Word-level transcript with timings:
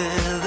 Es 0.00 0.37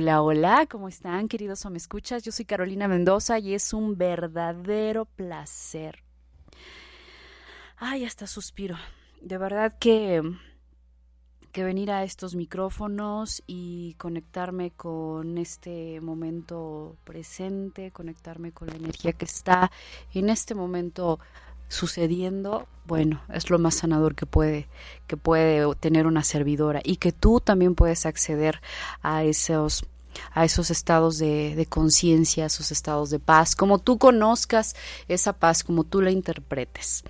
Hola, 0.00 0.22
hola, 0.22 0.66
¿cómo 0.70 0.86
están, 0.86 1.26
queridos 1.26 1.66
o 1.66 1.70
me 1.70 1.76
escuchas? 1.76 2.22
Yo 2.22 2.30
soy 2.30 2.44
Carolina 2.44 2.86
Mendoza 2.86 3.40
y 3.40 3.52
es 3.52 3.72
un 3.72 3.98
verdadero 3.98 5.06
placer. 5.06 6.04
Ay, 7.78 8.04
hasta 8.04 8.28
suspiro. 8.28 8.76
De 9.20 9.38
verdad 9.38 9.76
que 9.76 10.22
que 11.50 11.64
venir 11.64 11.90
a 11.90 12.04
estos 12.04 12.36
micrófonos 12.36 13.42
y 13.48 13.94
conectarme 13.94 14.70
con 14.70 15.36
este 15.36 16.00
momento 16.00 16.96
presente, 17.02 17.90
conectarme 17.90 18.52
con 18.52 18.68
la 18.68 18.76
energía 18.76 19.12
que 19.14 19.24
está 19.24 19.72
en 20.14 20.28
este 20.28 20.54
momento 20.54 21.18
sucediendo, 21.68 22.66
bueno, 22.86 23.22
es 23.32 23.50
lo 23.50 23.58
más 23.58 23.76
sanador 23.76 24.14
que 24.14 24.26
puede 24.26 24.68
que 25.06 25.16
puede 25.16 25.74
tener 25.76 26.06
una 26.06 26.24
servidora 26.24 26.80
y 26.82 26.96
que 26.96 27.12
tú 27.12 27.40
también 27.40 27.74
puedes 27.74 28.06
acceder 28.06 28.60
a 29.02 29.24
esos 29.24 29.84
a 30.32 30.44
esos 30.44 30.70
estados 30.70 31.18
de, 31.18 31.54
de 31.54 31.66
conciencia, 31.66 32.44
a 32.44 32.46
esos 32.46 32.72
estados 32.72 33.10
de 33.10 33.18
paz, 33.18 33.54
como 33.54 33.78
tú 33.78 33.98
conozcas 33.98 34.74
esa 35.06 35.32
paz, 35.34 35.62
como 35.62 35.84
tú 35.84 36.00
la 36.00 36.10
interpretes. 36.10 37.04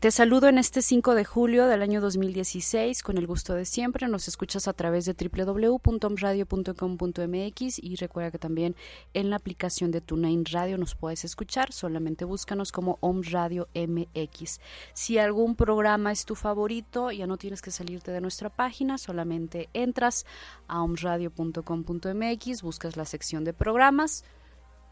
Te 0.00 0.10
saludo 0.12 0.46
en 0.46 0.58
este 0.58 0.80
5 0.80 1.16
de 1.16 1.24
julio 1.24 1.66
del 1.66 1.82
año 1.82 2.00
2016 2.00 3.02
con 3.02 3.18
el 3.18 3.26
gusto 3.26 3.54
de 3.54 3.64
siempre. 3.64 4.06
Nos 4.06 4.28
escuchas 4.28 4.68
a 4.68 4.72
través 4.72 5.06
de 5.06 5.14
www.omradio.com.mx 5.14 7.78
y 7.82 7.96
recuerda 7.96 8.30
que 8.30 8.38
también 8.38 8.76
en 9.12 9.28
la 9.28 9.34
aplicación 9.34 9.90
de 9.90 10.00
TuneIn 10.00 10.44
Radio 10.44 10.78
nos 10.78 10.94
puedes 10.94 11.24
escuchar. 11.24 11.72
Solamente 11.72 12.24
búscanos 12.24 12.70
como 12.70 12.98
Om 13.00 13.22
Radio 13.28 13.66
MX. 13.74 14.60
Si 14.92 15.18
algún 15.18 15.56
programa 15.56 16.12
es 16.12 16.24
tu 16.24 16.36
favorito, 16.36 17.10
ya 17.10 17.26
no 17.26 17.36
tienes 17.36 17.60
que 17.60 17.72
salirte 17.72 18.12
de 18.12 18.20
nuestra 18.20 18.50
página, 18.50 18.98
solamente 18.98 19.68
entras 19.72 20.26
a 20.68 20.80
omradio.com.mx, 20.80 22.62
buscas 22.62 22.96
la 22.96 23.04
sección 23.04 23.42
de 23.42 23.52
programas 23.52 24.22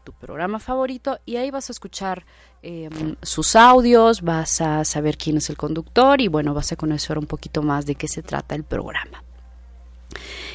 tu 0.07 0.13
programa 0.13 0.59
favorito 0.59 1.19
y 1.25 1.35
ahí 1.35 1.51
vas 1.51 1.69
a 1.69 1.73
escuchar 1.73 2.25
eh, 2.63 2.87
sus 3.21 3.57
audios, 3.57 4.21
vas 4.21 4.61
a 4.61 4.85
saber 4.85 5.17
quién 5.17 5.35
es 5.35 5.49
el 5.49 5.57
conductor 5.57 6.21
y 6.21 6.29
bueno, 6.29 6.53
vas 6.53 6.71
a 6.71 6.77
conocer 6.77 7.17
un 7.17 7.25
poquito 7.25 7.61
más 7.61 7.85
de 7.85 7.95
qué 7.95 8.07
se 8.07 8.23
trata 8.23 8.55
el 8.55 8.63
programa. 8.63 9.21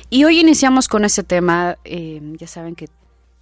Y 0.09 0.25
hoy 0.25 0.41
iniciamos 0.41 0.89
con 0.89 1.05
ese 1.05 1.23
tema, 1.23 1.77
eh, 1.85 2.19
ya 2.39 2.47
saben 2.47 2.75
que 2.75 2.89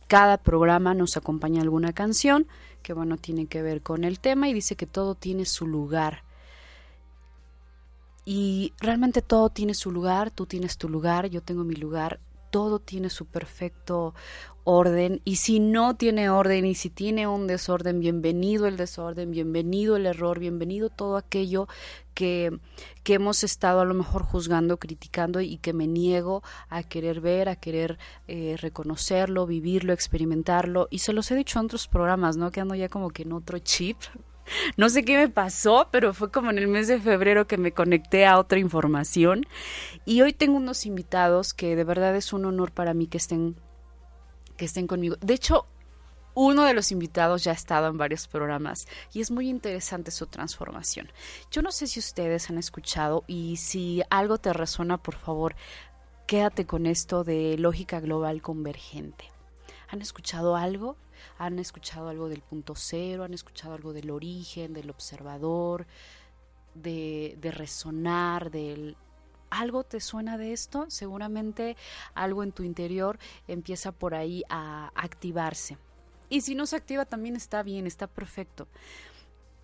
cada 0.09 0.37
programa 0.37 0.95
nos 0.95 1.17
acompaña 1.17 1.62
alguna 1.62 1.93
canción 1.93 2.49
que 2.83 2.93
bueno, 2.93 3.17
tiene 3.17 3.47
que 3.47 3.63
ver 3.63 3.81
con 3.81 4.03
el 4.03 4.19
tema 4.19 4.49
y 4.49 4.53
dice 4.53 4.75
que 4.75 4.87
todo 4.87 5.15
tiene 5.15 5.45
su 5.45 5.69
lugar. 5.69 6.25
Y 8.25 8.73
realmente 8.81 9.23
todo 9.23 9.49
tiene 9.49 9.75
su 9.75 9.93
lugar, 9.93 10.33
tú 10.33 10.47
tienes 10.47 10.77
tu 10.77 10.89
lugar, 10.89 11.27
yo 11.29 11.41
tengo 11.41 11.63
mi 11.63 11.77
lugar, 11.77 12.19
todo 12.50 12.79
tiene 12.81 13.11
su 13.11 13.26
perfecto 13.26 14.14
orden 14.64 15.20
y 15.25 15.37
si 15.37 15.58
no 15.58 15.97
tiene 15.97 16.29
orden 16.29 16.67
y 16.67 16.75
si 16.75 16.91
tiene 16.91 17.26
un 17.26 17.47
desorden, 17.47 18.00
bienvenido 18.00 18.67
el 18.67 18.76
desorden, 18.76 19.31
bienvenido 19.31 19.97
el 19.97 20.06
error, 20.06 20.38
bienvenido 20.38 20.91
todo 20.91 21.17
aquello 21.17 21.67
que, 22.14 22.58
que 23.02 23.14
hemos 23.14 23.43
estado 23.44 23.81
a 23.81 23.85
lo 23.85 23.94
mejor 23.94 24.23
juzgando, 24.23 24.79
criticando 24.79 25.41
y 25.41 25.56
que 25.58 25.73
me 25.73 25.87
niego 25.87 26.43
a 26.69 26.82
querer 26.82 27.20
ver, 27.20 27.49
a 27.49 27.56
querer 27.56 27.99
eh, 28.29 28.56
reconocerlo, 28.58 29.46
vivirlo, 29.46 29.93
experimentarlo. 29.93 30.88
Y 30.91 30.99
se 30.99 31.12
los 31.12 31.31
he 31.31 31.37
dicho 31.37 31.58
en 31.58 31.67
otros 31.67 31.88
programas, 31.88 32.37
¿no? 32.37 32.50
Que 32.50 32.61
ando 32.61 32.75
ya 32.75 32.88
como 32.88 33.11
que 33.11 33.23
en 33.23 33.32
otro 33.32 33.58
chip. 33.58 33.96
No 34.77 34.89
sé 34.89 35.05
qué 35.05 35.17
me 35.17 35.29
pasó, 35.29 35.89
pero 35.91 36.13
fue 36.13 36.31
como 36.31 36.51
en 36.51 36.59
el 36.59 36.69
mes 36.69 36.89
de 36.89 37.01
febrero 37.01 37.47
que 37.47 37.57
me 37.57 37.73
conecté 37.73 38.27
a 38.27 38.39
otra 38.39 38.59
información. 38.59 39.47
Y 40.05 40.23
hoy 40.23 40.33
tengo 40.33 40.57
unos 40.57 40.87
invitados 40.87 41.55
que 41.55 41.77
de 41.77 41.85
verdad 41.85 42.17
es 42.17 42.33
un 42.33 42.45
honor 42.45 42.73
para 42.73 42.95
mí 42.95 43.07
que 43.07 43.19
estén 43.19 43.57
que 44.57 44.67
estén 44.67 44.87
conmigo. 44.87 45.17
De 45.21 45.33
hecho, 45.33 45.67
uno 46.35 46.65
de 46.65 46.75
los 46.75 46.93
invitados 46.93 47.43
ya 47.43 47.53
ha 47.53 47.55
estado 47.55 47.89
en 47.89 47.99
varios 47.99 48.29
programas 48.29 48.87
y 49.13 49.21
es 49.21 49.31
muy 49.31 49.49
interesante 49.49 50.11
su 50.11 50.27
transformación. 50.27 51.11
Yo 51.51 51.63
no 51.63 51.73
sé 51.73 51.87
si 51.87 51.99
ustedes 51.99 52.51
han 52.51 52.59
escuchado 52.59 53.25
y 53.27 53.57
si 53.57 54.03
algo 54.11 54.39
te 54.39 54.53
resuena, 54.53 54.99
por 54.99 55.17
favor, 55.17 55.57
quédate 56.27 56.67
con 56.67 56.87
esto 56.87 57.25
de 57.25 57.57
lógica 57.59 58.01
global 58.01 58.43
convergente. 58.43 59.25
¿Han 59.89 60.03
escuchado 60.03 60.57
algo? 60.57 60.97
¿Han 61.38 61.58
escuchado 61.58 62.08
algo 62.08 62.28
del 62.28 62.43
punto 62.43 62.75
cero? 62.75 63.25
¿Han 63.25 63.34
escuchado 63.34 63.75
algo 63.75 63.93
del 63.93 64.11
origen, 64.11 64.72
del 64.72 64.90
observador, 64.90 65.87
de, 66.75 67.38
resonar, 67.52 68.50
del 68.50 68.96
algo 69.50 69.82
te 69.82 70.00
suena 70.00 70.38
de 70.38 70.52
esto, 70.52 70.87
seguramente 70.88 71.76
algo 72.14 72.44
en 72.44 72.52
tu 72.52 72.62
interior 72.62 73.19
empieza 73.49 73.90
por 73.90 74.14
ahí 74.14 74.44
a 74.49 74.93
activarse. 74.94 75.76
Y 76.28 76.43
si 76.43 76.55
no 76.55 76.67
se 76.67 76.76
activa 76.76 77.05
también 77.05 77.34
está 77.34 77.64
bien, 77.64 77.88
está 77.88 78.06
perfecto. 78.06 78.69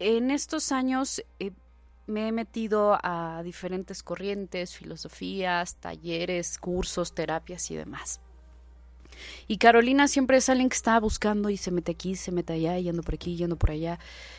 En 0.01 0.33
estos 0.33 0.73
años 0.73 1.23
eh, 1.39 1.53
me 2.07 2.29
he 2.29 2.33
metido 2.33 2.99
a 3.01 3.43
diferentes 3.45 4.03
corrientes, 4.03 4.75
filosofías, 4.75 5.77
talleres, 5.77 6.59
cursos, 6.59 7.15
terapias 7.15 7.71
y 7.71 7.77
demás. 7.77 8.21
Y 9.49 9.59
Carolina 9.59 10.09
siempre 10.09 10.39
es 10.39 10.49
alguien 10.49 10.69
que 10.69 10.77
está 10.77 10.99
buscando 11.01 11.51
y 11.51 11.57
se 11.57 11.71
mete 11.71 11.93
aquí, 11.93 12.17
se 12.17 12.33
mete 12.33 12.55
allá, 12.55 12.79
yendo 12.79 13.03
por 13.03 13.15
aquí, 13.15 13.37
yendo 13.37 13.57
por 13.57 13.71
allá. 13.71 13.99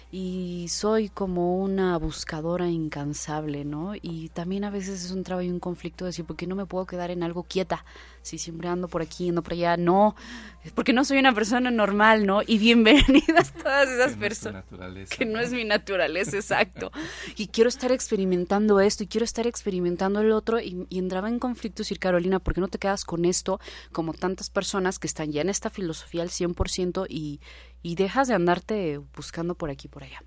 Y 0.09 0.68
soy 0.69 1.09
como 1.09 1.57
una 1.62 1.98
buscadora 1.98 2.69
incansable, 2.69 3.65
¿no? 3.65 3.94
Y 4.01 4.30
también 4.30 4.63
a 4.63 4.69
veces 4.69 5.04
es 5.04 5.12
un 5.12 5.24
trabajo 5.24 5.44
y 5.45 5.50
un 5.50 5.59
conflicto 5.59 6.06
de 6.06 6.09
decir, 6.09 6.24
¿por 6.24 6.38
qué 6.38 6.48
no 6.48 6.56
me 6.56 6.65
puedo 6.65 6.86
quedar 6.86 7.12
en 7.12 7.24
algo 7.24 7.44
quieta? 7.44 7.83
Si 8.21 8.38
siempre 8.38 8.69
ando 8.69 8.88
por 8.88 9.01
aquí, 9.01 9.25
yendo 9.25 9.44
por 9.44 9.54
allá. 9.54 9.75
No, 9.75 10.15
es 10.63 10.71
porque 10.71 10.94
no 10.94 11.04
soy 11.04 11.18
una 11.18 11.33
persona 11.33 11.71
normal, 11.71 12.25
¿no? 12.25 12.42
Y 12.45 12.57
bienvenidas 12.57 13.51
todas 13.63 13.89
esas 13.89 14.15
Que 14.15 14.18
no 14.18 14.27
es 14.31 14.39
personas. 14.39 14.65
naturaleza, 14.71 15.15
Que 15.15 15.25
no 15.25 15.33
¿no? 15.33 15.39
es 15.42 15.51
mi 15.51 15.65
naturaleza, 15.65 16.38
exacto. 16.38 16.92
Y 17.36 17.48
quiero 17.48 17.68
estar 17.68 17.92
experimentando 17.92 18.80
esto 18.80 19.03
y 19.03 19.07
quiero 19.07 19.25
estar 19.25 19.45
experimentando 19.45 20.21
el 20.21 20.31
otro. 20.31 20.60
Y, 20.62 20.86
y 20.89 21.00
entraba 21.00 21.27
en 21.27 21.39
conflicto 21.39 21.83
decir, 21.83 22.00
Carolina, 22.00 22.39
¿por 22.39 22.53
qué 22.53 22.62
no 22.62 22.69
te 22.69 22.80
quedas 22.80 23.03
con 23.03 23.25
esto 23.25 23.60
como 23.92 24.13
tantas 24.13 24.50
personas 24.50 25.00
que 25.00 25.07
están 25.07 25.33
ya 25.33 25.42
en 25.42 25.50
esta 25.50 25.69
filosofía 25.69 26.21
al 26.21 26.30
100% 26.30 27.07
y, 27.10 27.42
y 27.81 27.95
dejas 27.95 28.27
de 28.27 28.33
andarte 28.33 29.00
buscando 29.15 29.56
por 29.56 29.69
aquí 29.69 29.88
y 29.88 29.89
por 29.89 30.03
allá? 30.03 30.24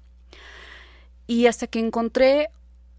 Y 1.27 1.47
hasta 1.47 1.67
que 1.67 1.79
encontré, 1.79 2.51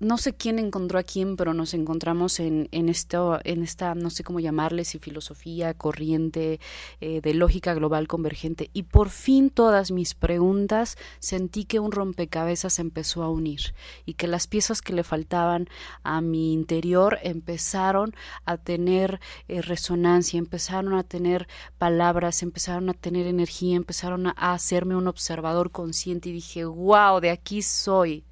no 0.01 0.17
sé 0.17 0.33
quién 0.33 0.57
encontró 0.57 0.97
a 0.97 1.03
quién, 1.03 1.37
pero 1.37 1.53
nos 1.53 1.75
encontramos 1.75 2.39
en, 2.39 2.67
en, 2.71 2.89
esto, 2.89 3.39
en 3.43 3.61
esta, 3.61 3.93
no 3.93 4.09
sé 4.09 4.23
cómo 4.23 4.39
llamarle, 4.39 4.83
si 4.83 4.97
filosofía, 4.97 5.75
corriente 5.75 6.59
eh, 7.01 7.21
de 7.21 7.33
lógica 7.35 7.75
global 7.75 8.07
convergente. 8.07 8.71
Y 8.73 8.83
por 8.83 9.11
fin 9.11 9.51
todas 9.51 9.91
mis 9.91 10.15
preguntas 10.15 10.97
sentí 11.19 11.65
que 11.65 11.79
un 11.79 11.91
rompecabezas 11.91 12.79
empezó 12.79 13.21
a 13.21 13.29
unir 13.29 13.75
y 14.03 14.15
que 14.15 14.25
las 14.25 14.47
piezas 14.47 14.81
que 14.81 14.93
le 14.93 15.03
faltaban 15.03 15.69
a 16.01 16.19
mi 16.21 16.51
interior 16.51 17.19
empezaron 17.21 18.15
a 18.43 18.57
tener 18.57 19.19
eh, 19.47 19.61
resonancia, 19.61 20.39
empezaron 20.39 20.95
a 20.95 21.03
tener 21.03 21.47
palabras, 21.77 22.41
empezaron 22.41 22.89
a 22.89 22.95
tener 22.95 23.27
energía, 23.27 23.75
empezaron 23.75 24.25
a, 24.25 24.33
a 24.35 24.53
hacerme 24.53 24.95
un 24.95 25.07
observador 25.07 25.69
consciente 25.69 26.29
y 26.29 26.33
dije, 26.33 26.65
wow, 26.65 27.19
de 27.19 27.29
aquí 27.29 27.61
soy. 27.61 28.25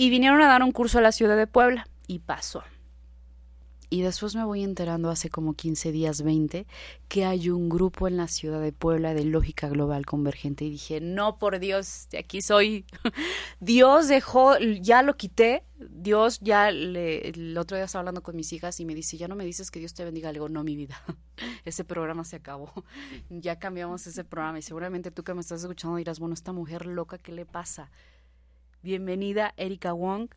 Y 0.00 0.10
vinieron 0.10 0.40
a 0.40 0.46
dar 0.46 0.62
un 0.62 0.70
curso 0.70 0.98
a 0.98 1.00
la 1.00 1.10
ciudad 1.10 1.36
de 1.36 1.48
Puebla 1.48 1.88
y 2.06 2.20
pasó. 2.20 2.62
Y 3.90 4.02
después 4.02 4.36
me 4.36 4.44
voy 4.44 4.62
enterando 4.62 5.10
hace 5.10 5.28
como 5.28 5.54
15 5.54 5.90
días, 5.90 6.22
20, 6.22 6.68
que 7.08 7.24
hay 7.24 7.50
un 7.50 7.68
grupo 7.68 8.06
en 8.06 8.16
la 8.16 8.28
ciudad 8.28 8.60
de 8.60 8.70
Puebla 8.70 9.12
de 9.12 9.24
lógica 9.24 9.68
global 9.68 10.06
convergente. 10.06 10.64
Y 10.64 10.70
dije, 10.70 11.00
no, 11.00 11.40
por 11.40 11.58
Dios, 11.58 12.06
de 12.12 12.18
aquí 12.18 12.42
soy. 12.42 12.84
Dios 13.60 14.06
dejó, 14.06 14.56
ya 14.58 15.02
lo 15.02 15.16
quité. 15.16 15.64
Dios 15.78 16.38
ya, 16.42 16.70
le, 16.70 17.30
el 17.30 17.58
otro 17.58 17.76
día 17.76 17.86
estaba 17.86 18.02
hablando 18.02 18.22
con 18.22 18.36
mis 18.36 18.52
hijas 18.52 18.78
y 18.78 18.84
me 18.84 18.94
dice, 18.94 19.16
ya 19.16 19.26
no 19.26 19.34
me 19.34 19.44
dices 19.44 19.72
que 19.72 19.80
Dios 19.80 19.94
te 19.94 20.04
bendiga. 20.04 20.28
Le 20.28 20.34
digo, 20.34 20.48
no, 20.48 20.62
mi 20.62 20.76
vida, 20.76 21.02
ese 21.64 21.82
programa 21.82 22.24
se 22.24 22.36
acabó. 22.36 22.72
Ya 23.30 23.58
cambiamos 23.58 24.06
ese 24.06 24.22
programa 24.22 24.60
y 24.60 24.62
seguramente 24.62 25.10
tú 25.10 25.24
que 25.24 25.34
me 25.34 25.40
estás 25.40 25.62
escuchando 25.62 25.96
dirás, 25.96 26.20
bueno, 26.20 26.34
esta 26.34 26.52
mujer 26.52 26.86
loca, 26.86 27.18
¿qué 27.18 27.32
le 27.32 27.46
pasa? 27.46 27.90
Bienvenida, 28.82 29.54
Erika 29.56 29.92
Wong. 29.92 30.28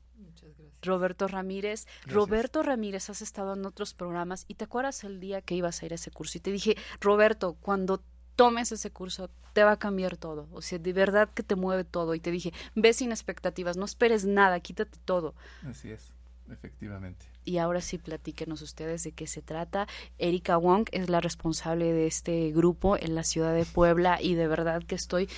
Roberto 0.81 1.27
Ramírez. 1.27 1.85
Roberto 2.05 2.63
Ramírez, 2.63 3.09
has 3.09 3.21
estado 3.21 3.53
en 3.53 3.65
otros 3.65 3.93
programas 3.93 4.45
y 4.47 4.55
te 4.55 4.65
acuerdas 4.65 5.03
el 5.03 5.19
día 5.19 5.41
que 5.41 5.55
ibas 5.55 5.81
a 5.81 5.85
ir 5.85 5.91
a 5.91 5.95
ese 5.95 6.11
curso 6.11 6.38
y 6.38 6.41
te 6.41 6.51
dije, 6.51 6.75
Roberto, 6.99 7.55
cuando 7.61 8.01
tomes 8.35 8.71
ese 8.71 8.89
curso 8.91 9.29
te 9.53 9.63
va 9.63 9.73
a 9.73 9.79
cambiar 9.79 10.17
todo. 10.17 10.47
O 10.51 10.61
sea, 10.61 10.79
de 10.79 10.93
verdad 10.93 11.29
que 11.29 11.43
te 11.43 11.55
mueve 11.55 11.83
todo. 11.83 12.15
Y 12.15 12.19
te 12.19 12.31
dije, 12.31 12.53
ve 12.75 12.93
sin 12.93 13.11
expectativas, 13.11 13.77
no 13.77 13.85
esperes 13.85 14.25
nada, 14.25 14.59
quítate 14.59 14.97
todo. 15.05 15.35
Así 15.67 15.91
es, 15.91 16.11
efectivamente. 16.49 17.25
Y 17.43 17.57
ahora 17.57 17.81
sí, 17.81 17.97
platíquenos 17.97 18.61
ustedes 18.61 19.03
de 19.03 19.11
qué 19.11 19.27
se 19.27 19.41
trata. 19.41 19.88
Erika 20.17 20.57
Wong 20.57 20.88
es 20.91 21.09
la 21.09 21.21
responsable 21.21 21.91
de 21.91 22.07
este 22.07 22.51
grupo 22.51 22.97
en 22.97 23.15
la 23.15 23.23
ciudad 23.23 23.53
de 23.53 23.65
Puebla 23.65 24.19
y 24.21 24.35
de 24.35 24.47
verdad 24.47 24.81
que 24.83 24.95
estoy... 24.95 25.29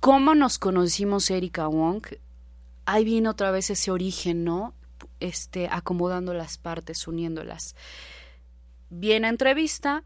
¿Cómo 0.00 0.34
nos 0.34 0.58
conocimos 0.58 1.30
Erika 1.30 1.66
Wong? 1.66 2.02
Ahí 2.86 3.04
viene 3.04 3.28
otra 3.28 3.50
vez 3.50 3.70
ese 3.70 3.90
origen, 3.90 4.44
¿no? 4.44 4.74
Este, 5.20 5.68
acomodando 5.70 6.34
las 6.34 6.58
partes, 6.58 7.06
uniéndolas. 7.08 7.74
Viene 8.90 9.26
a 9.26 9.30
entrevista 9.30 10.04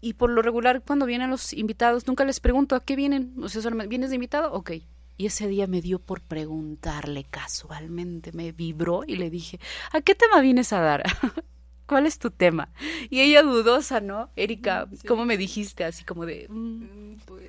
y 0.00 0.14
por 0.14 0.30
lo 0.30 0.42
regular 0.42 0.82
cuando 0.82 1.06
vienen 1.06 1.30
los 1.30 1.52
invitados 1.52 2.06
nunca 2.06 2.24
les 2.24 2.40
pregunto 2.40 2.74
a 2.76 2.84
qué 2.84 2.96
vienen. 2.96 3.34
O 3.42 3.48
sea, 3.48 3.62
solamente, 3.62 3.88
¿vienes 3.90 4.10
de 4.10 4.16
invitado? 4.16 4.52
Ok. 4.52 4.72
Y 5.16 5.26
ese 5.26 5.46
día 5.46 5.66
me 5.68 5.80
dio 5.80 6.00
por 6.00 6.20
preguntarle 6.20 7.24
casualmente, 7.24 8.32
me 8.32 8.50
vibró 8.50 9.02
y 9.06 9.14
le 9.16 9.30
dije, 9.30 9.60
¿a 9.92 10.00
qué 10.00 10.14
tema 10.16 10.40
vienes 10.40 10.72
a 10.72 10.80
dar? 10.80 11.04
¿Cuál 11.86 12.06
es 12.06 12.18
tu 12.18 12.30
tema? 12.30 12.70
Y 13.10 13.20
ella 13.20 13.42
dudosa, 13.42 14.00
¿no? 14.00 14.30
Erika, 14.34 14.88
Sí. 14.92 15.06
¿cómo 15.06 15.24
me 15.24 15.36
dijiste? 15.36 15.84
Así 15.84 16.02
como 16.04 16.26
de, 16.26 16.46
mm, 16.48 16.54
Mm, 16.54 17.16
Pues, 17.26 17.48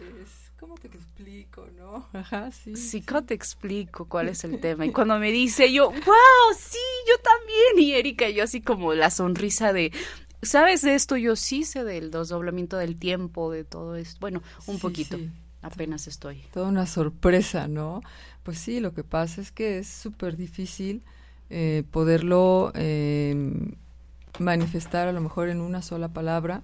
¿cómo 0.65 0.77
te 0.79 0.87
explico, 0.87 1.67
no? 1.77 2.07
Ajá, 2.13 2.51
sí. 2.51 2.75
sí, 2.75 3.03
¿cómo 3.03 3.23
te 3.23 3.35
explico 3.35 4.05
cuál 4.05 4.29
es 4.29 4.43
el 4.43 4.59
tema? 4.61 4.83
Y 4.87 4.91
cuando 4.91 5.19
me 5.19 5.31
dice 5.31 5.71
yo, 5.71 5.91
wow, 5.91 6.55
sí, 6.57 6.79
yo 7.07 7.13
también. 7.21 7.87
Y 7.87 7.93
Erika, 7.93 8.27
yo 8.29 8.43
así 8.43 8.61
como 8.61 8.95
la 8.95 9.11
sonrisa 9.11 9.73
de, 9.73 9.91
¿sabes 10.41 10.81
de 10.81 10.95
esto? 10.95 11.17
Yo 11.17 11.35
sí 11.35 11.65
sé 11.65 11.83
del 11.83 12.09
desdoblamiento 12.09 12.77
del 12.77 12.97
tiempo, 12.97 13.51
de 13.51 13.63
todo 13.63 13.95
esto. 13.95 14.17
Bueno, 14.21 14.41
un 14.65 14.77
Sí, 14.77 14.81
poquito, 14.81 15.17
sí. 15.17 15.29
apenas 15.61 16.07
estoy. 16.07 16.41
Toda 16.51 16.67
una 16.69 16.87
sorpresa, 16.87 17.67
¿no? 17.67 18.01
Pues 18.41 18.57
sí, 18.57 18.79
lo 18.79 18.91
que 18.95 19.03
pasa 19.03 19.41
es 19.41 19.51
que 19.51 19.77
es 19.77 19.87
súper 19.87 20.35
difícil 20.35 21.03
eh, 21.51 21.83
poderlo 21.91 22.71
eh, 22.73 23.35
manifestar 24.39 25.07
a 25.07 25.11
lo 25.11 25.21
mejor 25.21 25.49
en 25.49 25.61
una 25.61 25.83
sola 25.83 26.07
palabra 26.07 26.63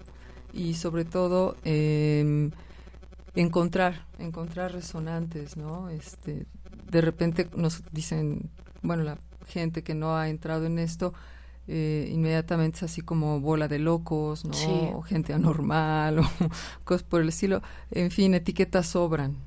y 0.54 0.74
sobre 0.74 1.06
todo 1.06 1.56
eh, 1.64 2.50
encontrar, 3.36 4.06
encontrar 4.20 4.74
resonantes, 4.74 5.58
¿no? 5.58 5.90
Este, 5.90 6.46
de 6.90 7.02
repente 7.02 7.50
nos 7.56 7.84
dicen, 7.92 8.50
bueno, 8.82 9.04
la 9.04 9.18
gente 9.48 9.84
que 9.84 9.96
no 9.96 10.18
ha 10.18 10.30
entrado 10.30 10.66
en 10.66 10.80
esto, 10.80 11.14
eh, 11.68 12.10
inmediatamente 12.12 12.78
es 12.78 12.84
así 12.84 13.02
como 13.02 13.40
bola 13.40 13.68
de 13.68 13.80
locos, 13.80 14.46
¿no? 14.46 14.54
Sí. 14.54 14.90
O 14.94 15.02
gente 15.02 15.34
anormal 15.34 16.20
o 16.20 16.26
cosas 16.84 17.04
por 17.04 17.22
el 17.22 17.30
estilo. 17.30 17.62
En 17.92 18.12
fin, 18.12 18.34
etiquetas 18.34 18.88
sobran. 18.88 19.38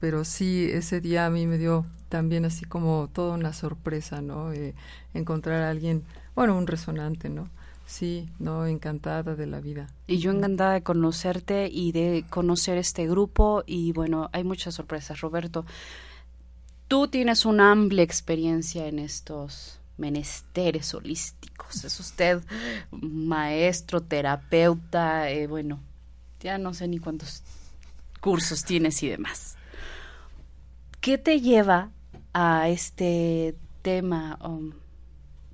Pero 0.00 0.24
sí, 0.24 0.68
ese 0.70 1.00
día 1.00 1.26
a 1.26 1.30
mí 1.30 1.46
me 1.46 1.58
dio 1.58 1.84
también 2.08 2.44
así 2.44 2.64
como 2.64 3.08
toda 3.12 3.34
una 3.34 3.52
sorpresa, 3.52 4.22
¿no? 4.22 4.52
Eh, 4.52 4.74
encontrar 5.14 5.62
a 5.62 5.70
alguien, 5.70 6.04
bueno, 6.34 6.56
un 6.56 6.66
resonante, 6.66 7.28
¿no? 7.28 7.48
Sí, 7.90 8.28
no, 8.38 8.66
encantada 8.66 9.34
de 9.34 9.46
la 9.46 9.58
vida. 9.60 9.88
Y 10.06 10.18
yo 10.18 10.30
encantada 10.30 10.74
de 10.74 10.82
conocerte 10.84 11.68
y 11.68 11.90
de 11.90 12.24
conocer 12.30 12.78
este 12.78 13.08
grupo 13.08 13.64
y 13.66 13.90
bueno, 13.90 14.30
hay 14.32 14.44
muchas 14.44 14.76
sorpresas. 14.76 15.20
Roberto, 15.20 15.66
tú 16.86 17.08
tienes 17.08 17.44
una 17.44 17.72
amplia 17.72 18.04
experiencia 18.04 18.86
en 18.86 19.00
estos 19.00 19.80
menesteres 19.98 20.94
holísticos. 20.94 21.84
Es 21.84 21.98
usted 21.98 22.44
maestro, 22.92 24.00
terapeuta, 24.00 25.28
eh, 25.28 25.48
bueno, 25.48 25.80
ya 26.38 26.58
no 26.58 26.74
sé 26.74 26.86
ni 26.86 27.00
cuántos 27.00 27.42
cursos 28.20 28.64
tienes 28.64 29.02
y 29.02 29.08
demás. 29.08 29.56
¿Qué 31.00 31.18
te 31.18 31.40
lleva 31.40 31.90
a 32.32 32.68
este 32.68 33.56
tema 33.82 34.38
um, 34.44 34.74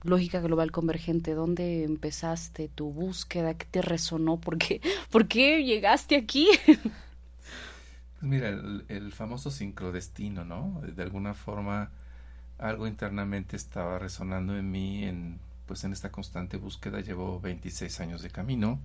lógica 0.08 0.40
global 0.40 0.72
convergente? 0.72 1.34
¿Dónde 1.34 1.84
empezaste 1.84 2.68
tu 2.68 2.92
búsqueda? 2.92 3.54
¿Qué 3.54 3.66
te 3.70 3.82
resonó? 3.82 4.38
¿Por 4.40 4.58
qué, 4.58 4.80
¿Por 5.10 5.28
qué 5.28 5.64
llegaste 5.64 6.16
aquí? 6.16 6.48
Pues 6.66 8.22
mira, 8.22 8.48
el, 8.48 9.12
famoso 9.12 9.50
sincrodestino, 9.50 10.44
¿no? 10.44 10.80
De 10.80 11.02
alguna 11.02 11.34
forma 11.34 11.90
algo 12.58 12.86
internamente 12.86 13.56
estaba 13.56 13.98
resonando 13.98 14.56
en 14.56 14.70
mí 14.70 15.04
en 15.04 15.38
pues 15.66 15.84
en 15.84 15.92
esta 15.92 16.10
constante 16.12 16.56
búsqueda 16.56 17.00
llevo 17.00 17.40
26 17.40 18.00
años 18.00 18.22
de 18.22 18.30
camino 18.30 18.78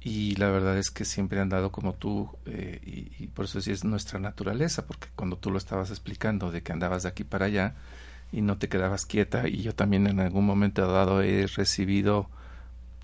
y 0.00 0.34
la 0.36 0.48
verdad 0.48 0.78
es 0.78 0.90
que 0.90 1.04
siempre 1.04 1.38
he 1.38 1.42
andado 1.42 1.70
como 1.70 1.92
tú 1.92 2.30
eh, 2.46 2.80
y, 2.82 3.22
y, 3.22 3.26
por 3.28 3.44
eso 3.44 3.60
sí 3.60 3.70
es 3.70 3.84
nuestra 3.84 4.18
naturaleza 4.18 4.86
porque 4.86 5.08
cuando 5.14 5.36
tú 5.36 5.50
lo 5.50 5.58
estabas 5.58 5.90
explicando 5.90 6.50
de 6.50 6.62
que 6.62 6.72
andabas 6.72 7.02
de 7.02 7.10
aquí 7.10 7.22
para 7.22 7.46
allá 7.46 7.74
y 8.32 8.42
no 8.42 8.58
te 8.58 8.68
quedabas 8.68 9.06
quieta 9.06 9.48
y 9.48 9.62
yo 9.62 9.74
también 9.74 10.06
en 10.06 10.20
algún 10.20 10.44
momento 10.44 10.86
dado 10.90 11.22
he 11.22 11.46
recibido 11.46 12.28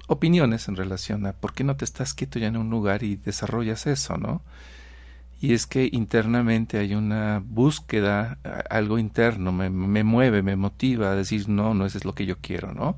opiniones 0.07 0.69
en 0.69 0.77
relación 0.77 1.27
a 1.27 1.33
por 1.33 1.55
qué 1.55 1.65
no 1.65 1.77
te 1.77 1.85
estás 1.85 2.15
quieto 2.15 2.39
ya 2.39 2.49
en 2.49 2.57
un 2.57 2.71
lugar 2.71 3.03
y 3.03 3.17
desarrollas 3.17 3.87
eso, 3.87 4.19
¿no? 4.19 4.43
y 5.45 5.53
es 5.53 5.67
que 5.67 5.91
internamente 5.93 6.79
hay 6.79 6.95
una 6.95 7.43
búsqueda, 7.45 8.39
algo 8.71 8.99
interno, 8.99 9.53
me, 9.53 9.69
me, 9.69 10.03
mueve, 10.03 10.43
me 10.43 10.57
motiva 10.57 11.11
a 11.11 11.15
decir, 11.15 11.51
no, 11.51 11.75
no, 11.75 11.85
eso 11.85 11.99
es 11.99 12.07
lo 12.07 12.15
que 12.15 12.25
yo 12.25 12.39
quiero, 12.39 12.73
¿no? 12.73 12.97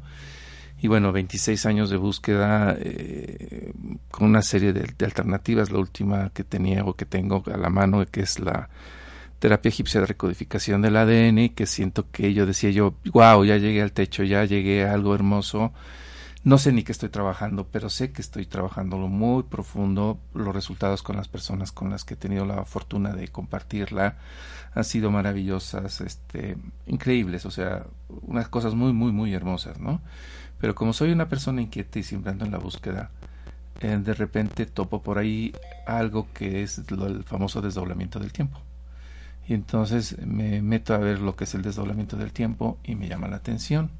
Y 0.81 0.87
bueno, 0.87 1.11
26 1.11 1.67
años 1.67 1.91
de 1.91 1.97
búsqueda 1.97 2.77
eh, 2.79 3.73
con 4.13 4.29
una 4.29 4.43
serie 4.43 4.73
de, 4.73 4.95
de, 4.97 5.05
alternativas, 5.05 5.73
la 5.73 5.81
última 5.81 6.31
que 6.31 6.45
tenía 6.45 6.85
o 6.85 6.95
que 6.95 7.05
tengo 7.05 7.43
a 7.53 7.57
la 7.57 7.69
mano, 7.69 8.07
que 8.07 8.21
es 8.21 8.39
la 8.39 8.69
terapia 9.39 9.69
egipcia 9.69 10.01
de 10.01 10.07
recodificación 10.07 10.83
del 10.83 10.97
ADN, 10.97 11.51
que 11.55 11.67
siento 11.67 12.11
que 12.11 12.35
yo 12.35 12.47
decía 12.47 12.71
yo, 12.71 12.95
wow, 13.13 13.45
ya 13.45 13.57
llegué 13.57 13.83
al 13.83 13.93
techo, 13.93 14.23
ya 14.23 14.45
llegué 14.45 14.87
a 14.87 14.93
algo 14.93 15.15
hermoso, 15.15 15.73
no 16.47 16.59
sé 16.59 16.71
ni 16.71 16.85
qué 16.85 16.93
estoy 16.93 17.09
trabajando, 17.09 17.67
pero 17.73 17.91
sé 17.91 18.13
que 18.13 18.23
estoy 18.23 18.47
trabajando 18.47 18.99
lo 18.99 19.09
muy 19.09 19.43
profundo. 19.43 20.21
Los 20.33 20.55
resultados 20.55 21.03
con 21.03 21.17
las 21.17 21.27
personas 21.27 21.73
con 21.73 21.91
las 21.91 22.05
que 22.05 22.15
he 22.15 22.17
tenido 22.17 22.47
la 22.47 22.65
fortuna 22.65 23.13
de 23.15 23.27
compartirla 23.27 24.19
han 24.73 24.85
sido 24.85 25.11
maravillosas, 25.11 26.01
este, 26.01 26.57
increíbles, 26.87 27.47
o 27.47 27.51
sea, 27.51 27.87
unas 28.09 28.49
cosas 28.49 28.75
muy, 28.75 28.93
muy, 28.93 29.11
muy 29.11 29.35
hermosas, 29.35 29.81
¿no? 29.81 30.01
Pero 30.61 30.77
como 30.77 30.93
soy 30.93 31.11
una 31.11 31.29
persona 31.29 31.63
inquieta 31.63 31.99
y 31.99 32.05
siempre 32.05 32.31
ando 32.31 32.45
en 32.45 32.53
la 32.53 32.59
búsqueda, 32.59 33.11
eh, 33.81 33.99
de 34.01 34.15
repente 34.15 34.67
topo 34.67 35.03
por 35.03 35.19
ahí 35.19 35.53
algo 35.85 36.29
que 36.33 36.63
es 36.63 36.89
lo, 36.93 37.07
el 37.09 37.25
famoso 37.25 37.61
desdoblamiento 37.61 38.21
del 38.21 38.33
tiempo. 38.33 38.61
Y 39.49 39.55
entonces 39.55 40.17
me 40.27 40.61
meto 40.63 40.95
a 40.95 40.99
ver 40.99 41.21
lo 41.21 41.37
que 41.37 41.45
es 41.45 41.55
el 41.55 41.63
desdoblamiento 41.63 42.17
del 42.17 42.33
tiempo 42.33 42.79
y 42.85 42.97
me 42.97 43.09
llama 43.09 43.29
la 43.29 43.37
atención 43.37 43.91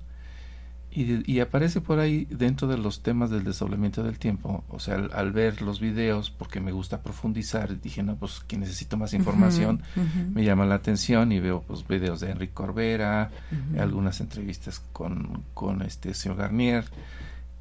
y, 0.97 1.31
y, 1.31 1.41
aparece 1.41 1.83
por 1.83 1.99
ahí 1.99 2.27
dentro 2.31 2.69
de 2.69 2.79
los 2.79 3.03
temas 3.03 3.29
del 3.29 3.45
desdoblamiento 3.45 4.03
del 4.03 4.19
tiempo, 4.19 4.65
o 4.71 4.79
sea, 4.79 4.95
al, 4.95 5.11
al, 5.13 5.31
ver 5.31 5.61
los 5.61 5.79
videos, 5.79 6.31
porque 6.31 6.59
me 6.59 6.73
gusta 6.73 7.03
profundizar, 7.03 7.79
dije, 7.83 8.03
no, 8.03 8.17
pues 8.17 8.41
que 8.47 8.57
necesito 8.57 8.97
más 8.97 9.13
información, 9.13 9.83
uh 9.95 10.01
-huh, 10.01 10.33
me 10.33 10.43
llama 10.43 10.65
la 10.65 10.77
atención 10.77 11.33
y 11.33 11.41
veo 11.41 11.63
pues 11.67 11.87
videos 11.87 12.21
de 12.21 12.31
Enrique 12.31 12.55
Corbera, 12.55 13.31
uh 13.53 13.77
-huh. 13.77 13.83
algunas 13.83 14.23
entrevistas 14.23 14.81
con, 14.95 15.43
con 15.53 15.83
este 15.83 16.15
señor 16.15 16.39
Garnier, 16.39 16.87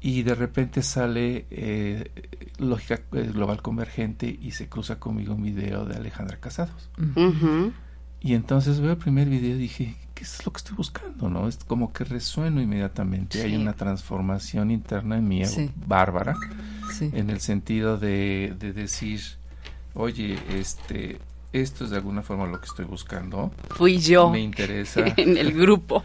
y 0.06 0.22
de 0.22 0.36
repente 0.36 0.82
sale 0.84 1.46
eh, 1.50 2.12
Lógica 2.58 3.00
Global 3.10 3.60
Convergente 3.60 4.38
y 4.40 4.52
se 4.52 4.68
cruza 4.68 5.00
conmigo 5.00 5.34
un 5.34 5.42
video 5.42 5.84
de 5.84 5.96
Alejandra 5.96 6.36
Casados. 6.36 6.88
Y 8.20 8.34
entonces 8.34 8.78
veo 8.78 8.92
el 8.92 8.98
primer 8.98 9.28
video 9.28 9.56
y 9.56 9.58
dije, 9.58 9.96
¿qué 10.14 10.22
es 10.22 10.46
lo 10.46 10.52
que 10.52 10.58
estoy 10.58 10.76
buscando? 10.76 11.28
¿No? 11.28 11.48
Es 11.48 11.56
como 11.56 11.92
que 11.92 12.04
resueno 12.04 12.62
inmediatamente. 12.62 13.38
Sí. 13.38 13.46
Hay 13.46 13.56
una 13.56 13.72
transformación 13.72 14.70
interna 14.70 15.16
en 15.16 15.26
mí, 15.26 15.44
sí. 15.44 15.72
bárbara, 15.74 16.36
sí. 16.92 17.10
en 17.12 17.28
el 17.28 17.40
sentido 17.40 17.98
de, 17.98 18.54
de, 18.60 18.72
decir, 18.72 19.20
oye, 19.92 20.38
este, 20.54 21.18
esto 21.60 21.84
es 21.84 21.90
de 21.90 21.96
alguna 21.96 22.22
forma 22.22 22.46
lo 22.46 22.60
que 22.60 22.66
estoy 22.66 22.84
buscando. 22.84 23.52
Fui 23.70 23.98
yo. 23.98 24.30
Me 24.30 24.40
interesa. 24.40 25.04
en 25.16 25.36
el 25.36 25.52
grupo. 25.52 26.04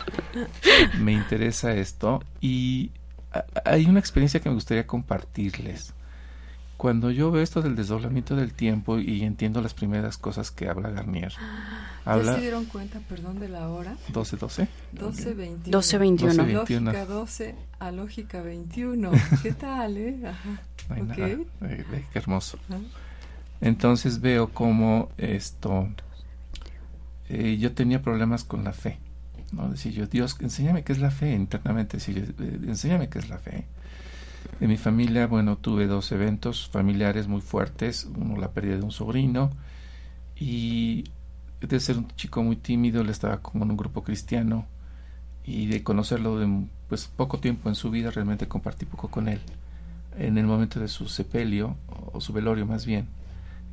me 1.00 1.12
interesa 1.12 1.74
esto. 1.74 2.22
Y 2.40 2.90
hay 3.64 3.86
una 3.86 4.00
experiencia 4.00 4.40
que 4.40 4.48
me 4.48 4.54
gustaría 4.54 4.86
compartirles 4.86 5.92
cuando 6.76 7.10
yo 7.10 7.30
veo 7.30 7.42
esto 7.42 7.62
del 7.62 7.74
desdoblamiento 7.74 8.36
del 8.36 8.52
tiempo 8.52 8.98
y 8.98 9.22
entiendo 9.22 9.62
las 9.62 9.74
primeras 9.74 10.18
cosas 10.18 10.50
que 10.50 10.68
habla 10.68 10.90
Garnier. 10.90 11.32
Habla 12.04 12.32
¿Ya 12.32 12.34
se 12.34 12.40
dieron 12.42 12.66
cuenta, 12.66 13.00
perdón, 13.08 13.40
de 13.40 13.48
la 13.48 13.68
hora? 13.68 13.96
12, 14.08 14.36
12. 14.36 14.68
12, 14.92 15.34
21. 15.34 15.70
12, 15.70 15.98
21. 15.98 16.34
12, 16.34 16.54
21. 16.54 16.92
Lógica 16.92 17.06
12 17.06 17.54
a 17.78 17.90
lógica 17.90 18.42
21. 18.42 19.10
¿Qué 19.42 19.52
tal, 19.52 19.96
eh? 19.96 20.20
Ajá. 20.26 20.62
No 20.88 20.94
hay 20.94 21.02
okay. 21.02 21.46
nada. 21.60 21.72
Eh, 21.74 21.84
eh, 21.92 22.04
qué 22.12 22.18
hermoso. 22.18 22.58
¿Ah? 22.70 22.76
Entonces 23.60 24.20
veo 24.20 24.48
cómo 24.48 25.08
esto... 25.16 25.88
Eh, 27.28 27.56
yo 27.58 27.72
tenía 27.72 28.02
problemas 28.02 28.44
con 28.44 28.62
la 28.62 28.72
fe. 28.72 28.98
¿no? 29.52 29.68
Decía 29.68 29.92
yo, 29.92 30.06
Dios, 30.06 30.36
enséñame 30.40 30.84
qué 30.84 30.92
es 30.92 30.98
la 30.98 31.10
fe 31.10 31.32
internamente. 31.32 31.96
Decía 31.96 32.14
yo, 32.14 32.22
eh, 32.22 32.60
enséñame 32.66 33.08
qué 33.08 33.18
es 33.18 33.28
la 33.28 33.38
fe. 33.38 33.66
En 34.60 34.68
mi 34.68 34.76
familia, 34.76 35.26
bueno, 35.26 35.56
tuve 35.58 35.86
dos 35.86 36.12
eventos 36.12 36.68
familiares 36.68 37.26
muy 37.26 37.40
fuertes, 37.40 38.08
uno 38.16 38.36
la 38.36 38.52
pérdida 38.52 38.76
de 38.76 38.82
un 38.82 38.92
sobrino 38.92 39.50
y 40.36 41.04
de 41.60 41.80
ser 41.80 41.98
un 41.98 42.08
chico 42.16 42.42
muy 42.42 42.56
tímido, 42.56 43.00
él 43.00 43.08
estaba 43.08 43.38
como 43.38 43.64
en 43.64 43.72
un 43.72 43.76
grupo 43.76 44.02
cristiano 44.02 44.66
y 45.44 45.66
de 45.66 45.82
conocerlo 45.82 46.38
de 46.38 46.66
pues 46.88 47.06
poco 47.06 47.38
tiempo 47.38 47.68
en 47.68 47.74
su 47.74 47.90
vida, 47.90 48.10
realmente 48.10 48.48
compartí 48.48 48.84
poco 48.86 49.08
con 49.08 49.28
él. 49.28 49.40
En 50.18 50.38
el 50.38 50.46
momento 50.46 50.80
de 50.80 50.88
su 50.88 51.08
sepelio, 51.08 51.76
o 52.12 52.20
su 52.20 52.32
velorio 52.32 52.66
más 52.66 52.86
bien, 52.86 53.08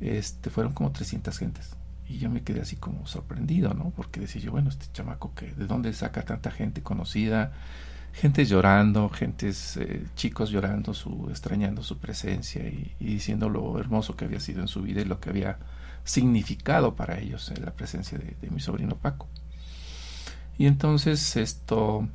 este, 0.00 0.50
fueron 0.50 0.72
como 0.72 0.92
300 0.92 1.36
gentes. 1.38 1.76
Y 2.06 2.18
yo 2.18 2.28
me 2.30 2.42
quedé 2.42 2.60
así 2.60 2.76
como 2.76 3.06
sorprendido, 3.06 3.72
¿no? 3.74 3.92
Porque 3.96 4.20
decía 4.20 4.42
yo, 4.42 4.52
bueno, 4.52 4.68
este 4.68 4.86
chamaco, 4.92 5.34
que 5.34 5.52
¿de 5.52 5.66
dónde 5.66 5.92
saca 5.92 6.22
tanta 6.24 6.50
gente 6.50 6.82
conocida? 6.82 7.52
gente 8.14 8.44
llorando, 8.44 9.08
gentes, 9.08 9.76
eh, 9.76 10.06
chicos 10.14 10.50
llorando, 10.50 10.94
su, 10.94 11.26
extrañando 11.30 11.82
su 11.82 11.98
presencia 11.98 12.62
y, 12.62 12.94
y, 13.00 13.06
diciendo 13.06 13.48
lo 13.48 13.78
hermoso 13.78 14.16
que 14.16 14.24
había 14.24 14.40
sido 14.40 14.60
en 14.60 14.68
su 14.68 14.82
vida 14.82 15.00
y 15.00 15.04
lo 15.04 15.20
que 15.20 15.30
había 15.30 15.58
significado 16.04 16.94
para 16.94 17.18
ellos 17.18 17.50
eh, 17.50 17.60
la 17.60 17.72
presencia 17.72 18.16
de, 18.16 18.36
de, 18.40 18.50
mi 18.50 18.60
sobrino 18.60 18.96
Paco. 18.96 19.28
Y 20.56 20.66
entonces 20.66 21.36
esto, 21.36 22.08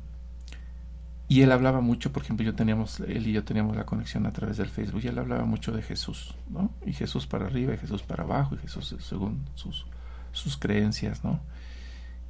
y 1.30 1.40
él 1.40 1.52
hablaba 1.52 1.80
mucho, 1.80 2.12
por 2.12 2.24
ejemplo, 2.24 2.44
yo 2.44 2.54
teníamos, 2.54 3.00
él 3.00 3.26
y 3.26 3.32
yo 3.32 3.42
teníamos 3.44 3.74
la 3.74 3.86
conexión 3.86 4.26
a 4.26 4.32
través 4.32 4.58
del 4.58 4.68
Facebook, 4.68 5.00
y 5.02 5.08
él 5.08 5.18
hablaba 5.18 5.46
mucho 5.46 5.72
de 5.72 5.80
Jesús, 5.80 6.34
¿no? 6.50 6.70
Y 6.84 6.92
Jesús 6.92 7.26
para 7.26 7.46
arriba, 7.46 7.72
y 7.72 7.78
Jesús 7.78 8.02
para 8.02 8.24
abajo, 8.24 8.56
y 8.56 8.58
Jesús 8.58 8.94
según 9.00 9.46
sus, 9.54 9.86
sus 10.32 10.58
creencias, 10.58 11.24
¿no? 11.24 11.40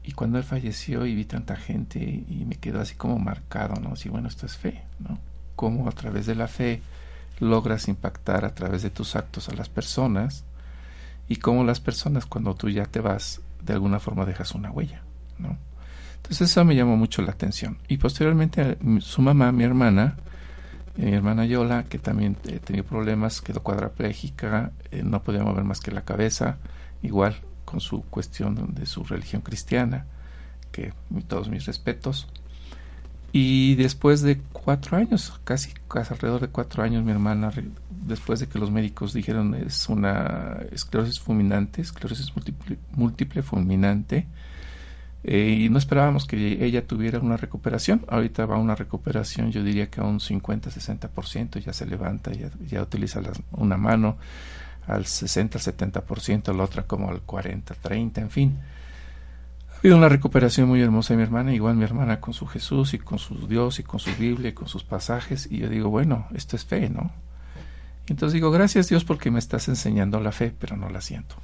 y 0.02 0.12
cuando 0.12 0.38
él 0.38 0.45
falleció 0.45 1.04
y 1.07 1.14
vi 1.14 1.25
tanta 1.25 1.57
gente 1.57 1.99
y 2.00 2.45
me 2.47 2.57
quedó 2.57 2.80
así 2.80 2.95
como 2.95 3.19
marcado, 3.19 3.75
¿no? 3.80 3.92
Así, 3.92 4.09
bueno, 4.09 4.28
esto 4.28 4.47
es 4.47 4.57
fe, 4.57 4.83
¿no? 4.99 5.19
Cómo 5.57 5.88
a 5.88 5.92
través 5.92 6.26
de 6.26 6.35
la 6.35 6.49
fe 6.49 6.80
logras 7.38 7.88
impactar 7.88 8.45
a 8.45 8.54
través 8.54 8.83
de 8.83 8.90
tus 8.90 9.14
actos 9.14 9.49
a 9.49 9.54
las 9.54 9.69
personas 9.69 10.45
y 11.28 11.37
cómo 11.37 11.64
las 11.64 11.80
personas 11.80 12.26
cuando 12.26 12.54
tú 12.54 12.71
ya 12.71 12.87
te 12.87 13.00
vas 13.00 13.40
de 13.62 13.75
alguna 13.75 14.00
forma 14.00 14.25
dejas 14.25 14.54
una 14.54 14.71
huella, 14.71 15.02
¿no? 15.38 15.59
Entonces 16.23 16.50
eso 16.50 16.65
me 16.65 16.77
llamó 16.77 16.97
mucho 16.97 17.23
la 17.23 17.33
atención. 17.33 17.79
Y 17.89 17.97
posteriormente 17.97 18.79
su 19.00 19.23
mamá, 19.23 19.53
mi 19.53 19.65
hermana, 19.65 20.17
eh, 20.97 21.07
mi 21.07 21.12
hermana 21.12 21.47
Yola, 21.47 21.85
que 21.85 21.99
también 21.99 22.37
eh, 22.45 22.61
tenía 22.62 22.83
problemas, 22.83 23.41
quedó 23.41 23.62
cuadraplégica, 23.62 24.73
eh, 24.91 25.03
no 25.03 25.23
podía 25.23 25.43
mover 25.43 25.65
más 25.65 25.81
que 25.81 25.91
la 25.91 26.03
cabeza, 26.03 26.59
igual 27.03 27.37
con 27.65 27.81
su 27.81 28.03
cuestión 28.03 28.75
de 28.75 28.87
su 28.87 29.05
religión 29.05 29.43
cristiana, 29.43 30.07
que 30.73 30.93
todos 31.27 31.49
mis 31.49 31.67
respetos. 31.67 32.29
Y 33.33 33.77
después 33.77 34.23
de 34.23 34.41
cuatro 34.53 34.97
años, 34.97 35.41
casi, 35.45 35.73
casi 35.89 36.12
alrededor 36.12 36.41
de 36.41 36.49
cuatro 36.49 36.83
años, 36.83 37.05
mi 37.05 37.12
hermana, 37.12 37.53
después 38.07 38.41
de 38.41 38.49
que 38.49 38.59
los 38.59 38.71
médicos 38.71 39.12
dijeron 39.12 39.55
es 39.55 39.89
una 39.89 40.59
esclerosis 40.73 41.21
fulminante, 41.21 41.81
esclerosis 41.81 42.33
múltiple 42.93 43.43
fulminante, 43.43 44.27
eh, 45.23 45.65
y 45.65 45.69
no 45.69 45.79
esperábamos 45.79 46.27
que 46.27 46.65
ella 46.65 46.87
tuviera 46.87 47.19
una 47.19 47.37
recuperación. 47.37 48.05
Ahorita 48.09 48.47
va 48.47 48.57
una 48.57 48.75
recuperación, 48.75 49.53
yo 49.53 49.62
diría 49.62 49.91
que 49.91 50.00
a 50.00 50.05
un 50.05 50.19
50-60%, 50.19 51.59
ya 51.61 51.73
se 51.73 51.87
levanta, 51.87 52.33
ya, 52.33 52.50
ya 52.67 52.83
utiliza 52.83 53.21
una 53.53 53.77
mano, 53.77 54.17
al 54.87 55.05
60-70%, 55.05 56.55
la 56.57 56.65
otra 56.65 56.85
como 56.85 57.11
al 57.11 57.25
40-30%, 57.25 58.19
en 58.19 58.31
fin. 58.31 58.59
Ha 59.71 59.79
habido 59.81 59.97
una 59.97 60.09
recuperación 60.09 60.69
muy 60.69 60.81
hermosa 60.83 61.15
de 61.15 61.19
mi 61.19 61.23
hermana, 61.23 61.55
igual 61.55 61.77
mi 61.77 61.85
hermana 61.85 62.21
con 62.21 62.35
su 62.35 62.47
Jesús 62.47 62.93
y 62.93 62.99
con 62.99 63.19
su 63.19 63.47
Dios 63.47 63.79
y 63.79 63.83
con 63.83 64.00
su 64.00 64.11
Biblia 64.19 64.50
y 64.50 64.53
con 64.53 64.69
sus 64.69 64.85
pasajes. 64.85 65.49
Y 65.50 65.59
yo 65.59 65.69
digo, 65.69 65.89
bueno, 65.91 66.27
esto 66.35 66.57
es 66.57 66.65
fe, 66.65 66.91
¿no? 66.91 67.11
Entonces 68.07 68.35
digo, 68.35 68.50
gracias 68.50 68.89
Dios 68.89 69.05
porque 69.05 69.31
me 69.31 69.39
estás 69.39 69.69
enseñando 69.69 70.21
la 70.21 70.33
fe, 70.33 70.53
pero 70.59 70.77
no 70.77 70.91
la 70.91 71.00
siento. 71.00 71.37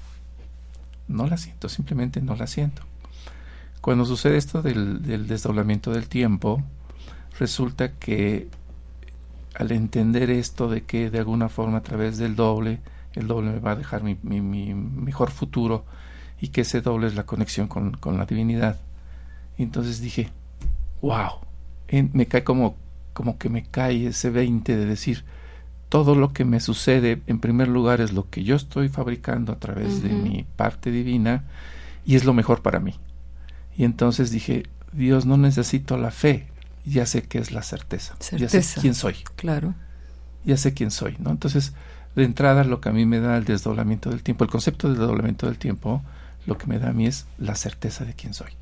No 1.09 1.27
la 1.27 1.37
siento, 1.37 1.69
simplemente 1.69 2.21
no 2.21 2.35
la 2.35 2.47
siento. 2.47 2.83
Cuando 3.87 4.05
sucede 4.05 4.37
esto 4.37 4.63
del, 4.63 5.01
del 5.05 5.29
desdoblamiento 5.29 5.93
del 5.93 6.09
tiempo, 6.09 6.61
resulta 7.39 7.93
que 7.93 8.49
al 9.55 9.71
entender 9.71 10.29
esto 10.29 10.69
de 10.69 10.83
que 10.83 11.09
de 11.09 11.21
alguna 11.21 11.49
forma 11.49 11.79
a 11.79 11.83
través 11.85 12.19
del 12.19 12.35
doble, 12.35 12.81
el 13.15 13.29
doble 13.29 13.53
me 13.53 13.61
va 13.61 13.71
a 13.71 13.77
dejar 13.77 14.03
mi, 14.03 14.19
mi, 14.25 14.41
mi 14.41 14.75
mejor 14.75 15.31
futuro 15.31 15.85
y 16.41 16.49
que 16.49 16.63
ese 16.63 16.81
doble 16.81 17.07
es 17.07 17.15
la 17.15 17.27
conexión 17.27 17.69
con, 17.69 17.93
con 17.93 18.19
la 18.19 18.27
divinidad. 18.27 18.81
Y 19.57 19.63
entonces 19.63 20.01
dije, 20.01 20.31
wow, 21.01 21.35
en- 21.87 22.11
me 22.13 22.27
cae 22.27 22.43
como, 22.43 22.75
como 23.13 23.39
que 23.39 23.49
me 23.51 23.63
cae 23.67 24.09
ese 24.09 24.31
20 24.31 24.77
de 24.77 24.85
decir, 24.85 25.23
todo 25.91 26.17
lo 26.17 26.33
que 26.33 26.45
me 26.45 26.59
sucede, 26.59 27.23
en 27.29 27.39
primer 27.39 27.69
lugar, 27.69 28.01
es 28.01 28.13
lo 28.13 28.29
que 28.31 28.43
yo 28.43 28.57
estoy 28.57 28.89
fabricando 28.89 29.53
a 29.53 29.61
través 29.61 30.03
de 30.03 30.09
mi 30.09 30.45
parte 30.57 30.91
divina 30.91 31.45
y 32.05 32.17
es 32.17 32.25
lo 32.25 32.35
mejor 32.35 32.63
para 32.63 32.81
mí. 32.81 32.95
Y 33.77 33.85
entonces 33.85 34.31
dije, 34.31 34.65
Dios, 34.93 35.27
no 35.27 35.37
necesito 35.37 35.97
la 35.99 36.11
fe, 36.11 36.47
ya 36.85 37.05
sé 37.07 37.23
que 37.23 37.39
es 37.39 37.53
la 37.53 37.63
certeza, 37.63 38.15
ya 38.21 38.27
sé 38.29 38.49
Certeza. 38.49 38.81
quién 38.81 38.95
soy, 38.95 39.17
Claro. 39.37 39.75
ya 40.45 40.57
sé 40.57 40.73
quién 40.75 40.91
soy, 40.91 41.17
¿no? 41.19 41.31
Entonces, 41.31 41.73
de 42.15 42.25
entrada, 42.25 42.65
lo 42.65 42.81
que 42.81 42.89
a 42.89 42.93
mí 42.93 43.05
me 43.05 43.21
da 43.21 43.37
el 43.37 43.45
desdoblamiento 43.45 44.09
del 44.11 44.23
tiempo, 44.23 44.45
el 44.45 44.51
concepto 44.51 44.89
del 44.89 44.97
desdoblamiento 44.99 45.47
del 45.47 45.59
tiempo, 45.59 46.03
lo 46.47 46.57
que 46.57 46.67
me 46.67 46.79
da 46.79 46.91
a 46.91 46.93
mí 46.93 47.07
es 47.07 47.27
la 47.39 47.55
certeza 47.57 48.05
de 48.05 48.15
quién 48.15 48.33
soy. 48.33 48.53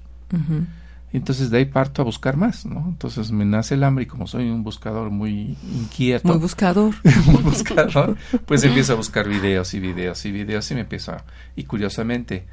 Y 1.13 1.17
entonces 1.19 1.51
de 1.51 1.59
ahí 1.59 1.65
parto 1.67 2.03
a 2.03 2.05
buscar 2.05 2.37
más, 2.37 2.67
¿no? 2.67 2.87
Entonces 2.89 3.31
me 3.31 3.45
nace 3.45 3.75
el 3.75 3.85
hambre 3.85 4.03
y 4.03 4.07
como 4.09 4.27
soy 4.27 4.51
un 4.51 4.65
buscador 4.65 5.11
muy 5.11 5.57
inquieto, 5.73 6.27
Muy 6.27 6.39
buscador. 6.39 6.93
muy 7.27 7.43
buscador, 7.43 8.17
pues 8.47 8.65
empiezo 8.65 8.95
a 8.95 8.97
buscar 8.97 9.29
videos 9.29 9.75
y 9.75 9.79
videos 9.81 10.25
y 10.25 10.33
videos 10.33 10.69
y 10.73 10.75
me 10.75 10.81
empiezo 10.81 11.13
a... 11.13 11.25
Y 11.55 11.65
curiosamente, 11.65 12.47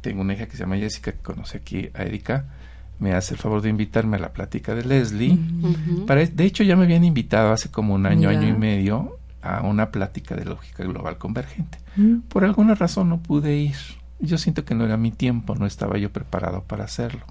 tengo 0.00 0.20
una 0.22 0.34
hija 0.34 0.46
que 0.46 0.52
se 0.52 0.58
llama 0.64 0.76
Jessica, 0.76 1.12
que 1.12 1.18
conoce 1.18 1.58
aquí 1.58 1.90
a 1.94 2.02
Erika, 2.02 2.44
me 2.98 3.14
hace 3.14 3.34
el 3.34 3.40
favor 3.40 3.62
de 3.62 3.70
invitarme 3.70 4.16
a 4.16 4.20
la 4.20 4.32
plática 4.32 4.74
de 4.74 4.84
Leslie. 4.84 5.38
Para- 6.06 6.24
de 6.26 6.44
hecho, 6.44 6.62
ya 6.64 6.76
me 6.76 6.84
habían 6.84 7.04
invitado 7.04 7.52
hace 7.52 7.70
como 7.70 7.94
un 7.94 8.06
año, 8.06 8.28
año 8.28 8.48
y 8.48 8.52
medio 8.58 9.16
a 9.42 9.62
una 9.62 9.90
plática 9.90 10.36
de 10.36 10.44
lógica 10.44 10.84
global 10.84 11.16
convergente. 11.16 11.78
Mm. 11.96 12.18
Por 12.28 12.44
alguna 12.44 12.74
razón 12.74 13.08
no 13.08 13.20
pude 13.20 13.56
ir. 13.56 13.76
Yo 14.18 14.36
siento 14.36 14.66
que 14.66 14.74
no 14.74 14.84
era 14.84 14.98
mi 14.98 15.10
tiempo, 15.12 15.54
no 15.54 15.64
estaba 15.66 15.96
yo 15.96 16.10
preparado 16.10 16.62
para 16.62 16.84
hacerlo. 16.84 17.24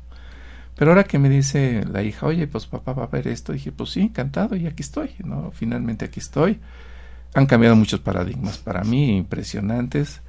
Pero 0.75 0.89
ahora 0.91 1.03
que 1.03 1.19
me 1.19 1.29
dice 1.29 1.83
la 1.91 2.01
hija, 2.01 2.25
oye, 2.25 2.47
pues 2.47 2.65
papá 2.65 2.93
va 2.93 3.03
a 3.03 3.07
ver 3.07 3.27
esto, 3.27 3.53
dije, 3.53 3.71
pues 3.71 3.91
sí, 3.91 3.99
encantado, 4.01 4.55
y 4.55 4.65
aquí 4.65 4.81
estoy, 4.81 5.11
¿no? 5.23 5.51
Finalmente 5.53 6.05
aquí 6.05 6.19
estoy. 6.19 6.57
Han 7.35 7.45
cambiado 7.45 7.75
muchos 7.75 7.99
paradigmas 7.99 8.57
para 8.57 8.83
mí, 8.83 9.17
impresionantes. 9.17 10.21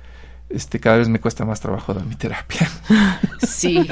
Este, 0.50 0.80
cada 0.80 0.98
vez 0.98 1.08
me 1.08 1.20
cuesta 1.20 1.44
más 1.44 1.60
trabajo 1.60 1.94
dar 1.94 2.04
mi 2.04 2.16
terapia. 2.16 2.68
Sí, 3.46 3.86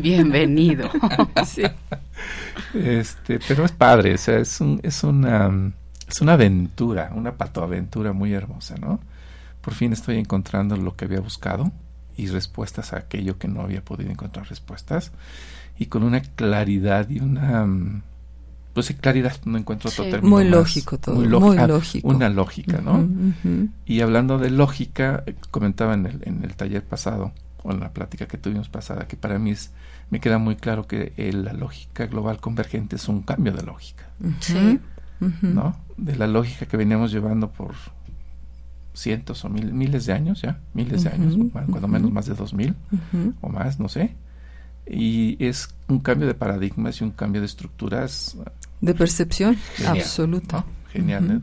bienvenido. 0.00 0.90
Sí. 1.46 1.62
Este, 2.74 3.38
pero 3.46 3.64
es 3.64 3.72
padre, 3.72 4.14
o 4.14 4.18
sea, 4.18 4.38
es, 4.38 4.60
un, 4.60 4.80
es 4.82 5.02
una 5.02 5.72
es 6.08 6.20
una 6.20 6.34
aventura, 6.34 7.10
una 7.14 7.36
patoaventura 7.36 8.12
muy 8.12 8.32
hermosa, 8.32 8.76
¿no? 8.76 9.00
Por 9.60 9.74
fin 9.74 9.92
estoy 9.92 10.18
encontrando 10.18 10.76
lo 10.76 10.94
que 10.94 11.06
había 11.06 11.20
buscado 11.20 11.72
y 12.16 12.26
respuestas 12.28 12.92
a 12.92 12.98
aquello 12.98 13.38
que 13.38 13.48
no 13.48 13.62
había 13.62 13.82
podido 13.82 14.10
encontrar 14.10 14.48
respuestas 14.48 15.12
y 15.78 15.86
con 15.86 16.02
una 16.02 16.20
claridad 16.20 17.08
y 17.08 17.20
una 17.20 17.66
pues 18.74 18.86
sí, 18.86 18.94
claridad 18.94 19.36
no 19.46 19.56
encuentro 19.56 19.88
otro 19.88 20.04
término 20.04 20.28
Muy 20.28 20.44
más. 20.44 20.52
lógico 20.52 20.98
todo, 20.98 21.14
muy 21.14 21.56
ah, 21.56 21.66
lógico. 21.66 22.08
una 22.08 22.28
lógica, 22.28 22.80
¿no? 22.82 23.08
Y 23.86 24.00
hablando 24.00 24.38
de 24.38 24.50
lógica, 24.50 25.24
comentaba 25.50 25.94
en 25.94 26.06
el, 26.06 26.20
en 26.24 26.44
el 26.44 26.54
taller 26.56 26.84
pasado, 26.84 27.32
o 27.62 27.72
en 27.72 27.80
la 27.80 27.90
plática 27.92 28.26
que 28.26 28.36
tuvimos 28.36 28.68
pasada, 28.68 29.06
que 29.08 29.16
para 29.16 29.38
mí 29.38 29.52
es, 29.52 29.70
me 30.10 30.20
queda 30.20 30.36
muy 30.38 30.56
claro 30.56 30.86
que 30.86 31.14
eh, 31.16 31.32
la 31.32 31.52
lógica 31.54 32.06
global 32.06 32.38
convergente 32.40 32.96
es 32.96 33.08
un 33.08 33.22
cambio 33.22 33.52
de 33.52 33.62
lógica, 33.62 34.04
Sí. 34.40 34.78
¿no? 35.40 35.76
De 35.96 36.16
la 36.16 36.26
lógica 36.26 36.66
que 36.66 36.76
veníamos 36.76 37.10
llevando 37.12 37.50
por 37.50 37.74
cientos 38.92 39.44
o 39.44 39.48
mil- 39.48 39.72
miles 39.72 40.06
de 40.06 40.12
años 40.12 40.42
ya, 40.42 40.58
miles 40.74 41.04
de 41.04 41.10
años, 41.10 41.36
bueno, 41.36 41.68
cuando 41.70 41.88
menos 41.88 42.12
más 42.12 42.26
de 42.26 42.34
dos 42.34 42.52
mil 42.54 42.74
o 43.40 43.48
más, 43.48 43.78
no 43.80 43.88
sé. 43.88 44.14
Y 44.86 45.42
es 45.42 45.70
un 45.88 45.98
cambio 46.00 46.26
de 46.26 46.34
paradigmas 46.34 47.00
y 47.00 47.04
un 47.04 47.10
cambio 47.10 47.40
de 47.40 47.46
estructuras 47.46 48.36
De 48.80 48.94
percepción 48.94 49.56
Genial, 49.76 49.98
absoluta. 49.98 50.58
¿no? 50.58 50.66
Genial. 50.90 51.24
Ujú. 51.24 51.42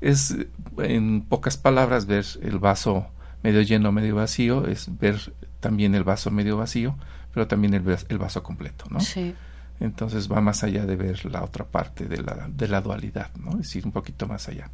Es, 0.00 0.32
eh, 0.32 0.48
en 0.78 1.22
pocas 1.22 1.56
palabras, 1.56 2.06
ver 2.06 2.24
el 2.42 2.58
vaso 2.58 3.06
medio 3.42 3.62
lleno, 3.62 3.92
medio 3.92 4.16
vacío, 4.16 4.66
es 4.66 4.98
ver 4.98 5.32
también 5.60 5.94
el 5.94 6.04
vaso 6.04 6.30
medio 6.30 6.56
vacío, 6.56 6.96
pero 7.32 7.46
también 7.46 7.74
el, 7.74 7.98
el 8.08 8.18
vaso 8.18 8.42
completo, 8.42 8.86
¿no? 8.90 9.00
Sí. 9.00 9.34
Entonces 9.80 10.30
va 10.30 10.40
más 10.40 10.62
allá 10.62 10.86
de 10.86 10.96
ver 10.96 11.24
la 11.24 11.42
otra 11.42 11.64
parte 11.64 12.06
de 12.06 12.22
la, 12.22 12.48
de 12.48 12.68
la 12.68 12.80
dualidad, 12.80 13.30
¿no? 13.36 13.52
Es 13.52 13.58
decir, 13.58 13.84
un 13.84 13.92
poquito 13.92 14.26
más 14.26 14.48
allá. 14.48 14.70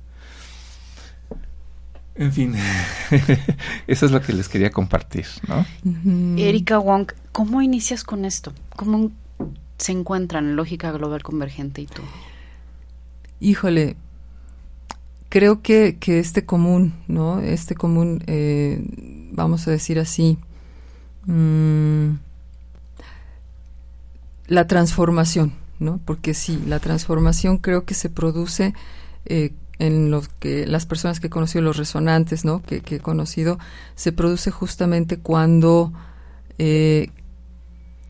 En 2.15 2.33
fin, 2.33 2.55
eso 3.87 4.07
es 4.07 4.13
lo 4.13 4.21
que 4.21 4.33
les 4.33 4.49
quería 4.49 4.71
compartir, 4.71 5.27
¿no? 5.47 5.65
Erika 6.37 6.79
Wong, 6.79 7.13
¿cómo 7.31 7.63
inicias 7.63 8.03
con 8.03 8.25
esto? 8.25 8.53
¿Cómo 8.75 9.13
se 9.79 9.93
encuentran 9.93 10.57
Lógica 10.57 10.93
Global 10.93 11.23
Convergente 11.23 11.81
y 11.81 11.87
tú? 11.87 12.03
Híjole, 13.41 13.97
creo 15.29 15.63
que, 15.63 15.97
que 15.99 16.19
este 16.19 16.45
común, 16.45 16.95
¿no? 17.07 17.41
Este 17.41 17.75
común, 17.75 18.23
eh, 18.27 18.85
vamos 19.33 19.69
a 19.69 19.71
decir 19.71 19.99
así, 19.99 20.39
mm, 21.27 22.15
la 24.49 24.67
transformación, 24.67 25.53
¿no? 25.79 26.01
Porque 26.05 26.35
sí, 26.35 26.61
la 26.67 26.81
transformación 26.81 27.59
creo 27.59 27.85
que 27.85 27.95
se 27.95 28.11
produce 28.11 28.75
eh, 29.27 29.53
en 29.79 30.11
los 30.11 30.29
que 30.29 30.67
las 30.67 30.87
personas 30.87 31.21
que 31.21 31.29
he 31.29 31.31
conocido, 31.31 31.63
los 31.63 31.77
resonantes, 31.77 32.45
¿no? 32.45 32.63
Que, 32.63 32.81
que 32.81 32.97
he 32.97 33.01
conocido, 33.01 33.59
se 33.95 34.11
produce 34.11 34.51
justamente 34.51 35.19
cuando 35.19 35.93
eh, 36.59 37.11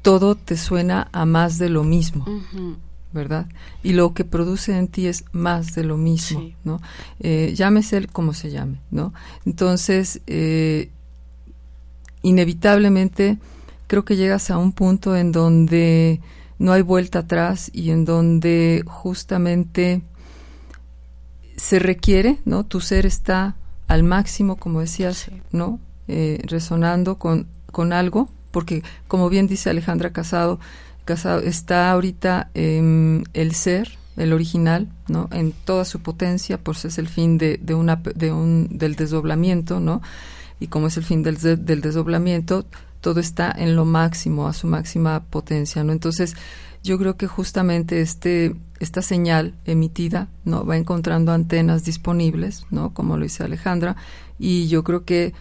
todo 0.02 0.34
te 0.34 0.56
suena 0.56 1.08
a 1.12 1.24
más 1.26 1.58
de 1.58 1.68
lo 1.70 1.84
mismo. 1.84 2.24
¿verdad? 3.10 3.46
Y 3.82 3.94
lo 3.94 4.12
que 4.12 4.24
produce 4.24 4.76
en 4.76 4.86
ti 4.86 5.06
es 5.06 5.24
más 5.32 5.74
de 5.74 5.82
lo 5.82 5.96
mismo, 5.96 6.40
Sí. 6.40 6.54
¿no? 6.62 6.78
Eh, 7.20 7.54
llámese 7.56 7.96
él 7.96 8.08
como 8.08 8.34
se 8.34 8.50
llame, 8.50 8.80
¿no? 8.90 9.14
Entonces, 9.46 10.20
eh, 10.26 10.90
inevitablemente, 12.22 13.38
creo 13.86 14.04
que 14.04 14.16
llegas 14.16 14.50
a 14.50 14.58
un 14.58 14.72
punto 14.72 15.16
en 15.16 15.32
donde 15.32 16.20
no 16.58 16.72
hay 16.72 16.82
vuelta 16.82 17.20
atrás 17.20 17.70
y 17.72 17.90
en 17.90 18.04
donde 18.04 18.82
justamente 18.86 20.02
se 21.56 21.78
requiere, 21.78 22.38
¿no? 22.44 22.64
Tu 22.64 22.80
ser 22.80 23.06
está 23.06 23.56
al 23.86 24.02
máximo, 24.02 24.56
como 24.56 24.80
decías, 24.80 25.16
Sí. 25.30 25.42
¿no? 25.50 25.80
Eh, 26.08 26.40
resonando 26.44 27.16
con, 27.18 27.46
con 27.72 27.92
algo, 27.92 28.28
porque 28.50 28.82
como 29.08 29.28
bien 29.28 29.46
dice 29.46 29.70
Alejandra 29.70 30.12
Casado, 30.12 30.58
Casado 31.04 31.40
está 31.40 31.90
ahorita 31.90 32.50
em, 32.54 33.24
el 33.32 33.54
ser, 33.54 33.96
el 34.16 34.32
original, 34.32 34.88
¿no? 35.08 35.28
En 35.32 35.52
toda 35.52 35.84
su 35.84 36.00
potencia, 36.00 36.58
pues 36.58 36.84
es 36.84 36.98
el 36.98 37.08
fin 37.08 37.38
de, 37.38 37.58
de 37.62 37.74
una, 37.74 37.96
de 37.96 38.32
un, 38.32 38.68
del 38.70 38.94
desdoblamiento, 38.96 39.80
¿no? 39.80 40.02
Y 40.60 40.66
como 40.66 40.88
es 40.88 40.96
el 40.96 41.04
fin 41.04 41.22
del, 41.22 41.36
de- 41.38 41.56
del 41.56 41.80
desdoblamiento, 41.80 42.66
todo 43.00 43.20
está 43.20 43.50
en 43.56 43.76
lo 43.76 43.84
máximo, 43.84 44.48
a 44.48 44.52
su 44.52 44.66
máxima 44.66 45.22
potencia, 45.30 45.84
¿no? 45.84 45.92
Entonces, 45.92 46.34
yo 46.82 46.98
creo 46.98 47.16
que 47.16 47.26
justamente 47.28 48.00
este, 48.00 48.56
esta 48.80 49.02
señal 49.02 49.54
emitida, 49.64 50.28
¿no? 50.44 50.64
Va 50.66 50.76
encontrando 50.76 51.32
antenas 51.32 51.84
disponibles, 51.84 52.66
¿no? 52.70 52.92
Como 52.92 53.16
lo 53.16 53.22
dice 53.22 53.44
Alejandra, 53.44 53.96
y 54.38 54.66
yo 54.68 54.82
creo 54.84 55.04
que 55.04 55.32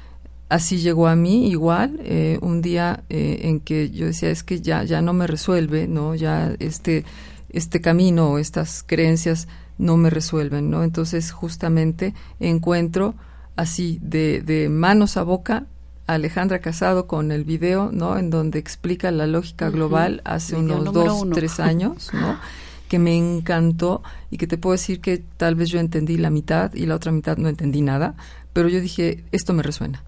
así 0.50 0.78
llegó 0.78 1.08
a 1.08 1.16
mí 1.16 1.50
igual 1.50 2.00
eh, 2.04 2.40
un 2.42 2.62
día 2.62 3.04
eh, 3.10 3.42
en 3.44 3.60
que 3.60 3.90
yo 3.90 4.06
decía 4.06 4.30
es 4.30 4.44
que 4.44 4.62
ya 4.62 4.84
ya 4.84 5.02
no 5.02 5.14
me 5.14 5.28
resuelve 5.28 5.88
no 5.88 6.16
ya 6.16 6.56
este 6.60 7.04
este 7.50 7.82
camino 7.82 8.32
o 8.32 8.38
estas 8.38 8.84
creencias 8.84 9.48
no 9.78 9.98
me 9.98 10.10
resuelven 10.10 10.70
no 10.70 10.84
entonces 10.84 11.32
justamente 11.32 12.14
encuentro 12.40 13.16
así 13.56 14.00
de, 14.02 14.42
de 14.42 14.70
manos 14.70 15.18
a 15.18 15.24
boca 15.24 15.66
a 16.08 16.14
Alejandra 16.14 16.60
Casado 16.60 17.08
con 17.08 17.32
el 17.32 17.44
video 17.44 17.92
no 17.92 18.18
en 18.18 18.30
donde 18.30 18.60
explica 18.60 19.12
la 19.12 19.28
lógica 19.28 19.70
global 19.70 20.22
hace 20.24 20.56
Video 20.56 20.80
unos 20.80 20.94
dos 20.94 21.22
uno. 21.24 21.36
tres 21.36 21.60
años 21.60 22.10
no 22.14 22.40
que 22.88 23.00
me 23.00 23.18
encantó 23.18 24.02
y 24.32 24.38
que 24.38 24.48
te 24.48 24.58
puedo 24.58 24.72
decir 24.72 25.02
que 25.02 25.18
tal 25.18 25.56
vez 25.56 25.68
yo 25.68 25.82
entendí 25.82 26.16
la 26.16 26.30
mitad 26.30 26.74
y 26.74 26.86
la 26.86 26.96
otra 26.96 27.12
mitad 27.12 27.36
no 27.36 27.50
entendí 27.50 27.82
nada 27.82 28.16
pero 28.54 28.70
yo 28.70 28.80
dije 28.80 29.26
esto 29.34 29.52
me 29.52 29.62
resuena 29.62 30.07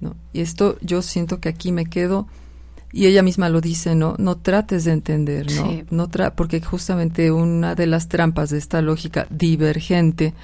¿no? 0.00 0.16
Y 0.32 0.40
esto 0.40 0.78
yo 0.80 1.02
siento 1.02 1.40
que 1.40 1.48
aquí 1.48 1.72
me 1.72 1.86
quedo 1.86 2.26
y 2.92 3.06
ella 3.06 3.22
misma 3.22 3.48
lo 3.48 3.60
dice, 3.60 3.94
¿no? 3.94 4.14
No 4.18 4.36
trates 4.36 4.84
de 4.84 4.92
entender, 4.92 5.46
¿no? 5.52 5.70
Sí. 5.70 5.84
no 5.90 6.08
tra 6.08 6.34
porque 6.34 6.60
justamente 6.60 7.30
una 7.30 7.74
de 7.74 7.86
las 7.86 8.08
trampas 8.08 8.50
de 8.50 8.58
esta 8.58 8.80
lógica 8.80 9.26
divergente 9.30 10.34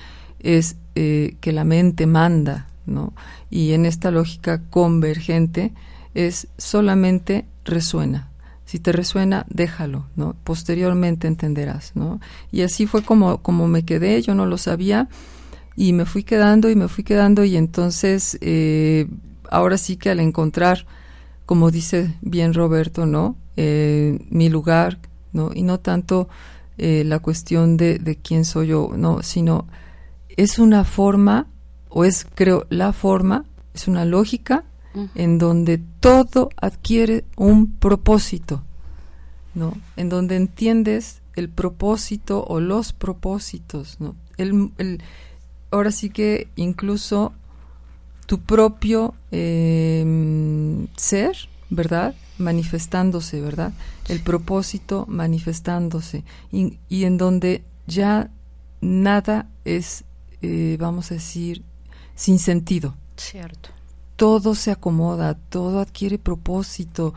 es 0.41 0.77
eh, 0.95 1.37
que 1.41 1.53
la 1.53 1.65
mente 1.65 2.07
manda, 2.07 2.69
¿no? 2.85 3.13
Y 3.51 3.73
en 3.73 3.87
esta 3.87 4.11
lógica 4.11 4.61
convergente 4.71 5.73
es 6.15 6.49
solamente 6.59 7.47
resuena. 7.65 8.29
Si 8.65 8.79
te 8.79 8.93
resuena, 8.93 9.45
déjalo, 9.49 10.07
¿no? 10.17 10.35
Posteriormente 10.45 11.29
entenderás, 11.29 11.93
¿no? 11.95 12.21
Y 12.51 12.63
así 12.63 12.87
fue 12.87 13.03
como, 13.03 13.39
como 13.39 13.69
me 13.69 13.85
quedé, 13.85 14.21
yo 14.23 14.35
no 14.35 14.47
lo 14.47 14.57
sabía, 14.57 15.09
y 15.77 15.93
me 15.93 16.07
fui 16.07 16.23
quedando 16.23 16.71
y 16.71 16.77
me 16.77 16.89
fui 16.89 17.05
quedando, 17.05 17.45
y 17.45 17.57
entonces, 17.57 18.39
eh, 18.41 19.09
ahora 19.53 19.79
sí 19.79 19.97
que 19.97 20.11
al 20.11 20.21
encontrar, 20.21 20.87
como 21.47 21.71
dice 21.71 22.15
bien 22.21 22.55
Roberto, 22.55 23.07
¿no? 23.07 23.37
Eh, 23.57 24.19
mi 24.31 24.49
lugar, 24.49 24.99
¿no? 25.33 25.51
Y 25.55 25.63
no 25.63 25.79
tanto 25.79 26.29
eh, 26.79 27.05
la 27.05 27.19
cuestión 27.21 27.77
de, 27.77 27.99
de 27.99 28.17
quién 28.17 28.45
soy 28.45 28.69
yo, 28.69 28.91
no, 28.97 29.23
sino 29.23 29.67
es 30.37 30.59
una 30.59 30.85
forma, 30.85 31.47
o 31.89 32.05
es, 32.05 32.27
creo, 32.35 32.67
la 32.71 32.93
forma, 32.93 33.45
es 33.75 33.89
una 33.89 34.05
lógica 34.05 34.65
en 35.15 35.39
donde 35.39 35.81
todo 36.01 36.51
adquiere 36.61 37.25
un 37.37 37.73
propósito, 37.73 38.63
¿no? 39.55 39.75
En 39.97 40.09
donde 40.11 40.37
entiendes 40.37 41.23
el 41.35 41.49
propósito 41.49 42.45
o 42.47 42.61
los 42.61 42.93
propósitos, 42.93 43.97
¿no? 44.01 44.15
El, 44.37 44.71
el- 44.79 45.03
ahora 45.71 45.91
sí 45.93 46.11
que 46.11 46.49
incluso 46.57 47.33
tu 48.27 48.41
propio 48.41 49.15
eh, 49.31 50.87
ser, 50.97 51.37
¿verdad? 51.71 52.15
Manifestándose, 52.39 53.41
¿verdad? 53.41 53.73
El 54.09 54.21
propósito 54.21 55.07
manifestándose 55.09 56.25
y, 56.51 56.79
y 56.89 57.05
en 57.05 57.19
donde 57.19 57.63
ya 57.87 58.31
nada 58.81 59.49
es, 59.65 60.05
eh, 60.43 60.77
vamos 60.79 61.11
a 61.11 61.15
decir, 61.15 61.63
sin 62.15 62.39
sentido 62.39 62.95
Cierto. 63.17 63.71
todo 64.17 64.55
se 64.55 64.71
acomoda, 64.71 65.35
todo 65.35 65.81
adquiere 65.81 66.19
propósito, 66.19 67.15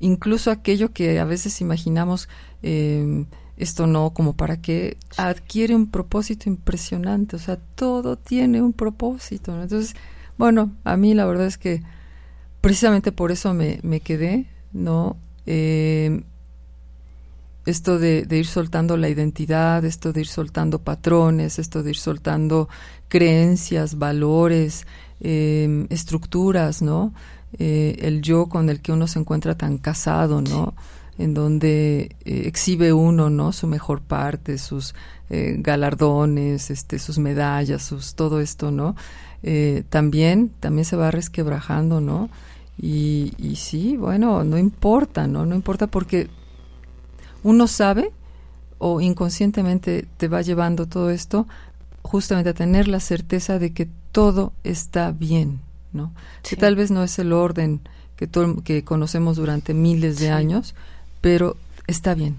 incluso 0.00 0.50
aquello 0.50 0.92
que 0.92 1.18
a 1.18 1.24
veces 1.24 1.60
imaginamos, 1.60 2.28
eh, 2.62 3.24
esto 3.56 3.86
no, 3.86 4.10
como 4.10 4.34
para 4.34 4.60
qué, 4.60 4.98
adquiere 5.16 5.74
un 5.74 5.90
propósito 5.90 6.48
impresionante, 6.48 7.36
o 7.36 7.38
sea, 7.38 7.56
todo 7.56 8.16
tiene 8.16 8.60
un 8.60 8.72
propósito. 8.72 9.52
¿no? 9.54 9.62
Entonces, 9.62 9.94
bueno, 10.38 10.72
a 10.84 10.96
mí 10.96 11.14
la 11.14 11.24
verdad 11.24 11.46
es 11.46 11.58
que 11.58 11.82
precisamente 12.60 13.12
por 13.12 13.32
eso 13.32 13.54
me, 13.54 13.80
me 13.82 14.00
quedé, 14.00 14.46
¿no? 14.72 15.16
Eh, 15.46 16.22
esto 17.64 17.98
de, 17.98 18.24
de 18.26 18.38
ir 18.38 18.46
soltando 18.46 18.96
la 18.96 19.08
identidad, 19.08 19.84
esto 19.84 20.12
de 20.12 20.20
ir 20.20 20.28
soltando 20.28 20.78
patrones, 20.78 21.58
esto 21.58 21.82
de 21.82 21.90
ir 21.90 21.96
soltando 21.96 22.68
creencias, 23.08 23.98
valores, 23.98 24.86
eh, 25.20 25.86
estructuras, 25.90 26.82
¿no? 26.82 27.12
Eh, 27.58 27.96
el 28.00 28.22
yo 28.22 28.46
con 28.46 28.68
el 28.68 28.80
que 28.80 28.92
uno 28.92 29.06
se 29.06 29.18
encuentra 29.18 29.56
tan 29.56 29.78
casado, 29.78 30.42
¿no? 30.42 30.74
En 31.18 31.32
donde 31.32 32.16
eh, 32.24 32.42
exhibe 32.46 32.92
uno, 32.92 33.30
¿no? 33.30 33.52
Su 33.52 33.66
mejor 33.66 34.02
parte, 34.02 34.58
sus 34.58 34.94
eh, 35.30 35.56
galardones, 35.58 36.70
este, 36.70 36.98
sus 36.98 37.18
medallas, 37.18 37.82
sus 37.82 38.14
todo 38.14 38.40
esto, 38.40 38.70
¿no? 38.70 38.94
Eh, 39.42 39.84
también, 39.88 40.50
también 40.60 40.84
se 40.84 40.96
va 40.96 41.10
resquebrajando, 41.10 42.00
¿no? 42.00 42.28
Y, 42.80 43.32
y 43.38 43.56
sí, 43.56 43.96
bueno, 43.96 44.44
no 44.44 44.58
importa, 44.58 45.26
¿no? 45.26 45.46
No 45.46 45.54
importa 45.54 45.86
porque 45.86 46.28
uno 47.42 47.66
sabe 47.68 48.10
o 48.78 49.00
inconscientemente 49.00 50.06
te 50.16 50.28
va 50.28 50.42
llevando 50.42 50.86
todo 50.86 51.10
esto 51.10 51.46
justamente 52.02 52.50
a 52.50 52.54
tener 52.54 52.88
la 52.88 53.00
certeza 53.00 53.58
de 53.58 53.72
que 53.72 53.88
todo 54.12 54.52
está 54.64 55.12
bien, 55.12 55.60
¿no? 55.92 56.12
Sí. 56.42 56.54
Que 56.56 56.60
tal 56.60 56.76
vez 56.76 56.90
no 56.90 57.02
es 57.02 57.18
el 57.18 57.32
orden 57.32 57.80
que, 58.16 58.26
todo, 58.26 58.62
que 58.62 58.84
conocemos 58.84 59.36
durante 59.36 59.74
miles 59.74 60.18
de 60.18 60.26
Sí. 60.26 60.32
años, 60.32 60.74
pero 61.20 61.56
está 61.86 62.14
bien. 62.14 62.36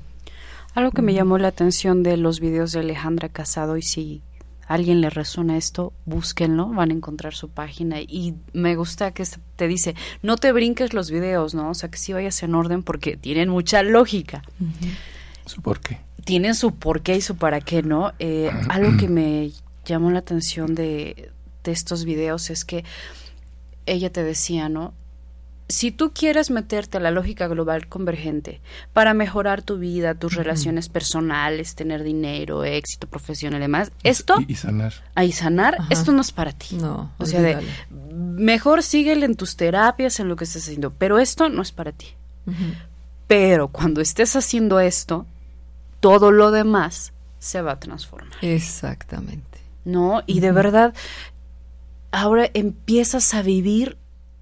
Algo 0.73 0.91
que 0.91 1.01
me 1.01 1.13
llamó 1.13 1.37
la 1.39 1.47
atención 1.47 2.03
de 2.03 2.17
los 2.17 2.39
videos 2.39 2.71
de 2.71 2.81
Alejandra 2.81 3.29
Casado 3.29 3.77
y 3.77 3.81
si 3.81 4.21
alguien 4.67 5.01
le 5.01 5.09
resuena 5.09 5.57
esto, 5.57 5.93
búsquenlo, 6.05 6.67
van 6.67 6.91
a 6.91 6.93
encontrar 6.93 7.33
su 7.33 7.49
página 7.49 7.99
y 8.01 8.35
me 8.53 8.75
gusta 8.75 9.11
que 9.11 9.23
te 9.55 9.67
dice, 9.67 9.95
no 10.21 10.37
te 10.37 10.51
brinques 10.51 10.93
los 10.93 11.09
videos, 11.09 11.55
¿no? 11.55 11.69
O 11.69 11.73
sea, 11.73 11.89
que 11.89 11.97
sí 11.97 12.13
vayas 12.13 12.43
en 12.43 12.53
orden 12.53 12.83
porque 12.83 13.17
tienen 13.17 13.49
mucha 13.49 13.81
lógica. 13.83 14.43
¿Su 15.45 15.61
por 15.61 15.79
qué? 15.79 15.99
tienen 16.27 16.55
su 16.55 16.75
por 16.75 17.03
qué 17.03 17.15
y 17.15 17.21
su 17.21 17.37
para 17.37 17.61
qué, 17.61 17.83
¿no? 17.83 18.11
Eh, 18.19 18.51
algo 18.69 18.97
que 18.97 19.07
me 19.07 19.53
llamó 19.85 20.11
la 20.11 20.19
atención 20.19 20.75
de, 20.75 21.31
de 21.63 21.71
estos 21.71 22.03
videos 22.03 22.49
es 22.49 22.65
que 22.65 22.83
ella 23.85 24.11
te 24.11 24.23
decía, 24.23 24.67
¿no? 24.67 24.93
Si 25.69 25.91
tú 25.91 26.11
quieres 26.13 26.49
meterte 26.49 26.97
a 26.97 27.01
la 27.01 27.11
lógica 27.11 27.47
global 27.47 27.87
convergente 27.87 28.61
para 28.93 29.13
mejorar 29.13 29.61
tu 29.61 29.77
vida, 29.77 30.15
tus 30.15 30.35
relaciones 30.35 30.87
personales, 30.87 31.75
tener 31.75 32.03
dinero, 32.03 32.63
éxito 32.63 33.05
profesional 33.07 33.59
y 33.59 33.63
demás, 33.63 33.91
esto, 34.03 34.35
Y, 34.47 34.53
y 34.53 34.55
sanar. 34.55 34.93
ahí 35.15 35.33
sanar, 35.33 35.75
Ajá. 35.77 35.87
esto 35.89 36.13
no 36.13 36.21
es 36.21 36.31
para 36.31 36.53
ti. 36.53 36.75
No, 36.77 37.11
O 37.17 37.25
sea, 37.25 37.41
de, 37.41 37.57
mejor 37.91 38.81
síguele 38.81 39.25
en 39.25 39.35
tus 39.35 39.57
terapias, 39.57 40.19
en 40.21 40.29
lo 40.29 40.37
que 40.37 40.45
estés 40.45 40.63
haciendo, 40.63 40.93
pero 40.93 41.19
esto 41.19 41.49
no 41.49 41.61
es 41.61 41.73
para 41.73 41.91
ti. 41.91 42.07
Pero 43.27 43.67
cuando 43.67 43.99
estés 43.99 44.37
haciendo 44.37 44.79
esto, 44.79 45.25
todo 45.99 46.31
lo 46.31 46.51
demás 46.51 47.11
se 47.39 47.61
va 47.61 47.73
a 47.73 47.79
transformar, 47.79 48.37
Exactamente. 48.41 49.59
¿no? 49.83 50.23
Y 50.27 50.39
de 50.39 50.53
verdad, 50.53 50.93
ahora 52.11 52.49
empiezas 52.53 53.33
a 53.33 53.41
vivir 53.41 53.97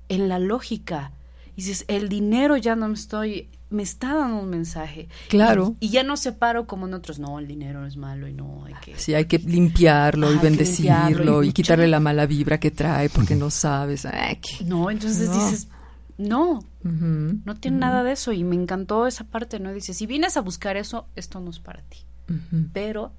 en 0.08 0.30
la 0.30 0.38
lógica. 0.38 1.12
Y 1.56 1.62
dices, 1.62 1.86
el 1.88 2.10
dinero 2.10 2.58
ya 2.58 2.76
no 2.76 2.88
me 2.88 2.94
estoy, 2.96 3.50
me 3.70 3.84
está 3.84 4.14
dando 4.14 4.40
un 4.42 4.50
mensaje. 4.50 5.08
Claro. 5.30 5.76
Y, 5.80 5.88
y 5.88 5.90
ya 5.90 6.04
no 6.04 6.18
separo 6.18 6.68
como 6.68 6.88
en 6.88 6.94
otros, 6.94 7.18
no, 7.20 7.40
el 7.40 7.48
dinero 7.48 7.86
es 7.86 7.96
malo 7.98 8.28
y 8.28 8.34
no 8.34 8.66
hay 8.66 8.74
que... 8.84 8.98
Sí, 9.00 9.14
hay 9.14 9.26
que 9.26 9.40
limpiarlo 9.40 10.34
y 10.34 10.38
bendecirlo 10.38 11.08
limpiarlo 11.08 11.44
y 11.44 11.50
y, 11.50 11.54
quitarle 11.54 11.88
la 11.88 12.00
mala 12.00 12.26
vibra 12.26 12.60
que 12.60 12.72
trae 12.72 13.10
porque 13.10 13.36
no 13.36 13.50
sabes. 13.50 14.06
Ay, 14.06 14.40
No, 14.66 14.90
entonces 14.92 15.30
No. 15.30 15.34
dices, 15.34 15.68
no, 16.18 16.66
no 16.84 17.56
tiene 17.56 17.78
nada 17.78 18.04
de 18.04 18.14
eso. 18.14 18.32
Y 18.32 18.44
me 18.44 18.56
encantó 18.56 19.08
esa 19.08 19.24
parte, 19.26 19.60
¿no? 19.60 19.74
Dices, 19.74 19.98
si 19.98 20.06
vienes 20.06 20.38
a 20.38 20.42
buscar 20.42 20.78
eso, 20.78 21.08
esto 21.16 21.40
no 21.40 21.50
es 21.50 21.60
para 21.60 21.82
ti. 21.84 22.00
pero 22.74 23.12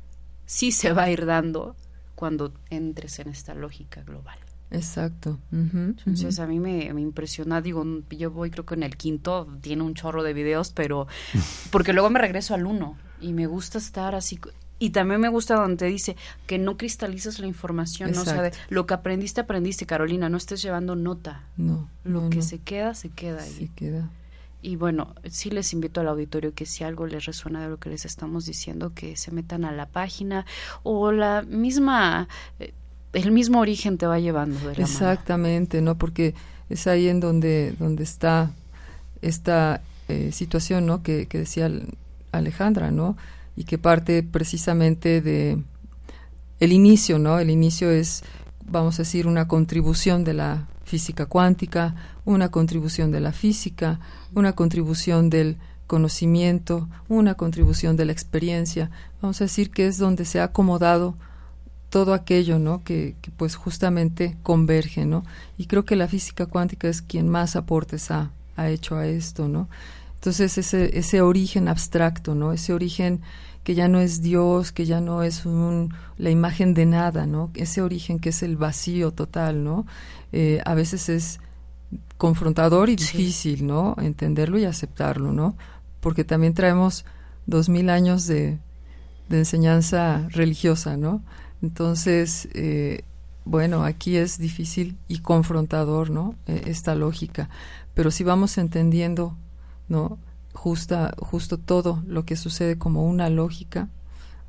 sí 0.46 0.72
se 0.72 0.92
va 0.92 1.04
a 1.04 1.10
ir 1.10 1.26
dando 1.26 1.76
cuando 2.14 2.52
entres 2.70 3.18
en 3.18 3.28
esta 3.28 3.54
lógica 3.54 4.02
global. 4.02 4.38
Exacto. 4.70 5.38
Entonces 5.52 6.38
a 6.40 6.46
mí 6.46 6.58
me, 6.58 6.92
me 6.92 7.00
impresiona, 7.00 7.60
digo, 7.60 7.84
yo 8.10 8.30
voy 8.30 8.50
creo 8.50 8.66
que 8.66 8.74
en 8.74 8.82
el 8.82 8.96
quinto, 8.96 9.46
tiene 9.60 9.82
un 9.82 9.94
chorro 9.94 10.22
de 10.22 10.32
videos, 10.32 10.72
pero 10.72 11.06
porque 11.70 11.92
luego 11.92 12.10
me 12.10 12.18
regreso 12.18 12.54
al 12.54 12.66
uno 12.66 12.96
y 13.20 13.32
me 13.32 13.46
gusta 13.46 13.78
estar 13.78 14.14
así. 14.14 14.40
Y 14.78 14.90
también 14.90 15.20
me 15.20 15.28
gusta 15.28 15.54
donde 15.54 15.76
te 15.76 15.86
dice 15.86 16.16
que 16.46 16.58
no 16.58 16.76
cristalizas 16.76 17.38
la 17.38 17.46
información, 17.46 18.12
¿no? 18.12 18.20
o 18.22 18.24
sea, 18.24 18.42
de 18.42 18.48
Exacto. 18.48 18.66
lo 18.74 18.84
que 18.86 18.92
aprendiste, 18.94 19.40
aprendiste, 19.40 19.86
Carolina, 19.86 20.28
no 20.28 20.36
estés 20.36 20.60
llevando 20.60 20.96
nota. 20.96 21.44
No, 21.56 21.88
Lo 22.04 22.22
no, 22.22 22.30
que 22.30 22.36
no. 22.36 22.42
se 22.42 22.58
queda, 22.58 22.92
se 22.94 23.08
queda 23.08 23.42
ahí. 23.42 23.52
Sí 23.52 23.70
queda. 23.74 24.10
Y 24.60 24.76
bueno, 24.76 25.14
sí 25.30 25.50
les 25.50 25.72
invito 25.72 26.00
al 26.00 26.08
auditorio 26.08 26.52
que 26.52 26.66
si 26.66 26.82
algo 26.82 27.06
les 27.06 27.24
resuena 27.24 27.62
de 27.62 27.68
lo 27.68 27.78
que 27.78 27.88
les 27.88 28.04
estamos 28.04 28.44
diciendo, 28.46 28.92
que 28.94 29.16
se 29.16 29.30
metan 29.30 29.64
a 29.64 29.72
la 29.72 29.86
página 29.86 30.44
o 30.82 31.12
la 31.12 31.42
misma, 31.42 32.28
eh, 32.58 32.74
el 33.16 33.32
mismo 33.32 33.60
origen 33.60 33.96
te 33.98 34.06
va 34.06 34.18
llevando. 34.18 34.70
Exactamente, 34.70 35.80
¿no? 35.80 35.96
Porque 35.96 36.34
es 36.68 36.86
ahí 36.86 37.08
en 37.08 37.20
donde, 37.20 37.74
donde 37.78 38.04
está 38.04 38.50
esta 39.22 39.80
eh, 40.08 40.30
situación, 40.32 40.84
¿no? 40.84 41.02
Que, 41.02 41.26
que 41.26 41.38
decía 41.38 41.66
Al- 41.66 41.94
Alejandra, 42.32 42.90
¿no? 42.90 43.16
Y 43.56 43.64
que 43.64 43.78
parte 43.78 44.22
precisamente 44.22 45.22
de 45.22 45.58
el 46.60 46.72
inicio, 46.72 47.18
¿no? 47.18 47.38
El 47.38 47.48
inicio 47.50 47.90
es, 47.90 48.22
vamos 48.64 48.98
a 48.98 49.02
decir, 49.02 49.26
una 49.26 49.48
contribución 49.48 50.22
de 50.22 50.34
la 50.34 50.66
física 50.84 51.26
cuántica, 51.26 51.94
una 52.24 52.50
contribución 52.50 53.10
de 53.10 53.20
la 53.20 53.32
física, 53.32 53.98
una 54.34 54.52
contribución 54.52 55.30
del 55.30 55.56
conocimiento, 55.86 56.88
una 57.08 57.34
contribución 57.34 57.96
de 57.96 58.04
la 58.04 58.12
experiencia. 58.12 58.90
Vamos 59.22 59.40
a 59.40 59.44
decir 59.44 59.70
que 59.70 59.86
es 59.86 59.98
donde 59.98 60.24
se 60.24 60.40
ha 60.40 60.44
acomodado 60.44 61.14
todo 61.90 62.14
aquello, 62.14 62.58
¿no? 62.58 62.82
Que, 62.84 63.14
que, 63.22 63.30
pues 63.30 63.56
justamente 63.56 64.36
converge, 64.42 65.06
¿no? 65.06 65.24
Y 65.58 65.66
creo 65.66 65.84
que 65.84 65.96
la 65.96 66.08
física 66.08 66.46
cuántica 66.46 66.88
es 66.88 67.02
quien 67.02 67.28
más 67.28 67.56
aportes 67.56 68.10
ha, 68.10 68.30
ha 68.56 68.68
hecho 68.68 68.96
a 68.96 69.06
esto, 69.06 69.48
¿no? 69.48 69.68
Entonces 70.16 70.58
ese, 70.58 70.98
ese 70.98 71.20
origen 71.22 71.68
abstracto, 71.68 72.34
¿no? 72.34 72.52
Ese 72.52 72.72
origen 72.72 73.20
que 73.62 73.74
ya 73.74 73.88
no 73.88 74.00
es 74.00 74.22
Dios, 74.22 74.72
que 74.72 74.86
ya 74.86 75.00
no 75.00 75.22
es 75.22 75.44
un, 75.44 75.92
la 76.18 76.30
imagen 76.30 76.74
de 76.74 76.86
nada, 76.86 77.26
¿no? 77.26 77.50
Ese 77.54 77.82
origen 77.82 78.18
que 78.18 78.28
es 78.30 78.42
el 78.42 78.56
vacío 78.56 79.12
total, 79.12 79.64
¿no? 79.64 79.86
Eh, 80.32 80.60
a 80.64 80.74
veces 80.74 81.08
es 81.08 81.40
confrontador 82.16 82.90
y 82.90 82.96
Sí. 82.98 83.18
difícil, 83.18 83.66
¿no? 83.66 83.96
Entenderlo 84.00 84.58
y 84.58 84.64
aceptarlo, 84.64 85.32
¿no? 85.32 85.56
Porque 86.00 86.24
también 86.24 86.54
traemos 86.54 87.04
dos 87.46 87.68
mil 87.68 87.90
años 87.90 88.26
de, 88.26 88.58
de 89.28 89.38
enseñanza 89.38 90.26
religiosa, 90.30 90.96
¿no? 90.96 91.22
Entonces, 91.62 92.48
eh, 92.54 93.02
bueno, 93.44 93.84
aquí 93.84 94.16
es 94.16 94.38
difícil 94.38 94.96
y 95.08 95.20
confrontador, 95.20 96.10
¿no? 96.10 96.34
Eh, 96.46 96.62
esta 96.66 96.94
lógica. 96.94 97.48
Pero 97.94 98.10
si 98.10 98.24
vamos 98.24 98.58
entendiendo, 98.58 99.36
¿no? 99.88 100.18
Justa, 100.52 101.14
justo 101.18 101.58
todo 101.58 102.02
lo 102.06 102.24
que 102.24 102.36
sucede 102.36 102.76
como 102.76 103.06
una 103.06 103.30
lógica, 103.30 103.88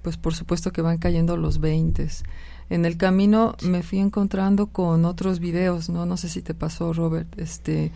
pues 0.02 0.18
por 0.18 0.34
supuesto 0.34 0.72
que 0.72 0.82
van 0.82 0.98
cayendo 0.98 1.38
los 1.38 1.60
veintes. 1.60 2.24
En 2.70 2.86
el 2.86 2.98
camino 2.98 3.56
me 3.62 3.84
fui 3.84 4.00
encontrando 4.00 4.68
con 4.68 5.06
otros 5.06 5.40
videos, 5.40 5.90
¿no? 5.90 6.06
No 6.06 6.18
sé 6.18 6.28
si 6.28 6.42
te 6.42 6.54
pasó, 6.54 6.92
Robert, 6.94 7.40
este, 7.40 7.92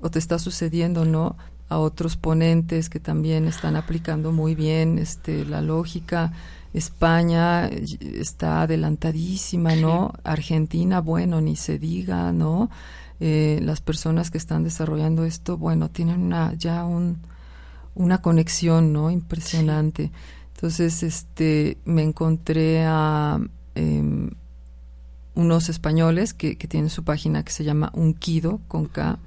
o 0.00 0.10
te 0.10 0.18
está 0.18 0.38
sucediendo, 0.38 1.04
¿no? 1.04 1.36
A 1.68 1.78
otros 1.78 2.16
ponentes 2.16 2.90
que 2.90 3.00
también 3.00 3.46
están 3.46 3.76
aplicando 3.76 4.32
muy 4.32 4.54
bien 4.54 4.98
este, 4.98 5.44
la 5.44 5.62
lógica. 5.62 6.32
España 6.72 7.66
eh, 7.66 7.84
está 8.18 8.62
adelantadísima, 8.62 9.76
¿no? 9.76 10.12
Argentina, 10.24 11.00
bueno, 11.00 11.40
ni 11.40 11.56
se 11.56 11.78
diga, 11.78 12.32
¿no? 12.32 12.70
Eh, 13.20 13.60
las 13.62 13.80
personas 13.80 14.30
que 14.30 14.38
están 14.38 14.64
desarrollando 14.64 15.24
esto, 15.24 15.56
bueno, 15.58 15.90
tienen 15.90 16.20
una, 16.20 16.54
ya 16.54 16.84
un, 16.84 17.18
una 17.94 18.18
conexión, 18.22 18.92
¿no? 18.92 19.10
Impresionante. 19.10 20.10
Entonces, 20.54 21.02
este, 21.02 21.78
me 21.84 22.02
encontré 22.02 22.84
a 22.84 23.38
em, 23.74 24.30
unos 25.34 25.68
españoles 25.68 26.34
que, 26.34 26.56
que 26.56 26.68
tienen 26.68 26.90
su 26.90 27.04
página 27.04 27.44
que 27.44 27.52
se 27.52 27.64
llama 27.64 27.90
Unquido, 27.94 28.60
con 28.68 28.86
K, 28.86 29.18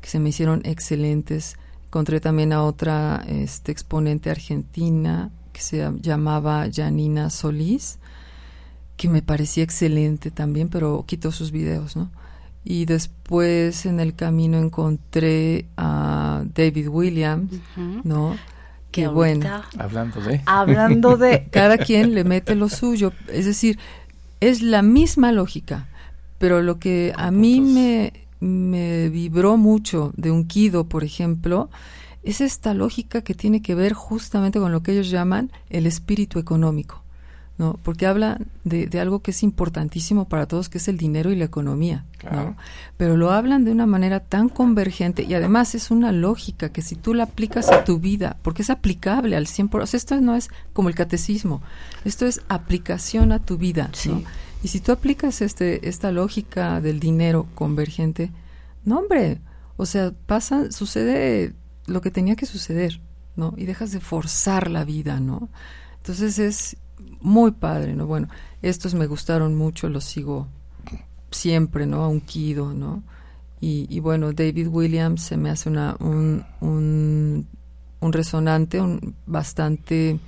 que 0.00 0.08
se 0.08 0.18
me 0.18 0.30
hicieron 0.30 0.62
excelentes. 0.64 1.56
Encontré 1.86 2.20
también 2.20 2.52
a 2.52 2.62
otra 2.62 3.22
este, 3.28 3.70
exponente 3.70 4.30
argentina 4.30 5.30
que 5.52 5.60
se 5.60 5.90
llamaba 6.00 6.66
Janina 6.72 7.30
Solís, 7.30 7.98
que 8.96 9.08
me 9.08 9.22
parecía 9.22 9.64
excelente 9.64 10.30
también, 10.30 10.68
pero 10.68 11.04
quitó 11.06 11.32
sus 11.32 11.50
videos, 11.50 11.96
¿no? 11.96 12.10
Y 12.64 12.84
después 12.84 13.86
en 13.86 13.98
el 13.98 14.14
camino 14.14 14.58
encontré 14.58 15.66
a 15.76 16.44
David 16.54 16.88
Williams. 16.88 17.50
¿no? 18.04 18.36
Que 18.92 19.08
bueno, 19.08 19.62
Hablando 19.78 20.20
de... 20.20 20.42
Hablando 20.46 21.16
de... 21.16 21.48
cada 21.50 21.78
quien 21.78 22.14
le 22.14 22.24
mete 22.24 22.54
lo 22.54 22.68
suyo. 22.68 23.12
Es 23.28 23.46
decir, 23.46 23.78
es 24.40 24.62
la 24.62 24.82
misma 24.82 25.32
lógica, 25.32 25.88
pero 26.38 26.62
lo 26.62 26.78
que 26.78 27.12
a 27.16 27.30
mí 27.30 27.60
me, 27.60 28.12
me 28.38 29.08
vibró 29.08 29.56
mucho 29.56 30.12
de 30.16 30.30
un 30.30 30.44
Kido, 30.44 30.88
por 30.88 31.04
ejemplo, 31.04 31.70
es 32.22 32.40
esta 32.40 32.74
lógica 32.74 33.22
que 33.22 33.34
tiene 33.34 33.62
que 33.62 33.74
ver 33.74 33.92
justamente 33.92 34.58
con 34.60 34.72
lo 34.72 34.82
que 34.82 34.92
ellos 34.92 35.10
llaman 35.10 35.50
el 35.70 35.86
espíritu 35.86 36.38
económico, 36.38 37.02
¿no? 37.58 37.78
Porque 37.82 38.06
habla 38.06 38.38
de, 38.64 38.86
de 38.86 39.00
algo 39.00 39.20
que 39.20 39.32
es 39.32 39.42
importantísimo 39.42 40.28
para 40.28 40.46
todos, 40.46 40.68
que 40.68 40.78
es 40.78 40.88
el 40.88 40.96
dinero 40.96 41.30
y 41.32 41.36
la 41.36 41.44
economía, 41.44 42.04
Claro. 42.18 42.36
¿no? 42.50 42.56
Pero 42.96 43.16
lo 43.16 43.32
hablan 43.32 43.64
de 43.64 43.72
una 43.72 43.86
manera 43.86 44.20
tan 44.20 44.48
convergente 44.48 45.24
y 45.24 45.34
además 45.34 45.74
es 45.74 45.90
una 45.90 46.12
lógica 46.12 46.68
que 46.70 46.80
si 46.82 46.94
tú 46.94 47.12
la 47.14 47.24
aplicas 47.24 47.70
a 47.70 47.82
tu 47.84 47.98
vida, 47.98 48.36
porque 48.42 48.62
es 48.62 48.70
aplicable 48.70 49.34
al 49.36 49.46
100%, 49.46 49.82
o 49.82 49.86
sea, 49.86 49.98
esto 49.98 50.20
no 50.20 50.36
es 50.36 50.48
como 50.72 50.88
el 50.88 50.94
catecismo, 50.94 51.60
esto 52.04 52.26
es 52.26 52.40
aplicación 52.48 53.32
a 53.32 53.40
tu 53.40 53.58
vida, 53.58 53.90
Sí. 53.92 54.10
¿no? 54.10 54.22
Y 54.64 54.68
si 54.68 54.78
tú 54.78 54.92
aplicas 54.92 55.42
este, 55.42 55.88
esta 55.88 56.12
lógica 56.12 56.80
del 56.80 57.00
dinero 57.00 57.48
convergente, 57.56 58.30
no 58.84 59.00
hombre, 59.00 59.40
o 59.76 59.86
sea, 59.86 60.12
pasa, 60.26 60.70
sucede 60.70 61.52
lo 61.86 62.00
que 62.00 62.10
tenía 62.10 62.36
que 62.36 62.46
suceder, 62.46 63.00
¿no? 63.36 63.54
Y 63.56 63.66
dejas 63.66 63.92
de 63.92 64.00
forzar 64.00 64.70
la 64.70 64.84
vida, 64.84 65.20
¿no? 65.20 65.48
Entonces 65.96 66.38
es 66.38 66.76
muy 67.20 67.52
padre, 67.52 67.94
¿no? 67.94 68.06
Bueno, 68.06 68.28
estos 68.60 68.94
me 68.94 69.06
gustaron 69.06 69.54
mucho, 69.54 69.88
los 69.88 70.04
sigo 70.04 70.48
siempre, 71.30 71.86
¿no? 71.86 72.04
A 72.04 72.08
¿no? 72.74 73.02
Y, 73.60 73.86
y 73.88 74.00
bueno, 74.00 74.32
David 74.32 74.68
Williams 74.68 75.22
se 75.22 75.36
me 75.36 75.50
hace 75.50 75.68
una, 75.68 75.96
un, 76.00 76.44
un, 76.60 77.46
un 78.00 78.12
resonante 78.12 78.80
un, 78.80 79.14
bastante 79.26 80.18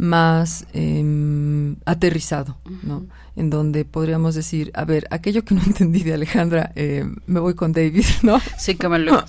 más 0.00 0.64
em, 0.72 1.76
aterrizado, 1.84 2.56
¿no? 2.82 3.04
En 3.36 3.50
donde 3.50 3.84
podríamos 3.84 4.34
decir, 4.34 4.70
a 4.74 4.84
ver, 4.86 5.06
aquello 5.10 5.44
que 5.44 5.54
no 5.54 5.62
entendí 5.66 6.02
de 6.02 6.14
Alejandra, 6.14 6.72
eh, 6.74 7.04
me 7.26 7.38
voy 7.38 7.54
con 7.54 7.72
David, 7.72 8.04
¿no? 8.22 8.38
Sí, 8.58 8.76
que 8.76 8.88
me 8.88 8.98
lo 8.98 9.22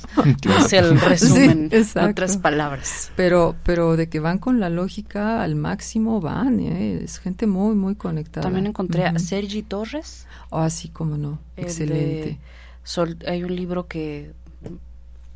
hice 0.59 0.77
el 0.79 0.99
resumen 0.99 1.69
Sí, 1.69 1.75
exacto. 1.77 1.99
en 2.05 2.11
otras 2.11 2.37
palabras. 2.37 3.11
Pero, 3.17 3.55
pero 3.63 3.97
de 3.97 4.07
que 4.07 4.19
van 4.21 4.37
con 4.39 4.59
la 4.61 4.69
lógica 4.69 5.43
al 5.43 5.55
máximo 5.55 6.21
van, 6.21 6.59
¿eh? 6.61 7.01
es 7.03 7.19
gente 7.19 7.47
muy, 7.47 7.75
muy 7.75 7.95
conectada. 7.95 8.43
También 8.45 8.65
encontré 8.67 9.05
a. 9.05 9.19
Sergi 9.19 9.63
Torres. 9.63 10.25
Ah, 10.51 10.69
sí, 10.69 10.87
cómo 10.89 11.17
no, 11.17 11.39
el 11.57 11.65
excelente. 11.65 12.05
de 12.25 12.37
Sol- 12.83 13.17
hay 13.27 13.43
un 13.43 13.55
libro 13.55 13.87
que 13.87 14.31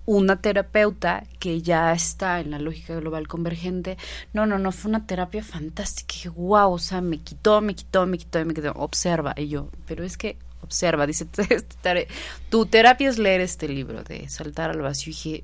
una 0.06 0.40
terapeuta 0.42 1.24
que 1.40 1.62
ya 1.62 1.92
está 1.94 2.40
en 2.40 2.52
la 2.52 2.60
lógica 2.60 2.96
global 2.96 3.28
convergente. 3.28 3.98
No, 4.34 4.46
no, 4.46 4.60
no, 4.60 4.72
fue 4.72 4.90
una 4.90 5.06
terapia 5.08 5.44
fantástica. 5.44 6.30
Wow, 6.32 6.74
o 6.74 6.80
sea, 6.80 7.02
me 7.02 7.20
quitó, 7.20 7.62
me 7.62 7.74
quitó, 7.76 8.06
me 8.06 8.18
quitó 8.18 8.44
me 8.46 8.54
quitó. 8.54 8.72
Observa. 8.74 9.34
Y 9.38 9.48
yo, 9.48 9.70
pero 9.88 10.04
es 10.04 10.18
que 10.18 10.38
observa, 10.62 11.06
dice, 11.08 11.28
tu 12.50 12.66
terapia 12.66 13.10
es 13.10 13.18
leer 13.18 13.42
este 13.42 13.68
libro 13.68 14.04
de 14.04 14.28
saltar 14.30 14.72
al 14.72 14.82
vacío. 14.82 15.12
Y 15.12 15.14
dije, 15.14 15.44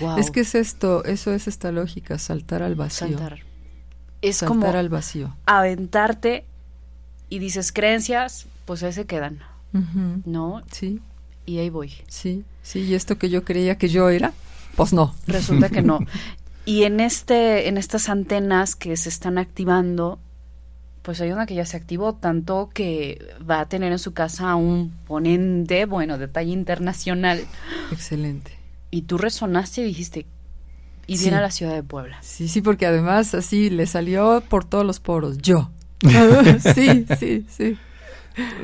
wow. 0.00 0.18
Es 0.18 0.30
que 0.30 0.40
es 0.40 0.54
esto, 0.54 1.04
eso 1.04 1.32
es 1.32 1.46
esta 1.48 1.72
lógica, 1.72 2.18
saltar 2.18 2.62
al 2.62 2.74
vacío. 2.74 3.18
saltar. 3.18 3.40
Es 4.22 4.36
saltar 4.38 4.74
como 4.74 4.78
al 4.78 4.88
vacío. 4.88 5.36
aventarte 5.46 6.46
y 7.28 7.38
dices 7.38 7.72
creencias, 7.72 8.46
pues 8.64 8.82
ahí 8.82 8.92
se 8.92 9.06
quedan. 9.06 9.40
¿no? 10.24 10.62
Sí, 10.70 11.00
Y 11.46 11.58
ahí 11.58 11.68
voy. 11.70 11.92
sí, 12.08 12.44
sí, 12.64 12.80
y 12.80 12.94
esto 12.94 13.16
que 13.18 13.30
yo 13.30 13.44
creía 13.44 13.76
que 13.78 13.88
yo 13.88 14.08
era, 14.08 14.32
pues 14.74 14.92
no. 14.92 15.14
Resulta 15.28 15.68
que 15.68 15.82
no. 15.82 16.00
Y 16.66 16.84
en 16.84 16.98
este, 17.00 17.68
en 17.68 17.76
estas 17.76 18.08
antenas 18.08 18.74
que 18.74 18.96
se 18.96 19.10
están 19.10 19.36
activando, 19.36 20.18
pues 21.02 21.20
hay 21.20 21.30
una 21.30 21.44
que 21.44 21.54
ya 21.54 21.66
se 21.66 21.76
activó, 21.76 22.14
tanto 22.14 22.70
que 22.72 23.18
va 23.48 23.60
a 23.60 23.68
tener 23.68 23.92
en 23.92 23.98
su 23.98 24.14
casa 24.14 24.54
un 24.54 24.90
ponente, 25.06 25.84
bueno, 25.84 26.16
de 26.16 26.26
talla 26.26 26.50
internacional. 26.54 27.44
Excelente. 27.92 28.52
Y 28.90 29.02
tú 29.02 29.18
resonaste 29.18 29.82
y 29.82 29.84
dijiste, 29.84 30.24
y 31.06 31.18
Sí. 31.18 31.24
viene 31.24 31.36
a 31.36 31.42
la 31.42 31.50
ciudad 31.50 31.74
de 31.74 31.82
Puebla. 31.82 32.16
Sí, 32.22 32.48
sí, 32.48 32.62
porque 32.62 32.86
además 32.86 33.34
así 33.34 33.68
le 33.68 33.86
salió 33.86 34.42
por 34.48 34.64
todos 34.64 34.86
los 34.86 35.00
poros, 35.00 35.36
yo. 35.36 35.68
sí, 36.74 37.04
sí, 37.20 37.46
sí. 37.50 37.76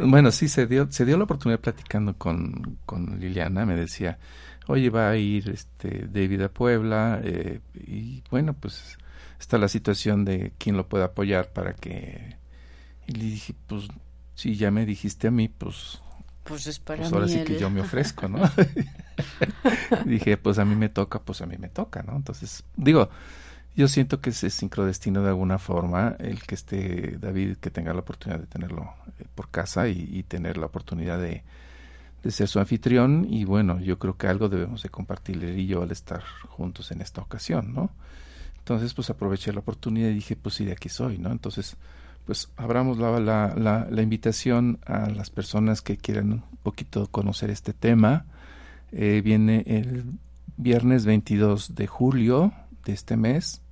Bueno, 0.04 0.30
sí, 0.32 0.48
se 0.48 0.66
dio, 0.66 0.90
se 0.90 1.04
dio 1.04 1.16
la 1.16 1.24
oportunidad 1.24 1.60
platicando 1.60 2.16
con, 2.16 2.78
con 2.86 3.20
Liliana, 3.20 3.66
me 3.66 3.76
decía, 3.76 4.18
oye, 4.66 4.90
va 4.90 5.10
a 5.10 5.16
ir 5.16 5.50
este 5.50 6.08
David 6.08 6.42
a 6.42 6.48
Puebla, 6.48 7.20
eh, 7.22 7.60
y 7.74 8.22
bueno, 8.30 8.54
pues 8.54 8.98
está 9.38 9.58
la 9.58 9.68
situación 9.68 10.24
de 10.24 10.52
quién 10.58 10.76
lo 10.76 10.88
puede 10.88 11.04
apoyar 11.04 11.52
para 11.52 11.74
que... 11.74 12.36
Y 13.06 13.12
le 13.12 13.24
dije, 13.24 13.54
pues, 13.66 13.88
si 14.34 14.56
ya 14.56 14.70
me 14.70 14.86
dijiste 14.86 15.28
a 15.28 15.30
mí, 15.30 15.48
pues, 15.48 16.00
Pues 16.44 16.66
es 16.66 16.78
para 16.78 17.00
pues 17.00 17.12
ahora 17.12 17.26
mí 17.26 17.32
sí 17.32 17.44
que 17.44 17.58
yo 17.58 17.70
me 17.70 17.80
ofrezco, 17.80 18.28
¿no? 18.28 18.40
dije, 20.04 20.36
pues 20.36 20.58
a 20.58 20.64
mí 20.64 20.74
me 20.76 20.88
toca, 20.88 21.20
pues 21.20 21.40
a 21.40 21.46
mí 21.46 21.56
me 21.58 21.68
toca, 21.68 22.02
¿no? 22.02 22.16
Entonces, 22.16 22.64
digo, 22.76 23.10
yo 23.76 23.88
siento 23.88 24.20
que 24.20 24.30
es 24.30 24.38
sincrodestino 24.38 25.22
de 25.22 25.28
alguna 25.28 25.58
forma 25.58 26.16
el 26.18 26.42
que 26.42 26.54
esté 26.54 27.18
David, 27.18 27.56
que 27.56 27.70
tenga 27.70 27.92
la 27.92 28.00
oportunidad 28.00 28.40
de 28.40 28.46
tenerlo 28.46 28.92
eh, 29.18 29.24
por 29.34 29.48
casa 29.50 29.88
y, 29.88 30.08
y 30.12 30.22
tener 30.24 30.56
la 30.56 30.66
oportunidad 30.66 31.18
de, 31.20 31.42
de 32.22 32.30
ser 32.30 32.48
su 32.48 32.58
anfitrión 32.58 33.26
y 33.28 33.44
bueno, 33.44 33.80
yo 33.80 33.98
creo 33.98 34.16
que 34.16 34.26
algo 34.26 34.48
debemos 34.48 34.82
de 34.82 34.90
compartir 34.90 35.42
y 35.42 35.66
yo 35.66 35.82
al 35.82 35.90
estar 35.90 36.22
juntos 36.48 36.90
en 36.90 37.00
esta 37.00 37.20
ocasión, 37.20 37.72
¿no? 37.74 37.90
Entonces, 38.58 38.92
pues 38.92 39.08
aproveché 39.10 39.52
la 39.52 39.60
oportunidad 39.60 40.10
y 40.10 40.14
dije, 40.14 40.36
pues 40.36 40.54
sí, 40.56 40.64
de 40.64 40.72
aquí 40.72 40.88
soy, 40.88 41.18
¿no? 41.18 41.32
Entonces, 41.32 41.76
pues 42.26 42.50
abramos 42.56 42.98
la, 42.98 43.18
la, 43.18 43.54
la, 43.56 43.88
la 43.90 44.02
invitación 44.02 44.78
a 44.84 45.08
las 45.08 45.30
personas 45.30 45.80
que 45.80 45.96
quieran 45.96 46.32
un 46.32 46.58
poquito 46.62 47.06
conocer 47.06 47.50
este 47.50 47.72
tema. 47.72 48.26
Eh, 48.92 49.22
viene 49.24 49.64
el 49.66 50.04
viernes 50.56 51.06
22 51.06 51.74
de 51.74 51.86
julio 51.86 52.52
de 52.90 52.94
este 52.94 53.16
mes. 53.16 53.62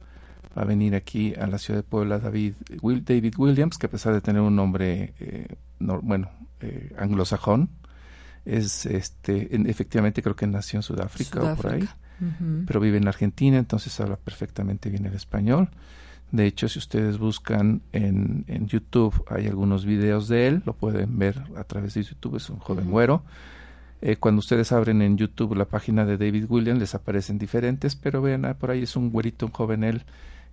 Va 0.56 0.62
a 0.62 0.64
venir 0.64 0.94
aquí 0.94 1.34
a 1.34 1.46
la 1.46 1.58
ciudad 1.58 1.80
de 1.80 1.84
Puebla 1.84 2.18
David, 2.18 2.54
Will, 2.80 3.04
David 3.04 3.34
Williams, 3.36 3.78
que 3.78 3.86
a 3.86 3.90
pesar 3.90 4.12
de 4.14 4.20
tener 4.20 4.40
un 4.42 4.56
nombre, 4.56 5.12
eh, 5.20 5.46
no, 5.78 6.00
bueno, 6.00 6.30
eh, 6.60 6.92
anglosajón, 6.98 7.68
es 8.44 8.86
este, 8.86 9.54
en- 9.54 9.68
efectivamente 9.68 10.22
creo 10.22 10.34
que 10.34 10.46
nació 10.46 10.78
en 10.78 10.82
Sudáfrica, 10.82 11.40
o 11.40 11.56
por 11.56 11.66
ahí 11.72 11.80
pero 12.66 12.80
vive 12.80 12.96
en 12.96 13.06
Argentina, 13.06 13.58
entonces 13.58 14.00
habla 14.00 14.16
perfectamente 14.16 14.90
bien 14.90 15.06
el 15.06 15.14
español. 15.14 15.68
De 16.32 16.46
hecho, 16.46 16.68
si 16.68 16.78
ustedes 16.80 17.16
buscan 17.18 17.80
en, 17.92 18.44
en 18.48 18.66
YouTube, 18.66 19.14
hay 19.30 19.46
algunos 19.46 19.84
videos 19.84 20.26
de 20.28 20.48
él, 20.48 20.62
lo 20.66 20.72
pueden 20.72 21.16
ver 21.18 21.42
a 21.56 21.62
través 21.64 21.94
de 21.94 22.02
YouTube, 22.02 22.36
es 22.36 22.50
un 22.50 22.58
joven 22.58 22.90
güero. 22.90 23.22
Eh, 24.00 24.16
cuando 24.16 24.38
ustedes 24.38 24.70
abren 24.70 25.02
en 25.02 25.16
YouTube 25.16 25.56
la 25.56 25.64
página 25.64 26.04
de 26.04 26.16
David 26.16 26.46
Williams 26.48 26.80
les 26.80 26.94
aparecen 26.94 27.38
diferentes, 27.38 27.96
pero 27.96 28.22
vean, 28.22 28.44
ah, 28.44 28.54
por 28.54 28.70
ahí 28.70 28.82
es 28.82 28.94
un 28.94 29.10
güerito, 29.10 29.46
un 29.46 29.52
joven 29.52 29.82
él, 29.82 30.04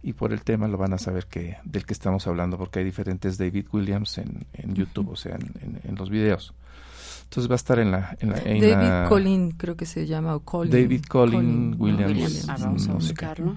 y 0.02 0.14
por 0.14 0.34
el 0.34 0.42
tema 0.42 0.68
lo 0.68 0.78
van 0.78 0.94
a 0.94 0.98
saber 0.98 1.28
que 1.28 1.58
del 1.64 1.86
que 1.86 1.94
estamos 1.94 2.26
hablando, 2.28 2.58
porque 2.58 2.80
hay 2.80 2.86
diferentes 2.86 3.38
David 3.38 3.68
Williams 3.72 4.18
en, 4.18 4.46
en 4.54 4.74
YouTube, 4.74 5.10
o 5.10 5.16
sea, 5.16 5.36
en, 5.36 5.80
en, 5.84 5.96
los 5.96 6.10
videos. 6.10 6.54
Entonces 7.24 7.50
va 7.50 7.56
a 7.56 7.58
estar 7.58 7.80
en 7.80 7.92
la... 7.92 8.16
En 8.20 8.30
la 8.30 8.40
David 8.40 9.10
Colin, 9.10 9.52
creo 9.52 9.76
que 9.76 9.86
se 9.86 10.06
llama, 10.06 10.36
o 10.36 10.42
Colin. 10.42 10.72
David 10.72 11.06
Colin, 11.08 11.76
Williams. 11.78 12.48
Ah, 12.50 12.58
vamos 12.60 12.88
a 12.88 12.94
buscarlo. 12.94 13.56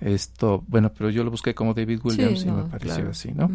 Esto, 0.00 0.62
bueno, 0.68 0.92
pero 0.96 1.10
yo 1.10 1.24
lo 1.24 1.30
busqué 1.30 1.54
como 1.54 1.74
David 1.74 2.00
Williams 2.02 2.44
y 2.44 2.50
me 2.50 2.64
pareció 2.64 3.10
así, 3.10 3.32
¿no? 3.32 3.50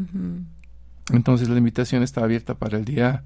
Entonces 1.11 1.49
la 1.49 1.57
invitación 1.57 2.03
está 2.03 2.23
abierta 2.23 2.55
para 2.55 2.77
el 2.77 2.85
día 2.85 3.23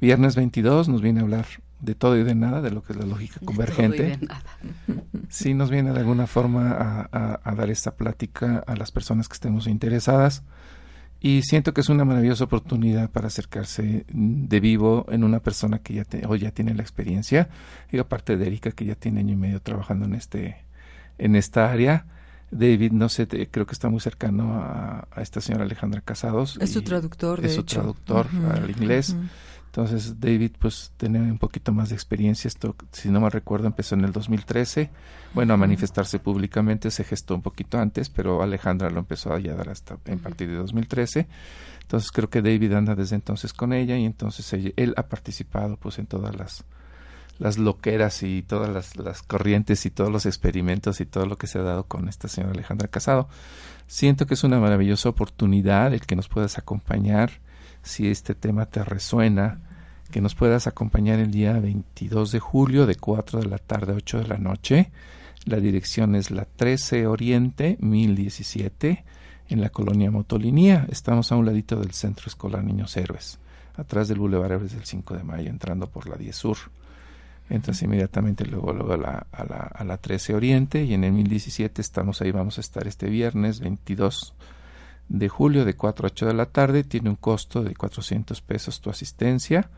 viernes 0.00 0.36
22, 0.36 0.88
nos 0.88 1.02
viene 1.02 1.20
a 1.20 1.22
hablar 1.22 1.46
de 1.80 1.94
todo 1.94 2.16
y 2.18 2.24
de 2.24 2.34
nada, 2.34 2.60
de 2.60 2.70
lo 2.70 2.82
que 2.82 2.92
es 2.92 2.98
la 2.98 3.06
lógica 3.06 3.40
convergente. 3.44 4.18
Sí, 5.28 5.54
nos 5.54 5.70
viene 5.70 5.92
de 5.92 6.00
alguna 6.00 6.26
forma 6.26 7.08
a, 7.12 7.54
dar 7.54 7.70
esta 7.70 7.94
plática 7.94 8.64
a 8.66 8.74
las 8.74 8.90
personas 8.90 9.28
que 9.28 9.34
estemos 9.34 9.68
interesadas 9.68 10.42
y 11.20 11.42
siento 11.42 11.72
que 11.72 11.82
es 11.82 11.88
una 11.88 12.04
maravillosa 12.04 12.42
oportunidad 12.42 13.10
para 13.10 13.28
acercarse 13.28 14.06
de 14.08 14.60
vivo 14.60 15.06
en 15.08 15.22
una 15.22 15.38
persona 15.38 15.78
que 15.78 15.94
ya 15.94 16.04
hoy 16.26 16.40
ya 16.40 16.50
tiene 16.50 16.74
la 16.74 16.82
experiencia 16.82 17.48
y 17.92 17.98
aparte 17.98 18.36
de 18.36 18.44
Erika 18.44 18.72
que 18.72 18.86
ya 18.86 18.96
tiene 18.96 19.20
año 19.20 19.34
y 19.34 19.36
medio 19.36 19.62
trabajando 19.62 20.04
en 20.04 20.14
este 20.14 20.64
en 21.18 21.36
esta 21.36 21.70
área 21.70 22.06
David, 22.50 22.90
no 22.92 23.08
sé, 23.08 23.28
creo 23.28 23.66
que 23.66 23.72
está 23.72 23.88
muy 23.88 24.00
cercano 24.00 24.54
a, 24.54 25.06
esta 25.18 25.40
señora 25.40 25.64
Alejandra 25.64 26.00
Casados. 26.00 26.58
Es 26.60 26.72
su 26.72 26.82
traductor, 26.82 27.40
de 27.40 27.46
Es 27.46 27.54
su 27.54 27.62
traductor 27.62 28.26
al 28.52 28.68
inglés. 28.68 29.14
Entonces, 29.70 30.18
David, 30.18 30.50
pues, 30.58 30.90
tiene 30.96 31.20
un 31.20 31.38
poquito 31.38 31.72
más 31.72 31.90
de 31.90 31.94
experiencia. 31.94 32.48
Esto, 32.48 32.74
si 32.90 33.08
no 33.08 33.20
me 33.20 33.30
recuerdo, 33.30 33.68
empezó 33.68 33.94
en 33.94 34.04
el 34.04 34.10
2013. 34.10 34.90
Bueno, 35.32 35.54
a 35.54 35.56
manifestarse 35.56 36.18
públicamente 36.18 36.90
se 36.90 37.04
gestó 37.04 37.36
un 37.36 37.42
poquito 37.42 37.78
antes, 37.78 38.08
pero 38.08 38.42
Alejandra 38.42 38.90
lo 38.90 38.98
empezó 38.98 39.32
a 39.32 39.38
dar 39.38 39.68
hasta 39.68 39.96
en 40.06 40.18
partir 40.18 40.48
de 40.48 40.56
2013. 40.56 41.28
Entonces, 41.82 42.10
creo 42.10 42.28
que 42.28 42.42
David 42.42 42.72
anda 42.72 42.96
desde 42.96 43.14
entonces 43.14 43.52
con 43.52 43.72
ella 43.72 43.96
y 43.96 44.06
entonces 44.06 44.52
él 44.52 44.94
ha 44.96 45.04
participado, 45.04 45.76
pues, 45.76 46.00
en 46.00 46.06
todas 46.06 46.34
las 46.34 46.64
las 47.38 47.56
loqueras 47.56 48.22
y 48.22 48.42
todas 48.42 48.68
las, 48.68 48.96
las, 48.96 49.22
corrientes 49.22 49.86
y 49.86 49.90
todos 49.90 50.12
los 50.12 50.26
experimentos 50.26 51.00
y 51.00 51.06
todo 51.06 51.24
lo 51.24 51.38
que 51.38 51.46
se 51.46 51.58
ha 51.58 51.62
dado 51.62 51.84
con 51.84 52.06
esta 52.06 52.28
señora 52.28 52.52
Alejandra 52.52 52.88
Casado. 52.88 53.30
Siento 53.86 54.26
que 54.26 54.34
es 54.34 54.44
una 54.44 54.60
maravillosa 54.60 55.08
oportunidad 55.08 55.94
el 55.94 56.02
que 56.02 56.16
nos 56.16 56.28
puedas 56.28 56.58
acompañar 56.58 57.40
si 57.82 58.08
este 58.08 58.34
tema 58.34 58.66
te 58.66 58.84
resuena, 58.84 59.60
que 60.10 60.20
nos 60.20 60.34
puedas 60.34 60.66
acompañar 60.66 61.18
el 61.18 61.30
día 61.30 61.58
22 61.58 62.32
de 62.32 62.40
julio 62.40 62.86
de 62.86 62.96
4 62.96 63.40
de 63.40 63.46
la 63.46 63.58
tarde 63.58 63.92
a 63.92 63.96
8 63.96 64.18
de 64.18 64.28
la 64.28 64.38
noche. 64.38 64.90
La 65.44 65.58
dirección 65.58 66.14
es 66.14 66.30
la 66.30 66.44
13 66.44 67.06
Oriente 67.06 67.76
1017 67.80 69.04
en 69.48 69.60
la 69.60 69.70
colonia 69.70 70.10
Motolinía. 70.10 70.86
Estamos 70.90 71.30
a 71.32 71.36
un 71.36 71.46
ladito 71.46 71.78
del 71.80 71.92
Centro 71.92 72.26
Escolar 72.26 72.64
Niños 72.64 72.96
Héroes, 72.96 73.38
atrás 73.76 74.08
del 74.08 74.18
Boulevard 74.18 74.52
Héroes 74.52 74.72
del 74.72 74.84
5 74.84 75.16
de 75.16 75.24
Mayo, 75.24 75.50
entrando 75.50 75.88
por 75.88 76.08
la 76.08 76.16
10 76.16 76.36
Sur 76.36 76.58
entras 77.50 77.82
inmediatamente 77.82 78.46
luego, 78.46 78.72
luego 78.72 78.92
a, 78.92 78.96
la, 78.96 79.26
a, 79.32 79.44
la, 79.44 79.56
a 79.58 79.84
la 79.84 79.98
13 79.98 80.34
Oriente 80.34 80.84
y 80.84 80.94
en 80.94 81.04
el 81.04 81.12
1017 81.12 81.82
estamos 81.82 82.22
ahí, 82.22 82.30
vamos 82.30 82.58
a 82.58 82.60
estar 82.60 82.86
este 82.86 83.10
viernes 83.10 83.60
22 83.60 84.34
de 85.10 85.28
julio 85.28 85.66
de 85.66 85.74
4 85.74 86.06
a 86.06 86.10
8 86.10 86.26
de 86.26 86.34
la 86.34 86.46
tarde, 86.46 86.84
tiene 86.84 87.10
un 87.10 87.16
costo 87.16 87.62
de 87.62 87.74
400 87.74 88.40
pesos 88.40 88.80
tu 88.80 88.88
asistencia 88.88 89.68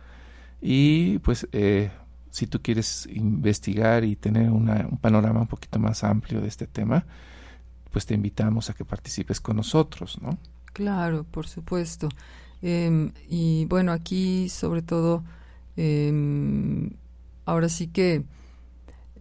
y 0.61 1.19
pues 1.19 1.49
eh, 1.51 1.91
si 2.31 2.47
tú 2.47 2.61
quieres 2.63 3.09
investigar 3.13 4.05
y 4.05 4.15
tener 4.15 4.51
una, 4.51 4.87
un 4.89 4.99
panorama 4.99 5.41
un 5.41 5.49
poquito 5.49 5.81
más 5.81 6.05
amplio 6.05 6.41
de 6.41 6.49
este 6.49 6.67
tema, 6.67 7.05
pues 7.91 8.07
te 8.07 8.15
invitamos 8.15 8.71
a 8.71 8.75
que 8.75 8.85
participes 8.85 9.41
con 9.41 9.57
nosotros, 9.57 10.21
¿no? 10.23 10.39
Claro, 10.73 11.25
por 11.25 11.49
supuesto. 11.49 12.09
Eh, 12.63 13.11
y 13.29 13.65
bueno, 13.67 13.93
aquí 13.93 14.49
sobre 14.49 14.83
todo 14.83 15.25
eh, 15.77 16.91
ahora 17.45 17.69
sí 17.69 17.89
que 17.89 18.25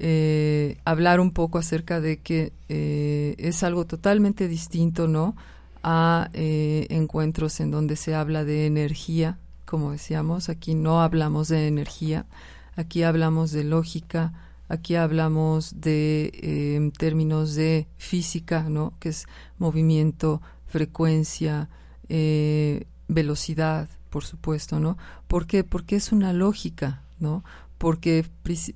eh, 0.04 0.78
hablar 0.84 1.20
un 1.20 1.32
poco 1.32 1.58
acerca 1.58 2.02
de 2.02 2.18
que 2.18 2.54
eh, 2.70 3.36
es 3.38 3.64
algo 3.64 3.86
totalmente 3.86 4.48
distinto, 4.48 5.08
¿no? 5.08 5.36
A 5.84 6.30
eh, 6.34 6.88
encuentros 6.90 7.60
en 7.60 7.72
donde 7.72 7.96
se 7.96 8.14
habla 8.14 8.44
de 8.44 8.68
energía, 8.68 9.40
como 9.66 9.92
decíamos, 9.92 10.50
aquí 10.50 10.76
no 10.76 11.02
hablamos 11.02 11.48
de 11.48 11.68
energía, 11.68 12.26
aquí 12.76 13.04
hablamos 13.04 13.52
de 13.52 13.64
lógica, 13.64 14.34
aquí 14.68 14.96
hablamos 14.96 15.82
de 15.82 16.92
términos 16.98 17.56
de 17.56 17.88
física, 17.98 18.64
¿no? 18.70 18.94
Que 19.00 19.10
es 19.10 19.26
movimiento, 19.58 20.42
frecuencia, 20.68 21.70
velocidad, 23.08 23.90
por 24.10 24.24
supuesto, 24.24 24.80
¿no? 24.80 24.98
¿Por 25.28 25.48
qué? 25.48 25.64
Porque 25.64 25.96
es 25.96 26.12
una 26.12 26.32
lógica, 26.34 27.02
¿no? 27.20 27.44
porque 27.82 28.24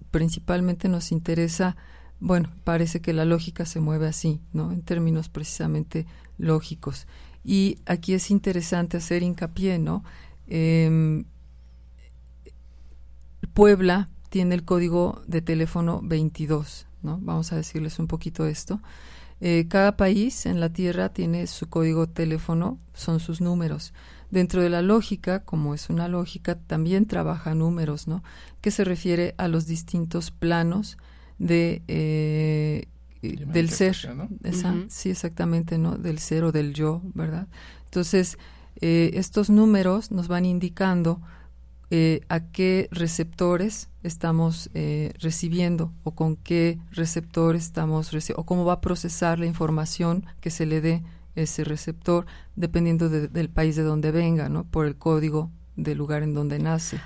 principalmente 0.09 0.89
nos 0.89 1.11
interesa, 1.11 1.77
bueno, 2.19 2.51
parece 2.63 3.01
que 3.01 3.13
la 3.13 3.25
lógica 3.25 3.65
se 3.65 3.79
mueve 3.79 4.07
así, 4.07 4.39
¿no? 4.53 4.71
En 4.71 4.81
términos 4.81 5.29
precisamente 5.29 6.05
lógicos. 6.37 7.07
Y 7.43 7.79
aquí 7.85 8.13
es 8.13 8.31
interesante 8.31 8.97
hacer 8.97 9.21
hincapié, 9.21 9.77
¿no? 9.79 10.03
Em, 10.47 11.25
Puebla 13.53 14.09
tiene 14.29 14.55
el 14.55 14.65
código 14.65 15.21
de 15.27 15.41
teléfono 15.41 16.01
22, 16.03 16.87
¿no? 17.03 17.19
Vamos 17.21 17.53
a 17.53 17.57
decirles 17.57 17.99
un 17.99 18.07
poquito 18.07 18.47
esto. 18.47 18.81
Eh, 19.41 19.67
cada 19.69 19.97
país 19.97 20.45
en 20.45 20.59
la 20.59 20.69
Tierra 20.69 21.09
tiene 21.09 21.45
su 21.47 21.69
código 21.69 22.07
teléfono, 22.07 22.79
son 22.93 23.19
sus 23.19 23.41
números. 23.41 23.93
Dentro 24.31 24.61
de 24.61 24.69
la 24.69 24.81
lógica, 24.81 25.43
como 25.43 25.73
es 25.73 25.89
una 25.89 26.07
lógica, 26.07 26.55
también 26.55 27.05
trabaja 27.05 27.53
números, 27.53 28.07
¿no? 28.07 28.23
Que 28.61 28.71
se 28.71 28.83
refiere 28.83 29.35
a 29.37 29.47
los 29.47 29.67
distintos 29.67 30.31
planos 30.31 30.97
de 31.39 31.81
eh, 31.87 32.87
del 33.21 33.69
ser, 33.71 33.97
sí, 34.89 35.09
exactamente, 35.09 35.79
¿no? 35.79 35.97
Del 35.97 36.19
ser 36.19 36.43
o 36.43 36.51
del 36.51 36.73
yo, 36.73 37.01
¿verdad? 37.15 37.47
Entonces, 37.85 38.37
eh, 38.81 39.11
estos 39.15 39.49
números 39.49 40.11
nos 40.11 40.27
van 40.27 40.45
indicando 40.45 41.21
eh, 41.89 42.21
a 42.29 42.41
qué 42.41 42.87
receptores 42.91 43.89
estamos 44.03 44.69
recibiendo 45.19 45.91
o 46.03 46.11
con 46.11 46.35
qué 46.35 46.77
receptor 46.91 47.55
estamos 47.55 48.11
o 48.35 48.45
cómo 48.45 48.63
va 48.63 48.73
a 48.73 48.81
procesar 48.81 49.39
la 49.39 49.47
información 49.47 50.25
que 50.39 50.51
se 50.51 50.67
le 50.67 50.81
dé 50.81 51.03
ese 51.35 51.63
receptor 51.63 52.27
dependiendo 52.55 53.09
del 53.09 53.49
país 53.49 53.75
de 53.75 53.83
donde 53.83 54.11
venga, 54.11 54.49
¿no? 54.49 54.65
Por 54.65 54.85
el 54.85 54.97
código 54.97 55.49
del 55.75 55.97
lugar 55.97 56.21
en 56.21 56.33
donde 56.33 56.59
nace. 56.59 56.99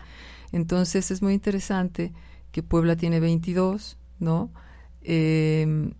Entonces 0.51 1.11
es 1.11 1.21
muy 1.21 1.33
interesante 1.33 2.13
que 2.51 2.63
Puebla 2.63 2.95
tiene 2.95 3.19
22, 3.19 3.97
¿no? 4.19 4.51
Em, 5.01 5.91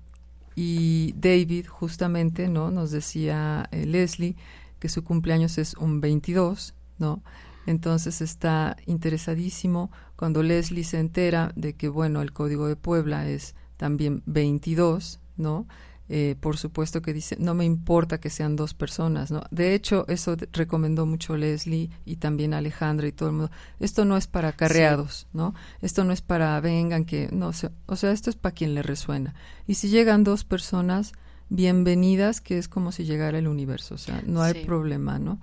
y 0.56 1.14
David 1.18 1.68
justamente, 1.68 2.50
¿no? 2.50 2.72
Nos 2.72 2.92
decía 2.92 3.68
eh, 3.72 3.86
Leslie 3.86 4.36
que 4.80 4.90
su 4.90 5.04
cumpleaños 5.04 5.58
es 5.58 5.74
un 5.76 6.02
22, 6.02 6.74
¿no? 6.98 7.22
Entonces 7.66 8.22
está 8.22 8.78
interesadísimo 8.86 9.92
cuando 10.16 10.44
Leslie 10.44 10.84
se 10.84 11.00
entera 11.00 11.52
de 11.56 11.74
que, 11.74 11.88
bueno, 11.88 12.22
el 12.22 12.34
código 12.34 12.68
de 12.68 12.76
Puebla 12.76 13.30
es 13.30 13.56
también 13.78 14.24
22, 14.26 15.20
¿no? 15.38 15.68
Eh, 16.12 16.36
por 16.40 16.58
supuesto 16.58 17.04
que 17.04 17.14
dice, 17.14 17.38
no 17.40 17.54
me 17.54 17.66
importa 17.66 18.20
que 18.20 18.32
sean 18.32 18.56
dos 18.56 18.74
personas, 18.74 19.30
¿no? 19.30 19.44
De 19.52 19.76
hecho, 19.76 20.06
eso 20.08 20.36
recomendó 20.52 21.06
mucho 21.06 21.38
Leslie 21.38 21.92
y 22.04 22.16
también 22.16 22.56
Alejandra 22.56 23.08
y 23.08 23.12
todo 23.12 23.30
el 23.30 23.36
mundo. 23.36 23.52
Esto 23.80 24.06
no 24.06 24.18
es 24.18 24.26
para 24.26 24.48
acarreados, 24.48 25.28
¿no? 25.34 25.54
Esto 25.84 26.04
no 26.06 26.12
es 26.12 26.22
para 26.22 26.60
vengan 26.62 27.06
que, 27.06 27.30
no, 27.32 27.52
o 27.86 27.96
sea, 27.96 28.12
esto 28.12 28.32
es 28.32 28.36
para 28.36 28.56
quien 28.56 28.74
le 28.74 28.82
resuena. 28.82 29.36
Y 29.68 29.76
si 29.76 29.90
llegan 29.90 30.24
dos 30.24 30.44
personas, 30.44 31.14
bienvenidas, 31.50 32.42
que 32.42 32.58
es 32.58 32.68
como 32.68 32.92
si 32.92 33.06
llegara 33.06 33.38
el 33.38 33.48
universo, 33.48 33.94
o 33.94 34.00
sea, 34.00 34.24
no 34.26 34.42
hay 34.42 34.66
problema, 34.66 35.20
¿no? 35.20 35.40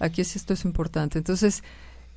Aquí 0.00 0.20
es, 0.20 0.34
esto 0.34 0.52
es 0.52 0.64
importante. 0.64 1.18
Entonces, 1.18 1.62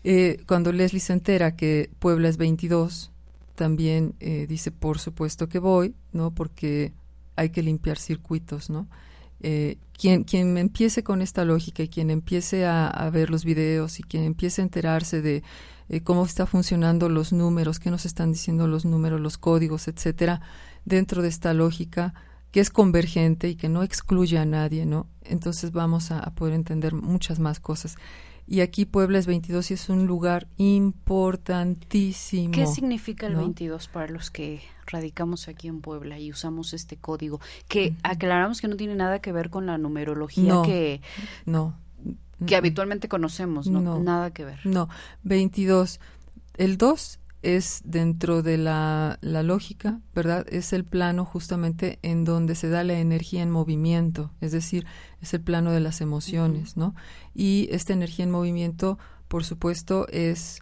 eh, 0.04 0.42
cuando 0.48 0.72
Leslie 0.72 1.02
se 1.02 1.14
entera 1.14 1.56
que 1.56 1.92
Puebla 2.00 2.30
es 2.30 2.38
22, 2.38 3.12
también 3.54 4.16
eh, 4.20 4.48
dice, 4.50 4.72
por 4.72 4.98
supuesto 4.98 5.48
que 5.48 5.60
voy, 5.60 5.94
¿no? 6.14 6.32
Porque 6.32 6.94
hay 7.42 7.50
que 7.50 7.62
limpiar 7.62 7.98
circuitos, 7.98 8.70
¿no? 8.70 8.88
Eh, 9.42 9.78
quien, 9.94 10.24
quien 10.24 10.58
empiece 10.58 11.04
con 11.04 11.22
esta 11.22 11.46
lógica 11.46 11.84
y 11.84 11.88
quien 11.88 12.12
empiece 12.12 12.66
a, 12.66 13.10
ver 13.12 13.30
los 13.30 13.44
videos 13.44 14.00
y 14.00 14.04
quien 14.04 14.24
empiece 14.24 14.62
a 14.62 14.66
enterarse 14.66 15.22
de 15.22 15.44
eh, 15.90 16.02
cómo 16.02 16.26
está 16.26 16.46
funcionando 16.46 17.10
los 17.10 17.34
números, 17.34 17.80
qué 17.80 17.90
nos 17.90 18.06
están 18.06 18.32
diciendo 18.32 18.68
los 18.68 18.86
números, 18.86 19.20
los 19.20 19.38
códigos, 19.38 19.88
etcétera, 19.88 20.42
dentro 20.86 21.22
de 21.22 21.30
esta 21.30 21.54
lógica 21.54 22.14
que 22.52 22.60
es 22.60 22.70
convergente 22.70 23.50
y 23.50 23.56
que 23.56 23.70
no 23.70 23.82
excluye 23.82 24.38
a 24.38 24.46
nadie, 24.46 24.86
¿no? 24.86 25.08
Entonces 25.24 25.72
vamos 25.72 26.12
a, 26.12 26.22
poder 26.36 26.54
entender 26.54 26.94
muchas 26.94 27.40
más 27.40 27.60
cosas. 27.60 27.96
Y 28.48 28.60
aquí 28.62 28.86
Puebla 28.86 29.18
es 29.20 29.28
22 29.28 29.72
y 29.72 29.74
es 29.76 29.88
un 29.90 30.08
lugar 30.08 30.48
importantísimo. 30.58 32.52
¿Qué 32.52 32.68
significa 32.68 33.28
el 33.28 33.34
¿no? 33.34 33.40
22 33.40 33.88
para 33.88 34.08
los 34.12 34.30
que 34.30 34.62
radicamos 34.88 35.48
aquí 35.48 35.68
en 35.68 35.82
Puebla 35.82 36.20
y 36.20 36.32
usamos 36.32 36.74
este 36.74 36.98
código? 36.98 37.40
Que 37.68 37.94
aclaramos 38.04 38.60
que 38.62 38.68
no 38.68 38.76
tiene 38.76 38.96
nada 38.96 39.20
que 39.20 39.32
ver 39.32 39.50
con 39.50 39.66
la 39.66 39.78
numerología 39.78 40.54
No. 40.54 40.64
que, 40.64 41.02
No. 41.46 41.76
que 42.46 42.56
habitualmente 42.56 43.08
conocemos, 43.08 43.68
¿no? 43.68 43.80
No. 43.80 44.00
Nada 44.00 44.32
que 44.32 44.44
ver. 44.44 44.60
No, 44.66 44.90
22. 45.24 46.00
El 46.58 46.78
2 46.78 47.20
es 47.42 47.82
dentro 47.84 48.44
de 48.44 48.58
la, 48.58 49.18
la 49.22 49.44
lógica, 49.44 50.00
¿verdad? 50.14 50.46
Es 50.50 50.74
el 50.74 50.86
plano 50.86 51.26
justamente 51.26 52.00
en 52.04 52.24
donde 52.24 52.56
se 52.56 52.70
da 52.70 52.84
la 52.84 53.00
energía 53.00 53.42
en 53.42 53.52
movimiento, 53.52 54.32
es 54.42 54.52
decir, 54.52 54.86
es 55.22 55.34
el 55.34 55.42
plano 55.42 55.72
de 55.72 55.80
las 55.80 56.02
emociones, 56.02 56.78
¿no? 56.78 56.96
Y 57.34 57.68
esta 57.72 57.94
energía 57.94 58.24
en 58.26 58.32
movimiento, 58.32 59.00
por 59.28 59.44
supuesto, 59.44 60.08
es 60.10 60.62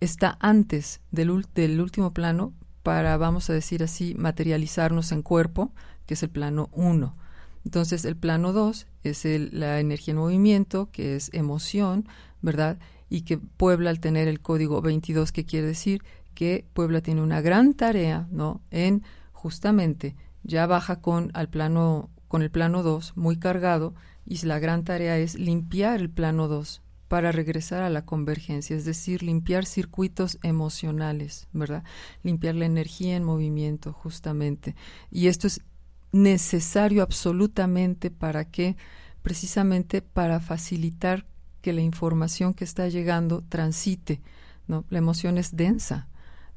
está 0.00 0.36
antes 0.40 1.00
del, 1.10 1.30
ul- 1.30 1.48
del 1.54 1.80
último 1.80 2.12
plano 2.12 2.52
para, 2.82 3.16
vamos 3.16 3.48
a 3.48 3.54
decir 3.54 3.82
así, 3.82 4.14
materializarnos 4.14 5.12
en 5.12 5.22
cuerpo, 5.22 5.72
que 6.06 6.14
es 6.14 6.22
el 6.22 6.30
plano 6.30 6.68
1. 6.72 7.16
Entonces, 7.64 8.04
el 8.04 8.16
plano 8.16 8.52
2 8.52 8.86
es 9.02 9.24
el- 9.24 9.50
la 9.58 9.80
energía 9.80 10.12
en 10.12 10.18
movimiento, 10.18 10.90
que 10.92 11.16
es 11.16 11.30
emoción, 11.32 12.06
¿verdad? 12.42 12.78
Y 13.14 13.22
que 13.22 13.38
Puebla, 13.38 13.90
al 13.90 14.00
tener 14.00 14.26
el 14.26 14.40
código 14.40 14.82
22, 14.82 15.30
que 15.30 15.44
quiere 15.44 15.68
decir 15.68 16.02
que 16.34 16.66
Puebla 16.72 17.00
tiene 17.00 17.22
una 17.22 17.40
gran 17.40 17.74
tarea, 17.74 18.26
¿no? 18.32 18.60
En 18.72 19.04
justamente 19.30 20.16
ya 20.42 20.66
baja 20.66 21.00
con 21.00 21.30
al 21.32 21.48
plano 21.48 22.10
con 22.26 22.42
el 22.42 22.50
plano 22.50 22.82
2 22.82 23.12
muy 23.14 23.36
cargado 23.36 23.94
y 24.26 24.44
la 24.44 24.58
gran 24.58 24.82
tarea 24.82 25.16
es 25.16 25.38
limpiar 25.38 26.00
el 26.00 26.10
plano 26.10 26.48
2 26.48 26.82
para 27.06 27.30
regresar 27.30 27.84
a 27.84 27.88
la 27.88 28.04
convergencia, 28.04 28.74
es 28.74 28.84
decir, 28.84 29.22
limpiar 29.22 29.64
circuitos 29.64 30.38
emocionales, 30.42 31.46
¿verdad? 31.52 31.84
Limpiar 32.24 32.56
la 32.56 32.66
energía 32.66 33.14
en 33.14 33.22
movimiento, 33.22 33.92
justamente. 33.92 34.74
Y 35.12 35.28
esto 35.28 35.46
es 35.46 35.60
necesario 36.10 37.04
absolutamente 37.04 38.10
para 38.10 38.50
que, 38.50 38.76
precisamente 39.22 40.02
para 40.02 40.40
facilitar 40.40 41.26
que 41.64 41.72
la 41.72 41.80
información 41.80 42.52
que 42.52 42.62
está 42.62 42.90
llegando 42.90 43.42
transite, 43.48 44.20
¿no? 44.68 44.84
La 44.90 44.98
emoción 44.98 45.38
es 45.38 45.56
densa, 45.56 46.08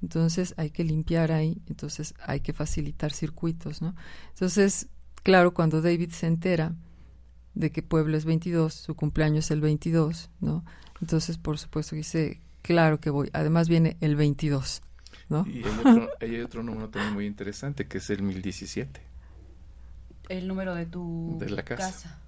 entonces 0.01 0.53
hay 0.57 0.69
que 0.69 0.83
limpiar 0.83 1.31
ahí, 1.31 1.61
entonces 1.67 2.13
hay 2.25 2.41
que 2.41 2.51
facilitar 2.51 3.13
circuitos, 3.13 3.81
¿no? 3.81 3.95
Entonces, 4.33 4.89
claro, 5.23 5.53
cuando 5.53 5.81
David 5.81 6.11
se 6.11 6.27
entera 6.27 6.75
de 7.55 7.71
que 7.71 7.81
Pueblo 7.83 8.17
es 8.17 8.25
22, 8.25 8.73
su 8.73 8.95
cumpleaños 8.95 9.45
es 9.45 9.51
el 9.51 9.61
22, 9.61 10.29
¿no? 10.41 10.65
Entonces, 10.99 11.37
por 11.37 11.57
supuesto, 11.57 11.95
dice, 11.95 12.41
claro 12.61 12.99
que 12.99 13.09
voy. 13.09 13.29
Además 13.31 13.69
viene 13.69 13.95
el 14.01 14.17
22, 14.17 14.81
¿no? 15.29 15.47
Y 15.47 15.63
hay 15.63 15.79
otro, 15.79 16.09
hay 16.19 16.41
otro 16.41 16.63
número 16.63 16.89
también 16.89 17.13
muy 17.13 17.25
interesante 17.25 17.87
que 17.87 17.99
es 17.99 18.09
el 18.09 18.23
1017. 18.23 18.99
El 20.27 20.49
número 20.49 20.75
de 20.75 20.85
tu 20.85 21.37
De 21.39 21.49
la 21.49 21.63
casa. 21.63 22.19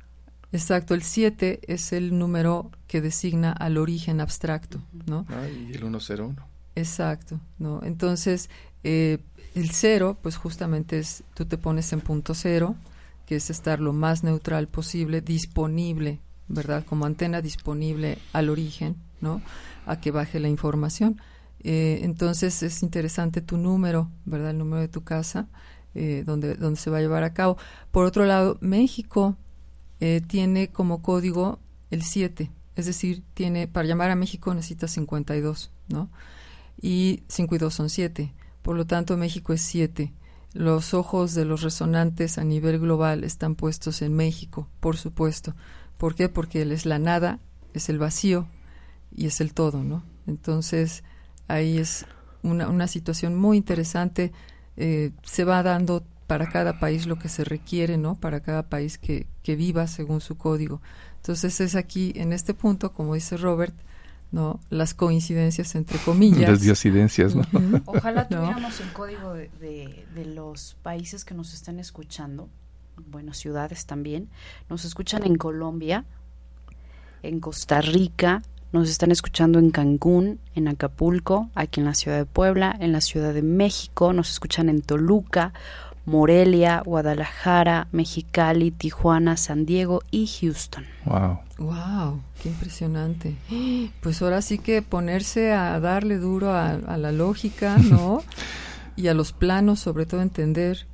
Exacto, 0.51 0.95
el 0.95 1.03
7 1.03 1.59
es 1.67 1.93
el 1.93 2.17
número 2.17 2.71
que 2.87 3.01
designa 3.01 3.51
al 3.51 3.77
origen 3.77 4.19
abstracto, 4.19 4.81
¿no? 5.05 5.25
¿no? 5.29 5.47
Y 5.47 5.73
el 5.73 5.79
101. 5.79 6.35
Exacto, 6.75 7.39
¿no? 7.59 7.81
Entonces, 7.83 8.49
eh, 8.83 9.19
el 9.55 9.71
cero, 9.71 10.17
pues 10.21 10.37
justamente 10.37 10.99
es, 10.99 11.23
tú 11.33 11.45
te 11.45 11.57
pones 11.57 11.91
en 11.93 12.01
punto 12.01 12.33
cero, 12.33 12.75
que 13.25 13.35
es 13.35 13.49
estar 13.49 13.79
lo 13.79 13.93
más 13.93 14.23
neutral 14.23 14.67
posible, 14.67 15.21
disponible, 15.21 16.19
¿verdad? 16.47 16.83
Como 16.85 17.05
antena 17.05 17.41
disponible 17.41 18.17
al 18.33 18.49
origen, 18.49 18.95
¿no? 19.21 19.41
A 19.85 19.99
que 19.99 20.11
baje 20.11 20.39
la 20.39 20.47
información. 20.47 21.21
Eh, 21.61 21.99
entonces, 22.03 22.63
es 22.63 22.81
interesante 22.81 23.41
tu 23.41 23.57
número, 23.57 24.09
¿verdad? 24.25 24.51
El 24.51 24.57
número 24.57 24.81
de 24.81 24.87
tu 24.87 25.03
casa, 25.03 25.47
eh, 25.93 26.23
donde, 26.25 26.55
donde 26.55 26.79
se 26.79 26.89
va 26.89 26.97
a 26.97 27.01
llevar 27.01 27.23
a 27.23 27.33
cabo. 27.33 27.57
Por 27.91 28.05
otro 28.05 28.25
lado, 28.25 28.57
México 28.61 29.37
eh, 29.99 30.21
tiene 30.25 30.69
como 30.69 31.01
código 31.01 31.59
el 31.91 32.03
7, 32.03 32.51
es 32.75 32.85
decir, 32.85 33.23
tiene, 33.33 33.67
para 33.67 33.87
llamar 33.87 34.11
a 34.11 34.15
México 34.15 34.53
necesitas 34.53 34.91
52, 34.91 35.71
¿no? 35.89 36.09
y 36.81 37.23
5 37.27 37.55
y 37.55 37.57
2 37.57 37.73
son 37.73 37.89
7. 37.89 38.33
Por 38.61 38.75
lo 38.75 38.85
tanto, 38.85 39.17
México 39.17 39.53
es 39.53 39.61
7. 39.61 40.13
Los 40.53 40.93
ojos 40.93 41.33
de 41.33 41.45
los 41.45 41.61
resonantes 41.61 42.37
a 42.37 42.43
nivel 42.43 42.79
global 42.79 43.23
están 43.23 43.55
puestos 43.55 44.01
en 44.01 44.15
México, 44.15 44.67
por 44.79 44.97
supuesto. 44.97 45.55
¿Por 45.97 46.15
qué? 46.15 46.29
Porque 46.29 46.61
él 46.61 46.71
es 46.71 46.85
la 46.85 46.99
nada, 46.99 47.39
es 47.73 47.89
el 47.89 47.99
vacío 47.99 48.47
y 49.15 49.27
es 49.27 49.41
el 49.41 49.53
todo, 49.53 49.83
¿no? 49.83 50.03
Entonces, 50.27 51.03
ahí 51.47 51.77
es 51.77 52.05
una, 52.41 52.69
una 52.69 52.87
situación 52.87 53.35
muy 53.35 53.57
interesante. 53.57 54.31
Eh, 54.77 55.11
se 55.23 55.43
va 55.43 55.61
dando 55.61 56.03
para 56.29 56.47
cada 56.47 56.77
país 56.79 57.07
lo 57.07 57.17
que 57.17 57.27
se 57.27 57.43
requiere, 57.43 57.97
¿no? 57.97 58.13
Para 58.13 58.39
cada 58.39 58.61
país 58.69 58.99
que, 58.99 59.25
que 59.41 59.55
viva 59.55 59.87
según 59.87 60.21
su 60.21 60.37
código. 60.37 60.79
Entonces, 61.17 61.59
es 61.59 61.75
aquí, 61.75 62.13
en 62.15 62.33
este 62.33 62.53
punto, 62.53 62.93
como 62.93 63.15
dice 63.15 63.35
Robert, 63.35 63.73
¿no? 64.31 64.59
Las 64.69 64.93
coincidencias 64.93 65.73
entre 65.73 65.97
comillas. 65.97 66.47
Las 66.47 66.61
diosidencias, 66.61 67.33
¿no? 67.35 67.41
Ojalá 67.85 68.27
¿No? 68.29 68.37
tuviéramos 68.37 68.79
el 68.79 68.93
código 68.93 69.33
de, 69.33 69.49
de- 69.59 70.05
de 70.13 70.25
los 70.25 70.77
países 70.83 71.25
que 71.25 71.33
nos 71.33 71.55
están 71.55 71.79
escuchando, 71.79 72.47
bueno, 73.09 73.33
ciudades 73.33 73.87
también. 73.87 74.29
Nos 74.69 74.85
escuchan 74.85 75.25
en 75.25 75.35
Colombia, 75.35 76.05
en 77.23 77.39
Costa 77.39 77.81
Rica, 77.81 78.43
nos 78.71 78.87
están 78.87 79.11
escuchando 79.11 79.57
en 79.57 79.71
Cancún, 79.71 80.39
en 80.53 80.67
Acapulco, 80.67 81.49
aquí 81.55 81.79
en 81.79 81.87
la 81.87 81.95
ciudad 81.95 82.17
de 82.17 82.25
Puebla, 82.27 82.75
en 82.79 82.91
la 82.91 83.01
ciudad 83.01 83.33
de 83.33 83.41
México, 83.41 84.13
nos 84.13 84.29
escuchan 84.29 84.69
en 84.69 84.81
Toluca, 84.83 85.53
Morelia, 86.05 86.81
Guadalajara, 86.85 87.87
Mexicali, 87.91 88.71
Tijuana, 88.71 89.37
San 89.37 89.65
Diego 89.65 90.01
y 90.11 90.27
Houston. 90.27 90.85
Wow. 91.05 91.39
Wow, 91.57 92.21
qué 92.41 92.49
impresionante. 92.49 93.35
Pues 94.01 94.21
ahora 94.21 94.41
sí 94.41 94.59
que 94.59 94.81
ponerse 94.81 95.51
a 95.51 95.79
darle 95.79 96.17
duro 96.17 96.53
a, 96.53 96.71
a 96.71 96.97
la 96.97 97.11
lógica, 97.11 97.77
¿no? 97.77 98.23
y 98.95 99.07
a 99.07 99.13
los 99.13 99.31
planos, 99.31 99.79
sobre 99.79 100.05
todo 100.05 100.21
entender 100.21 100.85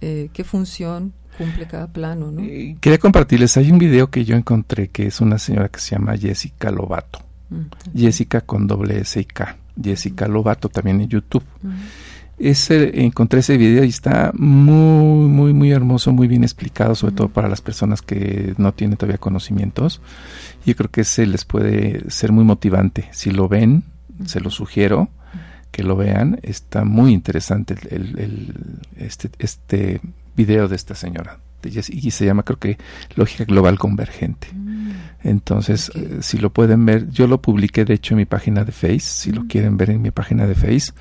eh, 0.00 0.30
qué 0.32 0.44
función 0.44 1.12
cumple 1.36 1.66
cada 1.66 1.88
plano, 1.88 2.30
¿no? 2.30 2.42
Eh, 2.42 2.76
quería 2.80 2.98
compartirles, 2.98 3.56
hay 3.56 3.70
un 3.70 3.78
video 3.78 4.10
que 4.10 4.24
yo 4.24 4.36
encontré 4.36 4.88
que 4.88 5.06
es 5.06 5.20
una 5.20 5.38
señora 5.38 5.68
que 5.68 5.80
se 5.80 5.96
llama 5.96 6.16
Jessica 6.16 6.70
Lobato. 6.70 7.20
Mm. 7.48 7.98
Jessica 7.98 8.40
con 8.42 8.66
doble 8.66 9.00
S 9.00 9.18
y 9.18 9.24
K. 9.24 9.56
Jessica 9.82 10.28
Lobato 10.28 10.68
también 10.68 11.00
en 11.00 11.08
YouTube. 11.08 11.44
Ese, 12.42 13.04
encontré 13.04 13.40
ese 13.40 13.58
video 13.58 13.84
y 13.84 13.88
está 13.90 14.32
muy, 14.34 15.28
muy, 15.28 15.52
muy 15.52 15.70
hermoso, 15.72 16.10
muy 16.12 16.26
bien 16.26 16.42
explicado, 16.42 16.94
sobre 16.94 17.14
todo 17.14 17.28
para 17.28 17.48
las 17.48 17.60
personas 17.60 18.00
que 18.00 18.54
no 18.56 18.72
tienen 18.72 18.96
todavía 18.96 19.18
conocimientos. 19.18 20.00
Yo 20.64 20.74
creo 20.74 20.90
que 20.90 21.02
ese 21.02 21.26
les 21.26 21.44
puede 21.44 22.10
ser 22.10 22.32
muy 22.32 22.44
motivante. 22.44 23.08
Si 23.12 23.30
lo 23.30 23.46
ven, 23.46 23.82
se 24.24 24.40
lo 24.40 24.50
sugiero 24.50 25.10
que 25.70 25.82
lo 25.82 25.96
vean. 25.96 26.40
Está 26.42 26.84
muy 26.84 27.12
interesante 27.12 27.74
el, 27.90 28.00
el- 28.16 28.18
el- 28.18 28.54
este, 28.96 29.30
este 29.38 30.00
video 30.34 30.66
de 30.66 30.76
esta 30.76 30.94
señora. 30.94 31.38
Y 31.68 32.10
se 32.10 32.24
llama, 32.24 32.42
creo 32.42 32.58
que, 32.58 32.78
Lógica 33.14 33.44
Global 33.44 33.78
Convergente. 33.78 34.48
Entonces, 35.22 35.90
Ok. 35.90 35.96
eh, 35.96 36.18
si 36.20 36.38
lo 36.38 36.50
pueden 36.50 36.86
ver, 36.86 37.10
yo 37.10 37.26
lo 37.26 37.42
publiqué 37.42 37.84
de 37.84 37.94
hecho 37.94 38.14
en 38.14 38.18
mi 38.18 38.24
página 38.24 38.64
de 38.64 38.72
Face, 38.72 39.00
si 39.00 39.32
lo 39.32 39.46
quieren 39.46 39.76
ver 39.76 39.90
en 39.90 40.02
mi 40.02 40.10
página 40.10 40.46
de 40.46 40.54
Face, 40.54 40.92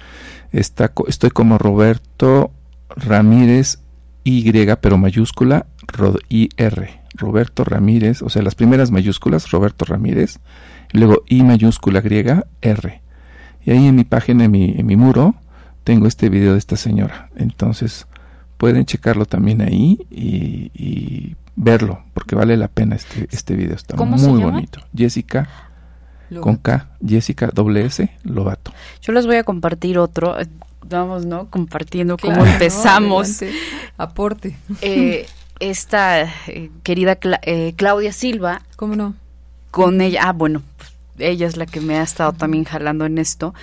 está, 0.51 0.91
estoy 1.07 1.30
como 1.30 1.57
Roberto 1.57 2.51
Ramírez 2.89 3.80
Y, 4.24 4.51
pero 4.82 4.97
mayúscula, 4.97 5.66
IR, 6.28 6.89
Roberto 7.16 7.64
Ramírez, 7.64 8.22
o 8.22 8.30
sea, 8.30 8.41
las 8.41 8.55
primeras 8.55 8.91
mayúsculas, 8.91 9.49
Roberto 9.51 9.86
Ramírez, 9.86 10.39
y 10.93 10.97
luego 10.97 11.24
I 11.28 11.43
mayúscula 11.43 12.01
griega, 12.01 12.45
R. 12.62 13.01
Y 13.66 13.72
ahí 13.72 13.88
en 13.88 13.95
mi 13.95 14.03
página, 14.03 14.45
en 14.45 14.51
mi, 14.51 14.76
en 14.78 14.86
mi 14.86 14.95
muro, 14.95 15.36
tengo 15.84 16.05
este 16.07 16.30
video 16.30 16.53
de 16.53 16.60
esta 16.60 16.76
señora. 16.76 17.30
Entonces, 17.36 18.07
pueden 18.60 18.86
checarlo 18.86 19.26
también 19.26 19.62
ahí 19.62 20.05
y, 20.12 20.70
y 20.76 21.36
verlo, 21.55 22.03
porque 22.14 22.36
vale 22.36 22.55
la 22.57 22.68
pena 22.68 22.95
este, 22.97 23.28
este 23.32 23.55
video. 23.55 23.76
Está 23.76 23.95
¿Cómo 23.95 24.12
muy 24.18 24.20
se 24.20 24.28
llama? 24.28 24.51
bonito. 24.51 24.82
Jessica 24.95 25.49
Luego, 26.30 26.43
con 26.43 26.57
K, 26.57 26.89
Jessica 27.03 27.49
doble 27.53 27.86
S, 27.86 28.12
Lobato. 28.24 28.72
Yo 29.01 29.14
les 29.14 29.26
voy 29.26 29.38
a 29.38 29.43
compartir 29.43 29.97
otro. 29.97 30.39
eh, 30.39 30.45
Vamos, 30.88 31.26
¿no? 31.26 31.49
Compartiendo 31.49 32.18
claro, 32.18 32.36
cómo 32.39 32.45
¿no? 32.47 32.51
empezamos. 32.53 33.41
Adelante. 33.41 33.60
Aporte. 33.97 34.57
Eh, 34.82 35.26
esta 35.60 36.24
eh, 36.47 36.70
querida 36.84 37.20
Cla- 37.20 37.39
eh, 37.43 37.74
Claudia 37.76 38.12
Silva, 38.14 38.62
¿Cómo 38.76 38.95
no? 38.95 39.16
con 39.72 40.01
ella, 40.01 40.22
ah, 40.26 40.34
bueno, 40.34 40.62
pues, 40.78 40.91
ella 41.20 41.47
es 41.47 41.57
la 41.57 41.65
que 41.65 41.82
me 41.82 41.97
ha 41.97 42.03
estado 42.03 42.34
también 42.34 42.63
jalando 42.63 43.05
en 43.05 43.17
esto, 43.17 43.53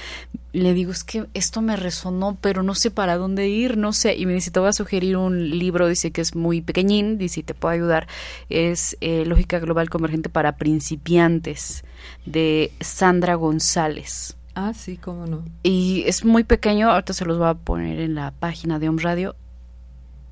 le 0.56 0.72
digo, 0.72 0.90
es 0.90 1.04
que 1.04 1.26
esto 1.34 1.60
me 1.60 1.76
resonó, 1.76 2.38
pero 2.40 2.62
no 2.62 2.74
sé 2.74 2.90
para 2.90 3.18
dónde 3.18 3.46
ir, 3.46 3.76
no 3.76 3.92
sé. 3.92 4.16
Y 4.16 4.24
me 4.24 4.32
dice, 4.32 4.50
te 4.50 4.58
voy 4.58 4.70
a 4.70 4.72
sugerir 4.72 5.18
un 5.18 5.50
libro, 5.50 5.86
dice 5.86 6.12
que 6.12 6.22
es 6.22 6.34
muy 6.34 6.62
pequeñín, 6.62 7.18
dice, 7.18 7.42
te 7.42 7.52
puedo 7.52 7.74
ayudar. 7.74 8.06
Es 8.48 8.96
eh, 9.02 9.26
Lógica 9.26 9.58
Global 9.58 9.90
Convergente 9.90 10.30
para 10.30 10.56
Principiantes, 10.56 11.84
de 12.24 12.72
Sandra 12.80 13.34
González. 13.34 14.36
Ah, 14.54 14.72
sí, 14.72 14.96
cómo 14.96 15.26
no. 15.26 15.44
Y 15.62 16.04
es 16.06 16.24
muy 16.24 16.42
pequeño, 16.42 16.90
ahorita 16.90 17.12
se 17.12 17.26
los 17.26 17.36
voy 17.36 17.48
a 17.48 17.54
poner 17.54 18.00
en 18.00 18.14
la 18.14 18.30
página 18.30 18.78
de 18.78 18.88
Om 18.88 18.96
Radio. 18.96 19.36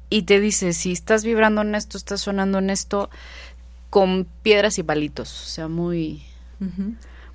Y 0.09 0.22
te 0.22 0.41
dice, 0.41 0.72
si 0.72 0.93
estás 0.93 1.22
vibrando 1.22 1.61
en 1.61 1.75
esto, 1.75 1.99
estás 1.99 2.22
sonando 2.22 2.61
en 2.61 2.70
esto, 2.70 3.11
con 3.91 4.27
piedras 4.43 4.79
y 4.79 4.83
palitos. 4.83 5.43
O 5.43 5.47
sea, 5.49 5.68
muy. 5.68 6.22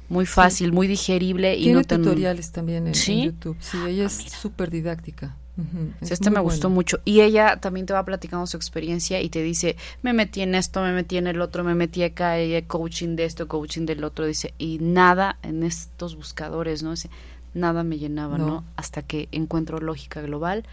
Muy 0.09 0.25
fácil, 0.25 0.71
muy 0.73 0.87
digerible. 0.87 1.55
y 1.55 1.63
Tiene 1.63 1.79
no 1.79 1.83
te- 1.83 1.97
tutoriales 1.97 2.51
también 2.51 2.87
en. 2.87 2.93
YouTube. 2.93 3.55
Sí, 3.59 3.77
ella 3.87 4.03
Ah, 4.03 4.07
es 4.07 4.17
mira. 4.17 4.29
súper 4.37 4.69
didáctica. 4.69 5.35
Es 5.99 6.11
este 6.11 6.29
me 6.29 6.39
gustó 6.39 6.69
mucho. 6.69 7.01
Y 7.03 7.19
ella 7.19 7.57
también 7.57 7.85
te 7.85 7.91
va 7.91 8.05
platicando 8.05 8.47
su 8.47 8.55
experiencia 8.55 9.21
y 9.21 9.27
te 9.27 9.43
dice, 9.43 9.75
me 10.01 10.13
metí 10.13 10.39
en 10.41 10.55
esto, 10.55 10.81
me 10.81 10.93
metí 10.93 11.17
en 11.17 11.27
el 11.27 11.41
otro, 11.41 11.65
me 11.65 11.75
metí 11.75 12.01
acá, 12.03 12.41
y 12.41 12.61
coaching 12.63 13.17
de 13.17 13.25
esto, 13.25 13.49
coaching 13.49 13.85
del 13.85 14.05
otro. 14.05 14.25
Dice, 14.25 14.53
y 14.57 14.77
nada 14.79 15.37
en 15.43 15.63
estos 15.63 16.15
buscadores, 16.15 16.81
¿no? 16.81 16.91
Dice, 16.91 17.09
nada 17.53 17.83
me 17.83 17.97
llenaba, 17.97 18.37
¿no? 18.37 18.47
No. 18.47 18.63
Hasta 18.77 19.01
que 19.01 19.27
encuentro 19.33 19.79
lógica 19.81 20.21
global, 20.21 20.63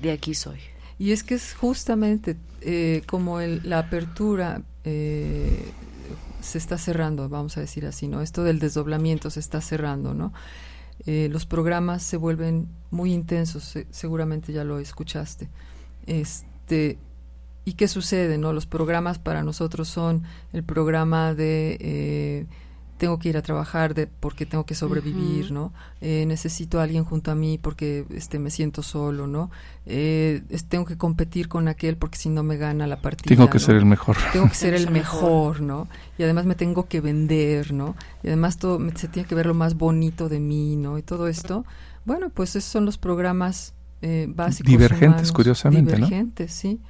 de 0.00 0.12
aquí 0.12 0.34
soy. 0.34 0.58
Y 0.96 1.10
es 1.10 1.24
que 1.24 1.34
es 1.34 1.52
justamente 1.54 2.36
eh, 2.60 3.02
como 3.06 3.40
el- 3.40 3.60
la 3.64 3.80
apertura 3.80 4.62
eh, 4.84 5.60
se 6.40 6.58
está 6.58 6.78
cerrando, 6.78 7.28
vamos 7.28 7.56
a 7.56 7.60
decir 7.60 7.86
así, 7.86 8.08
¿no? 8.08 8.20
Esto 8.22 8.44
del 8.44 8.58
desdoblamiento 8.58 9.30
se 9.30 9.40
está 9.40 9.60
cerrando, 9.60 10.14
¿no? 10.14 10.32
Eh, 11.06 11.28
los 11.30 11.44
programas 11.46 12.02
se 12.02 12.16
vuelven 12.16 12.68
muy 12.90 13.12
intensos, 13.12 13.64
se- 13.64 13.86
seguramente 13.90 14.52
ya 14.52 14.64
lo 14.64 14.78
escuchaste. 14.78 15.48
Este, 16.06 16.98
¿Y 17.64 17.72
qué 17.74 17.88
sucede, 17.88 18.38
no? 18.38 18.52
Los 18.52 18.66
programas 18.66 19.18
para 19.18 19.42
nosotros 19.42 19.88
son 19.88 20.22
el 20.52 20.62
programa 20.62 21.34
de 21.34 21.76
eh, 21.80 22.46
tengo 22.98 23.18
que 23.18 23.28
ir 23.28 23.36
a 23.36 23.42
trabajar 23.42 23.94
de 23.94 24.06
porque 24.06 24.46
tengo 24.46 24.64
que 24.64 24.74
sobrevivir. 24.74 25.50
¿no? 25.52 25.72
Eh, 26.00 26.24
necesito 26.26 26.80
a 26.80 26.82
alguien 26.84 27.04
junto 27.04 27.30
a 27.30 27.34
mí 27.34 27.58
porque 27.58 28.04
este 28.10 28.38
me 28.38 28.50
siento 28.50 28.82
solo, 28.82 29.26
¿no? 29.26 29.50
Eh, 29.86 30.42
es- 30.50 30.64
tengo 30.64 30.84
que 30.84 30.96
competir 30.96 31.48
con 31.48 31.68
aquel 31.68 31.96
porque 31.96 32.18
si 32.18 32.28
no 32.28 32.42
me 32.42 32.56
gana 32.56 32.86
la 32.86 33.00
partida. 33.00 33.28
Tengo 33.28 33.48
que 33.50 33.58
¿no? 33.58 33.64
ser 33.64 33.76
el 33.76 33.86
mejor. 33.86 34.16
tengo 34.32 34.48
que 34.48 34.54
ser 34.54 34.74
el 34.74 34.90
mejor, 34.90 35.60
¿no? 35.60 35.88
Y 36.18 36.22
además 36.22 36.44
me 36.46 36.54
tengo 36.54 36.86
que 36.88 37.00
vender, 37.00 37.72
¿no? 37.72 37.94
Y 38.22 38.28
además 38.28 38.56
todo 38.58 38.78
me- 38.78 38.96
se 38.96 39.08
tiene 39.08 39.28
que 39.28 39.34
ver 39.34 39.46
lo 39.46 39.54
más 39.54 39.74
bonito 39.76 40.28
de 40.28 40.40
mí, 40.40 40.76
¿no? 40.76 40.98
Y 40.98 41.02
todo 41.02 41.28
esto, 41.28 41.64
bueno, 42.04 42.30
pues 42.30 42.56
esos 42.56 42.70
son 42.70 42.84
los 42.84 42.98
programas 42.98 43.72
eh, 44.02 44.26
básicos 44.28 44.70
Divergentes, 44.70 45.08
humanos, 45.08 45.32
curiosamente, 45.32 45.92
¿no? 45.92 46.06
divergentes, 46.06 46.52
sí. 46.52 46.80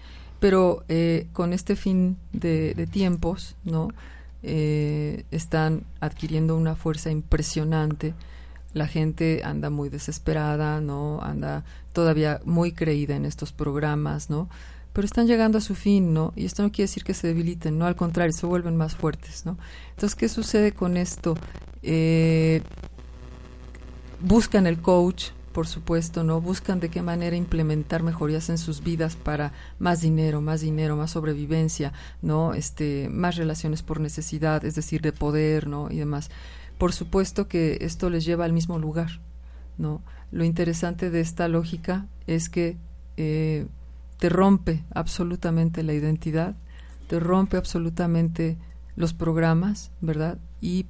Pero 0.40 0.84
eh, 0.88 1.28
con 1.32 1.52
este 1.52 1.76
fin 1.76 2.16
de, 2.32 2.74
de 2.74 2.86
tiempos, 2.86 3.56
¿no? 3.64 3.88
Eh, 4.42 5.24
están 5.30 5.84
adquiriendo 6.00 6.56
una 6.56 6.74
fuerza 6.76 7.10
impresionante. 7.10 8.14
La 8.74 8.86
gente 8.86 9.42
anda 9.44 9.70
muy 9.70 9.88
desesperada, 9.88 10.80
¿no? 10.80 11.20
Anda 11.22 11.64
todavía 11.92 12.40
muy 12.44 12.72
creída 12.72 13.16
en 13.16 13.24
estos 13.24 13.52
programas, 13.52 14.28
¿no? 14.28 14.48
Pero 14.92 15.06
están 15.06 15.26
llegando 15.26 15.58
a 15.58 15.60
su 15.60 15.74
fin, 15.74 16.14
¿no? 16.14 16.32
Y 16.36 16.44
esto 16.44 16.62
no 16.62 16.70
quiere 16.70 16.88
decir 16.88 17.04
que 17.04 17.14
se 17.14 17.26
debiliten, 17.26 17.78
no, 17.78 17.86
al 17.86 17.96
contrario, 17.96 18.32
se 18.32 18.46
vuelven 18.46 18.76
más 18.76 18.94
fuertes, 18.94 19.46
¿no? 19.46 19.58
Entonces, 19.90 20.14
¿qué 20.14 20.28
sucede 20.28 20.72
con 20.72 20.96
esto? 20.96 21.36
Eh, 21.82 22.62
buscan 24.20 24.66
el 24.66 24.80
coach, 24.80 25.30
por 25.56 25.68
supuesto, 25.68 26.22
¿no? 26.22 26.42
Buscan 26.42 26.80
de 26.80 26.90
qué 26.90 27.00
manera 27.00 27.34
implementar 27.34 28.02
mejorías 28.02 28.50
en 28.50 28.58
sus 28.58 28.84
vidas 28.84 29.16
para 29.16 29.54
más 29.78 30.02
dinero, 30.02 30.42
más 30.42 30.60
dinero, 30.60 30.96
más 30.96 31.12
sobrevivencia, 31.12 31.94
¿no? 32.20 32.52
Este, 32.52 33.08
más 33.08 33.36
relaciones 33.36 33.82
por 33.82 33.98
necesidad, 33.98 34.66
es 34.66 34.74
decir, 34.74 35.00
de 35.00 35.12
poder, 35.12 35.66
¿no? 35.66 35.90
Y 35.90 35.96
demás. 35.96 36.28
Por 36.76 36.92
supuesto 36.92 37.48
que 37.48 37.78
esto 37.80 38.10
les 38.10 38.26
lleva 38.26 38.44
al 38.44 38.52
mismo 38.52 38.78
lugar, 38.78 39.22
¿no? 39.78 40.02
Lo 40.30 40.44
interesante 40.44 41.08
de 41.08 41.20
esta 41.20 41.48
lógica 41.48 42.06
es 42.26 42.50
que 42.50 42.76
eh, 43.16 43.66
te 44.18 44.28
rompe 44.28 44.84
absolutamente 44.92 45.82
la 45.82 45.94
identidad, 45.94 46.54
te 47.08 47.18
rompe 47.18 47.56
absolutamente 47.56 48.58
los 48.94 49.14
programas, 49.14 49.90
¿verdad? 50.02 50.36
Y 50.60 50.84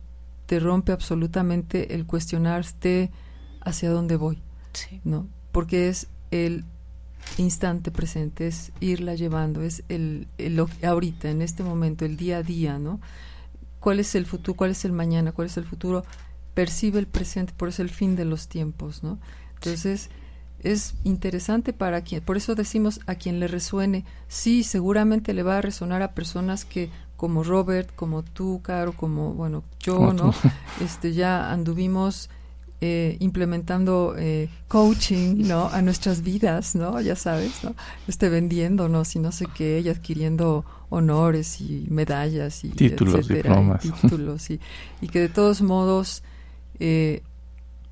te 0.46 0.58
rompe 0.58 0.90
absolutamente 0.90 1.94
el 1.94 2.04
cuestionarte 2.04 3.12
hacia 3.60 3.90
dónde 3.90 4.16
voy, 4.16 4.42
Sí. 4.76 5.00
¿no? 5.04 5.26
Porque 5.52 5.88
es 5.88 6.08
el 6.30 6.64
instante 7.38 7.90
presente, 7.90 8.46
es 8.46 8.72
irla 8.80 9.14
llevando, 9.14 9.62
es 9.62 9.82
el, 9.88 10.28
el 10.38 10.56
lo- 10.56 10.70
ahorita, 10.84 11.30
en 11.30 11.42
este 11.42 11.62
momento, 11.62 12.04
el 12.04 12.16
día 12.16 12.38
a 12.38 12.42
día, 12.42 12.78
¿no? 12.78 13.00
¿Cuál 13.80 14.00
es 14.00 14.14
el 14.14 14.26
futuro? 14.26 14.56
¿Cuál 14.56 14.70
es 14.72 14.84
el 14.84 14.92
mañana? 14.92 15.32
¿Cuál 15.32 15.46
es 15.46 15.56
el 15.56 15.64
futuro? 15.64 16.04
Percibe 16.54 16.98
el 16.98 17.06
presente, 17.06 17.52
por 17.56 17.68
eso 17.68 17.82
el 17.82 17.90
fin 17.90 18.16
de 18.16 18.24
los 18.24 18.48
tiempos, 18.48 19.02
¿no? 19.02 19.18
Entonces, 19.54 20.08
es 20.60 20.94
interesante 21.04 21.72
para 21.72 22.00
quien, 22.02 22.22
por 22.22 22.36
eso 22.36 22.54
decimos 22.54 23.00
a 23.06 23.14
quien 23.14 23.40
le 23.40 23.48
resuene, 23.48 24.04
sí, 24.28 24.62
seguramente 24.64 25.34
le 25.34 25.42
va 25.42 25.58
a 25.58 25.62
resonar 25.62 26.02
a 26.02 26.12
personas 26.14 26.64
que 26.64 26.90
como 27.16 27.42
Robert, 27.44 27.94
como 27.94 28.22
tú, 28.22 28.60
Caro, 28.62 28.92
como, 28.92 29.34
bueno, 29.34 29.64
yo, 29.80 29.96
Como 29.96 30.12
¿no? 30.12 30.30
tú. 30.30 30.38
Este, 30.84 31.12
ya 31.12 31.50
anduvimos 31.50 32.28
eh, 32.80 33.16
implementando 33.20 34.14
eh, 34.18 34.50
coaching, 34.68 35.46
¿no? 35.46 35.68
A 35.68 35.80
nuestras 35.80 36.22
vidas, 36.22 36.74
¿no? 36.74 37.00
Ya 37.00 37.16
sabes, 37.16 37.64
¿no? 37.64 37.74
Este, 38.06 38.28
vendiéndonos 38.28 39.16
y 39.16 39.18
no 39.18 39.32
sé 39.32 39.46
qué, 39.54 39.80
y 39.80 39.88
adquiriendo 39.88 40.64
honores 40.90 41.60
y 41.60 41.86
medallas 41.88 42.64
y 42.64 42.70
Títulos, 42.70 43.20
etcétera, 43.20 43.38
y 43.38 43.42
diplomas. 43.42 43.82
títulos 44.02 44.50
y, 44.50 44.60
y 45.00 45.08
que 45.08 45.20
de 45.20 45.28
todos 45.28 45.62
modos, 45.62 46.22
eh, 46.78 47.22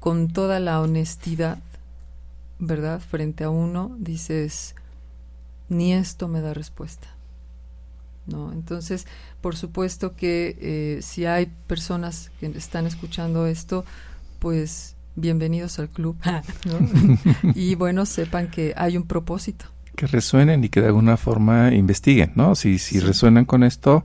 con 0.01 0.29
toda 0.29 0.61
la 0.61 0.83
honestidad, 0.83 1.59
¿verdad? 2.59 3.01
Frente 3.01 3.45
a 3.45 3.51
uno, 3.51 3.97
dices, 3.99 4.75
ni 5.71 5.95
esto 5.95 6.29
me 6.29 6.43
da 6.43 6.53
respuesta. 6.53 7.09
¿No? 8.27 8.53
Entonces, 8.53 9.07
por 9.41 9.57
supuesto 9.57 10.15
que 10.15 10.57
eh, 10.61 11.03
si 11.03 11.25
hay 11.27 11.47
personas 11.67 12.31
que 12.41 12.47
están 12.47 12.87
escuchando 12.87 13.47
esto, 13.47 13.85
pues 14.45 14.95
bienvenidos 15.17 15.79
al 15.79 15.89
club, 15.89 16.17
¿no? 16.67 17.51
y 17.55 17.77
bueno, 17.77 18.05
sepan 18.05 18.49
que 18.49 18.75
hay 18.77 18.99
un 18.99 19.05
propósito. 19.05 19.65
que 19.97 20.07
resuenen 20.07 20.63
y 20.65 20.69
que 20.69 20.83
de 20.83 20.89
alguna 20.89 21.17
forma 21.17 21.73
investiguen, 21.73 22.33
¿no? 22.35 22.55
Si, 22.55 22.79
si 22.79 22.97
Sí. 22.97 23.01
resuenan 23.01 23.47
con 23.47 23.63
esto, 23.65 24.05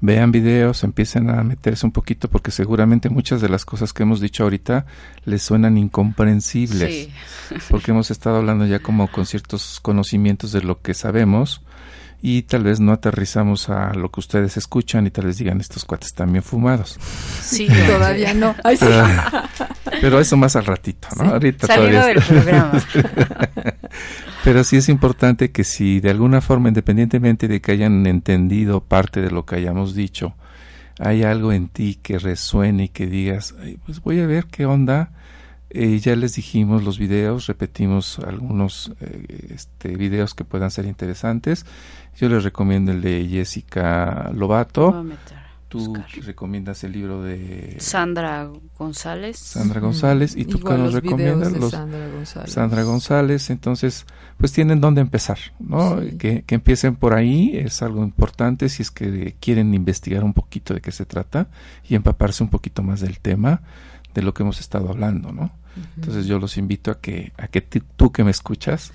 vean 0.00 0.30
videos, 0.30 0.84
empiecen 0.84 1.28
a 1.28 1.42
meterse 1.42 1.86
un 1.86 1.90
poquito, 1.92 2.28
porque 2.30 2.52
seguramente 2.52 3.08
muchas 3.10 3.40
de 3.40 3.48
las 3.48 3.64
cosas 3.64 3.92
que 3.92 4.04
hemos 4.04 4.20
dicho 4.20 4.44
ahorita 4.44 4.86
les 5.24 5.42
suenan 5.42 5.76
incomprensibles, 5.76 7.08
Sí. 7.08 7.58
porque 7.68 7.90
hemos 7.90 8.12
estado 8.12 8.36
hablando 8.36 8.64
ya 8.66 8.78
como 8.78 9.10
con 9.10 9.26
ciertos 9.26 9.80
conocimientos 9.82 10.52
de 10.52 10.62
lo 10.62 10.80
que 10.82 10.94
sabemos 10.94 11.62
y 12.22 12.42
tal 12.42 12.64
vez 12.64 12.80
no 12.80 12.92
aterrizamos 12.92 13.70
a 13.70 13.94
lo 13.94 14.10
que 14.10 14.20
ustedes 14.20 14.58
escuchan 14.58 15.06
y 15.06 15.10
tal 15.10 15.24
vez 15.24 15.38
digan 15.38 15.58
estos 15.58 15.86
cuates 15.86 16.08
están 16.08 16.30
bien 16.32 16.42
fumados. 16.44 16.98
Sí, 17.42 17.66
Todavía 17.86 18.34
no. 18.34 18.54
Ay, 18.62 18.76
sí. 18.76 18.84
Pero, 20.00 20.20
eso 20.20 20.36
más 20.36 20.56
al 20.56 20.66
ratito, 20.66 21.08
¿no? 21.16 21.24
Sí. 21.24 21.30
Ahorita 21.30 21.66
Salido 21.66 21.90
todavía 21.90 22.06
del 22.06 22.22
programa. 22.22 22.82
Pero 24.44 24.64
sí 24.64 24.76
es 24.76 24.88
importante 24.88 25.50
que 25.50 25.64
si 25.64 26.00
de 26.00 26.10
alguna 26.10 26.40
forma, 26.40 26.68
independientemente 26.68 27.48
de 27.48 27.60
que 27.60 27.72
hayan 27.72 28.06
entendido 28.06 28.80
parte 28.82 29.20
de 29.20 29.30
lo 29.30 29.44
que 29.44 29.56
hayamos 29.56 29.94
dicho, 29.94 30.34
hay 30.98 31.22
algo 31.22 31.52
en 31.52 31.68
ti 31.68 31.98
que 32.02 32.18
resuene 32.18 32.84
y 32.84 32.88
que 32.88 33.06
digas, 33.06 33.54
"Ay, 33.62 33.78
pues 33.84 34.00
voy 34.00 34.20
a 34.20 34.26
ver 34.26 34.46
qué 34.46 34.66
onda. 34.66 35.12
Eh, 35.72 36.00
ya 36.00 36.16
les 36.16 36.34
dijimos 36.34 36.82
los 36.82 36.98
videos, 36.98 37.46
repetimos 37.46 38.18
algunos 38.18 38.92
eh, 39.00 39.50
este, 39.54 39.96
videos 39.96 40.34
que 40.34 40.44
puedan 40.44 40.70
ser 40.72 40.84
interesantes. 40.84 41.64
Yo 42.16 42.28
les 42.28 42.42
recomiendo 42.42 42.90
el 42.90 43.00
de 43.00 43.28
Jessica 43.30 44.32
Lobato. 44.34 45.04
Tú 45.70 45.78
buscar. 45.86 46.06
recomiendas 46.24 46.82
el 46.82 46.90
libro 46.90 47.22
de 47.22 47.76
Sandra 47.78 48.50
González. 48.76 49.38
Sandra 49.38 49.78
González 49.80 50.34
y 50.36 50.44
tú 50.44 50.58
qué 50.58 50.64
Igual 50.64 50.78
nos 50.78 50.94
los 50.94 51.02
recomiendas 51.02 51.52
los 51.52 51.70
Sandra 51.70 52.08
González. 52.08 52.52
Sandra 52.52 52.82
González, 52.82 53.50
entonces 53.50 54.04
pues 54.36 54.52
tienen 54.52 54.80
dónde 54.80 55.00
empezar, 55.00 55.38
¿no? 55.60 56.02
Sí. 56.02 56.18
Que, 56.18 56.42
que 56.42 56.56
empiecen 56.56 56.96
por 56.96 57.14
ahí 57.14 57.52
es 57.54 57.82
algo 57.82 58.02
importante 58.02 58.68
si 58.68 58.82
es 58.82 58.90
que 58.90 59.36
quieren 59.38 59.72
investigar 59.72 60.24
un 60.24 60.34
poquito 60.34 60.74
de 60.74 60.80
qué 60.80 60.90
se 60.90 61.06
trata 61.06 61.46
y 61.88 61.94
empaparse 61.94 62.42
un 62.42 62.50
poquito 62.50 62.82
más 62.82 62.98
del 62.98 63.20
tema 63.20 63.62
de 64.12 64.22
lo 64.22 64.34
que 64.34 64.42
hemos 64.42 64.58
estado 64.58 64.90
hablando, 64.90 65.30
¿no? 65.30 65.52
Entonces 65.94 66.26
yo 66.26 66.40
los 66.40 66.58
invito 66.58 66.90
a 66.90 67.00
que 67.00 67.32
a 67.38 67.46
que 67.46 67.60
tú 67.60 68.10
que 68.10 68.24
me 68.24 68.32
escuchas 68.32 68.92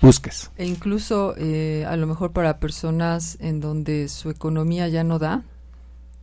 busques. 0.00 0.50
E 0.56 0.66
incluso 0.66 1.34
eh, 1.38 1.84
a 1.86 1.96
lo 1.96 2.08
mejor 2.08 2.32
para 2.32 2.58
personas 2.58 3.38
en 3.40 3.60
donde 3.60 4.08
su 4.08 4.28
economía 4.30 4.88
ya 4.88 5.04
no 5.04 5.20
da, 5.20 5.44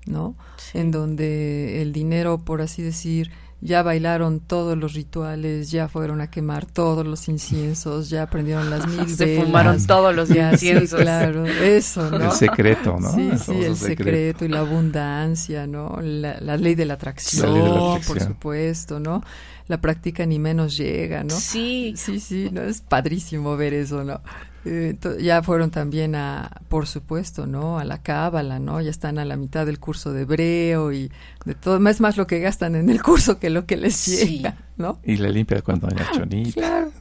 ¿no? 0.06 0.36
Sí. 0.58 0.78
En 0.80 0.92
donde 0.92 1.82
el 1.82 1.94
dinero, 1.94 2.40
por 2.40 2.62
así 2.62 2.82
decir, 2.82 3.32
ya 3.62 3.82
bailaron 3.82 4.42
todos 4.42 4.78
los 4.78 4.94
rituales, 4.94 5.72
ya 5.72 5.88
fueron 5.88 6.20
a 6.20 6.30
quemar 6.30 6.66
todos 6.66 7.06
los 7.08 7.30
inciensos, 7.30 8.10
ya 8.10 8.30
prendieron 8.30 8.70
las 8.70 8.86
mil 8.90 9.08
Se 9.16 9.26
velas. 9.26 9.46
fumaron 9.46 9.88
todos 9.88 10.14
los 10.14 10.28
Ya, 10.28 10.50
sí, 10.58 10.68
inciensos. 10.70 11.00
claro, 11.00 11.46
eso, 11.46 12.12
¿no? 12.12 12.26
El 12.26 12.32
secreto, 12.32 12.98
¿no? 13.00 13.10
Sí, 13.14 13.30
El 13.32 13.40
sí, 13.40 13.52
el 13.64 13.78
secreto 13.78 14.44
y 14.44 14.50
la 14.50 14.60
abundancia, 14.60 15.66
¿no? 15.66 16.00
La, 16.02 16.42
la 16.42 16.58
ley 16.58 16.76
de 16.76 16.86
la 16.86 16.96
atracción, 16.96 17.48
La 17.48 17.54
ley 17.54 17.62
de 17.64 17.70
la 17.70 18.00
por 18.06 18.20
supuesto, 18.20 19.00
¿no? 19.00 19.24
La 19.70 19.80
práctica 19.80 20.26
ni 20.26 20.40
menos 20.40 20.76
llega, 20.76 21.24
¿no? 21.24 21.30
Sí, 21.40 21.94
Sí, 21.96 22.20
sí, 22.20 22.50
no 22.52 22.64
es 22.64 22.82
padrísimo 22.82 23.56
ver 23.56 23.74
eso, 23.74 24.04
¿no? 24.04 24.20
Eh, 24.66 24.98
ya 25.22 25.44
fueron 25.44 25.72
también 25.72 26.16
a, 26.16 26.62
por 26.70 26.88
supuesto, 26.88 27.46
¿no? 27.48 27.80
A 27.80 27.84
la 27.84 28.02
cábala, 28.02 28.60
¿no? 28.60 28.80
Ya 28.80 28.90
están 28.92 29.20
a 29.20 29.26
la 29.26 29.36
mitad 29.36 29.66
del 29.66 29.80
curso 29.80 30.14
de 30.14 30.22
hebreo 30.22 30.94
y 30.94 31.12
de 31.46 31.54
todo, 31.56 31.86
es 31.90 32.00
más 32.00 32.16
lo 32.18 32.28
que 32.28 32.40
gastan 32.40 32.76
en 32.76 32.90
el 32.90 33.02
curso 33.02 33.40
que 33.40 33.50
lo 33.50 33.66
que 33.66 33.76
les 33.76 33.96
Sí. 33.96 34.38
llega, 34.38 34.58
¿no? 34.78 35.00
Y 35.04 35.18
la 35.18 35.30
limpia 35.30 35.62
cuando 35.62 35.88
doña 35.88 36.08
Chonita. 36.14 36.54
Claro, 36.54 36.92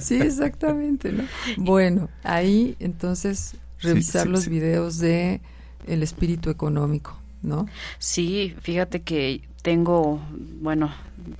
sí, 0.00 0.16
exactamente, 0.16 1.12
¿no? 1.12 1.24
Bueno, 1.58 2.08
ahí 2.24 2.76
entonces 2.80 3.54
revisar 3.80 4.24
sí, 4.24 4.28
los 4.28 4.44
sí. 4.44 4.50
videos 4.50 4.98
de 4.98 5.40
el 5.86 6.02
espíritu 6.02 6.50
económico, 6.50 7.18
¿no? 7.42 7.66
Sí, 7.98 8.54
fíjate 8.62 9.02
que 9.02 9.42
tengo, 9.62 10.20
bueno, 10.60 10.92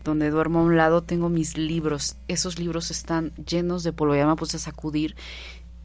donde 0.04 0.30
duermo 0.30 0.60
a 0.60 0.62
un 0.62 0.76
lado 0.76 1.02
tengo 1.02 1.28
mis 1.28 1.56
libros. 1.58 2.16
Esos 2.28 2.58
libros 2.60 2.92
están 2.92 3.32
llenos 3.34 3.82
de 3.82 3.92
polvo. 3.92 4.14
Ya 4.14 4.26
me 4.28 4.36
puse 4.36 4.56
a 4.58 4.60
sacudir. 4.60 5.16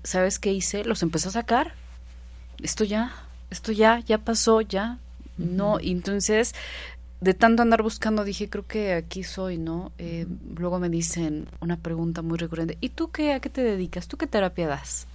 ¿Sabes 0.08 0.40
qué 0.40 0.54
hice? 0.54 0.86
Los 0.86 1.04
empecé 1.04 1.28
a 1.28 1.32
sacar. 1.32 1.74
Esto 2.64 2.86
ya, 2.86 3.12
esto 3.50 3.74
ya, 3.74 4.00
ya 4.00 4.20
pasó, 4.20 4.62
ya. 4.62 5.00
No, 5.38 5.82
y 5.82 5.92
entonces 5.92 6.56
de 7.20 7.34
tanto 7.34 7.62
andar 7.62 7.84
buscando 7.84 8.24
dije, 8.24 8.50
creo 8.50 8.66
que 8.66 8.94
aquí 8.94 9.24
soy, 9.24 9.58
¿no? 9.58 9.92
Eh, 9.98 10.26
luego 10.56 10.80
me 10.80 10.88
dicen 10.88 11.48
una 11.60 11.76
pregunta 11.76 12.22
muy 12.22 12.38
recurrente. 12.38 12.78
¿Y 12.80 12.90
tú 12.90 13.12
qué? 13.12 13.34
¿A 13.34 13.42
qué 13.42 13.50
te 13.50 13.62
dedicas? 13.62 14.08
¿Tú 14.08 14.16
qué 14.16 14.28
terapia 14.28 14.68
das? 14.68 15.08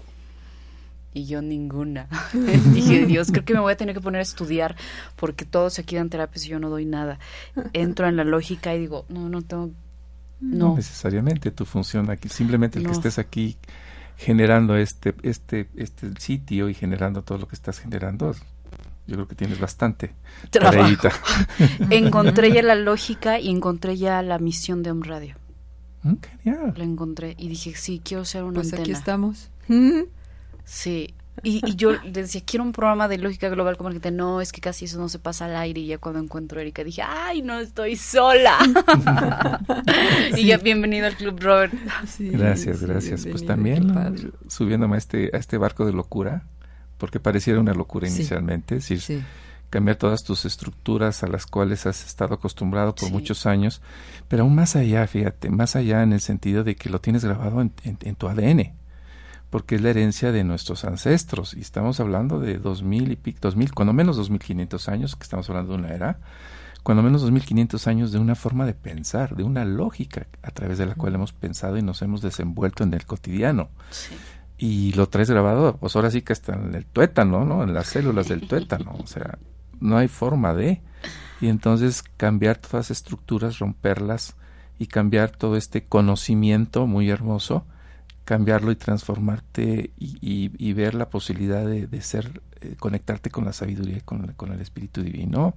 Y 1.15 1.25
yo 1.25 1.41
ninguna. 1.41 2.07
Dije, 2.75 3.07
Dios, 3.07 3.31
creo 3.33 3.47
que 3.47 3.55
me 3.55 3.61
voy 3.61 3.73
a 3.73 3.77
tener 3.79 3.95
que 3.95 4.01
poner 4.03 4.19
a 4.19 4.23
estudiar 4.23 4.77
porque 5.17 5.47
todos 5.47 5.79
aquí 5.79 5.97
dan 5.97 6.11
terapias 6.11 6.45
y 6.45 6.51
yo 6.51 6.59
no 6.59 6.69
doy 6.69 6.85
nada. 6.85 7.19
Entro 7.73 8.07
en 8.09 8.17
la 8.17 8.25
lógica 8.25 8.75
y 8.75 8.81
digo, 8.81 9.07
no, 9.09 9.31
no 9.31 9.41
tengo, 9.41 9.71
No 10.41 10.69
no. 10.69 10.77
necesariamente 10.77 11.51
tu 11.51 11.65
función 11.65 12.11
aquí, 12.11 12.29
simplemente 12.29 12.79
el 12.79 12.85
que 12.85 12.93
estés 12.93 13.19
aquí 13.19 13.57
generando 14.23 14.77
este, 14.77 15.15
este, 15.23 15.69
este 15.77 16.11
sitio 16.19 16.69
y 16.69 16.75
generando 16.75 17.23
todo 17.23 17.39
lo 17.39 17.49
que 17.49 17.55
estás 17.55 17.79
generando, 17.79 18.35
yo 19.07 19.15
creo 19.17 19.29
que 19.29 19.35
tienes 19.35 19.59
bastante 19.59 20.15
Trabajo. 20.51 21.09
Encontré 21.91 22.53
ya 22.53 22.63
la 22.63 22.75
lógica 22.75 23.39
y 23.39 23.51
encontré 23.51 23.97
ya 23.97 24.23
la 24.23 24.39
misión 24.39 24.83
de 24.83 24.91
Home 24.93 25.07
Radio. 25.07 25.35
Mm, 26.03 26.15
Genial. 26.43 26.75
La 26.77 26.85
encontré 26.85 27.35
y 27.39 27.49
dije, 27.49 27.75
sí, 27.75 28.01
quiero 28.05 28.25
ser 28.25 28.45
una 28.45 28.55
Pues 28.61 28.73
aquí 28.73 28.83
antena. 28.83 28.99
estamos. 28.99 29.51
Sí. 30.65 31.15
Y, 31.45 31.61
y 31.67 31.77
yo 31.77 31.93
le 31.93 32.11
decía, 32.13 32.43
quiero 32.45 32.63
un 32.63 32.73
programa 32.73 33.09
de 33.09 33.17
lógica 33.19 33.49
global 33.49 33.77
como 33.79 33.89
el 33.89 33.95
que 33.97 34.01
te, 34.01 34.11
no, 34.11 34.41
es 34.43 34.53
que 34.53 34.61
casi 34.61 34.85
eso 34.85 34.99
no 34.99 35.09
se 35.09 35.19
pasa 35.19 35.47
al 35.47 35.57
aire. 35.57 35.81
Y 35.81 35.87
ya 35.87 35.99
cuando 35.99 36.21
encuentro 36.21 36.59
a 36.59 36.63
Erika 36.63 36.85
dije, 36.85 37.03
ay, 37.03 37.41
no 37.43 37.59
estoy 37.59 37.97
sola. 37.97 38.59
y 40.37 40.47
ya 40.47 40.59
bienvenido 40.59 41.07
al 41.07 41.17
Club 41.17 41.39
Robert. 41.41 41.73
Sí, 42.07 42.29
Gracias, 42.31 42.79
sí, 42.79 42.87
gracias. 42.87 43.27
Pues 43.27 43.45
también 43.47 44.33
subiéndome 44.49 44.97
a 44.97 44.99
este, 44.99 45.31
a 45.33 45.39
este 45.39 45.57
barco 45.59 45.85
de 45.87 45.93
locura, 45.93 46.43
porque 46.99 47.21
pareciera 47.21 47.61
una 47.61 47.75
locura 47.75 48.09
Sí. 48.09 48.17
inicialmente, 48.17 48.77
es 48.77 48.83
decir, 48.89 49.01
Sí. 49.01 49.23
cambiar 49.71 49.97
todas 49.97 50.23
tus 50.23 50.45
estructuras 50.45 51.23
a 51.23 51.27
las 51.29 51.47
cuales 51.47 51.87
has 51.87 52.05
estado 52.07 52.35
acostumbrado 52.35 52.95
por 52.95 53.09
Sí. 53.09 53.13
muchos 53.13 53.47
años, 53.47 53.81
pero 54.29 54.43
aún 54.45 54.55
más 54.55 54.77
allá, 54.77 55.07
fíjate, 55.07 55.51
más 55.51 55.77
allá 55.77 56.03
en 56.03 56.13
el 56.13 56.21
sentido 56.21 56.63
de 56.63 56.77
que 56.77 56.91
lo 56.91 57.01
tienes 57.01 57.25
grabado 57.25 57.61
en, 57.63 57.73
en- 57.85 57.99
en 58.03 58.15
tu 58.17 58.29
ADN, 58.29 58.75
porque 59.53 59.75
es 59.75 59.83
la 59.83 59.91
herencia 59.91 60.33
de 60.33 60.45
nuestros 60.45 60.87
ancestros, 60.87 61.53
y 61.53 61.61
estamos 61.61 62.01
hablando 62.01 62.41
de 62.41 62.57
dos 62.59 62.83
mil 62.83 63.13
y 63.13 63.17
pico, 63.17 63.39
dos 63.43 63.55
mil, 63.55 63.73
cuando 63.75 63.93
menos 63.93 64.17
dos 64.17 64.31
mil 64.31 64.41
quinientos 64.41 64.89
años, 64.89 65.15
que 65.15 65.25
estamos 65.25 65.49
hablando 65.51 65.75
de 65.75 65.79
una 65.79 65.91
era, 65.93 66.21
cuando 66.83 67.03
menos 67.03 67.21
dos 67.21 67.31
mil 67.31 67.45
quinientos 67.45 67.87
años 67.87 68.13
de 68.13 68.19
una 68.19 68.35
forma 68.35 68.65
de 68.65 68.73
pensar, 68.73 69.37
de 69.37 69.43
una 69.45 69.67
lógica 69.67 70.27
a 70.43 70.51
través 70.53 70.79
de 70.79 70.87
la 70.87 70.95
cual 70.95 71.15
hemos 71.15 71.35
pensado 71.35 71.77
y 71.77 71.83
nos 71.83 72.01
hemos 72.01 72.23
desenvuelto 72.23 72.83
en 72.83 72.95
el 72.95 73.05
cotidiano 73.05 73.69
Sí. 73.91 74.15
y 74.57 74.93
lo 74.95 75.07
traes 75.11 75.29
grabado, 75.29 75.77
pues 75.77 75.95
ahora 75.97 76.11
sí 76.11 76.23
que 76.23 76.33
está 76.33 76.55
en 76.55 76.75
el 76.75 76.87
tuétano, 76.87 77.45
¿no? 77.45 77.63
En 77.63 77.75
las 77.75 77.89
células 77.89 78.29
del 78.29 78.49
tuétano, 78.49 78.97
o 78.99 79.07
sea, 79.07 79.39
no 79.81 79.99
hay 79.99 80.09
forma 80.09 80.55
de. 80.55 80.81
Y 81.43 81.49
entonces 81.49 82.03
cambiar 82.17 82.57
todas 82.57 82.75
las 82.89 82.91
estructuras, 82.91 83.59
romperlas 83.59 84.35
y 84.79 84.87
cambiar 84.87 85.31
todo 85.31 85.57
este 85.57 85.85
conocimiento 85.85 86.87
muy 86.87 87.11
hermoso, 87.11 87.67
cambiarlo 88.25 88.71
y 88.73 88.77
transformarte 88.77 89.91
y, 89.99 90.17
y- 90.21 90.51
y 90.59 90.73
ver 90.75 90.95
la 90.95 91.11
posibilidad 91.11 91.67
de, 91.67 91.87
de 91.87 92.01
ser, 92.03 92.43
eh, 92.61 92.77
conectarte 92.79 93.31
con 93.31 93.45
la 93.45 93.53
sabiduría 93.53 93.99
y 93.99 94.01
con, 94.03 94.33
con 94.35 94.53
el 94.53 94.61
Espíritu 94.61 95.03
Divino. 95.03 95.55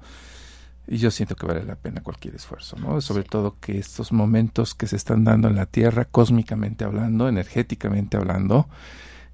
Y 0.87 0.97
yo 0.97 1.09
siento 1.09 1.35
que 1.35 1.47
vale 1.47 1.63
la 1.63 1.75
pena 1.75 2.01
cualquier 2.03 2.35
esfuerzo, 2.35 2.77
¿no? 2.77 3.01
Sobre 3.01 3.23
Sí. 3.23 3.29
todo 3.29 3.57
que 3.59 3.79
estos 3.79 4.11
momentos 4.11 4.75
que 4.75 4.85
se 4.87 4.95
están 4.97 5.23
dando 5.23 5.47
en 5.47 5.55
la 5.55 5.65
Tierra, 5.65 6.05
cósmicamente 6.05 6.85
hablando, 6.85 7.27
energéticamente 7.27 8.17
hablando, 8.17 8.67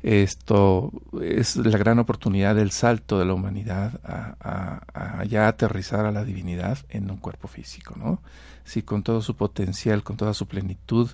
esto 0.03 0.91
es 1.21 1.57
la 1.57 1.77
gran 1.77 1.99
oportunidad 1.99 2.55
del 2.55 2.71
salto 2.71 3.19
de 3.19 3.25
la 3.25 3.33
humanidad 3.33 3.99
a, 4.03 4.35
a- 4.41 5.19
a 5.21 5.25
ya 5.25 5.47
aterrizar 5.47 6.05
a 6.05 6.11
la 6.11 6.25
divinidad 6.25 6.79
en 6.89 7.11
un 7.11 7.17
cuerpo 7.17 7.47
físico, 7.47 7.95
¿no? 7.97 8.21
Sí, 8.63 8.81
con 8.81 9.03
todo 9.03 9.21
su 9.21 9.35
potencial, 9.35 10.03
con 10.03 10.17
toda 10.17 10.33
su 10.33 10.47
plenitud, 10.47 11.09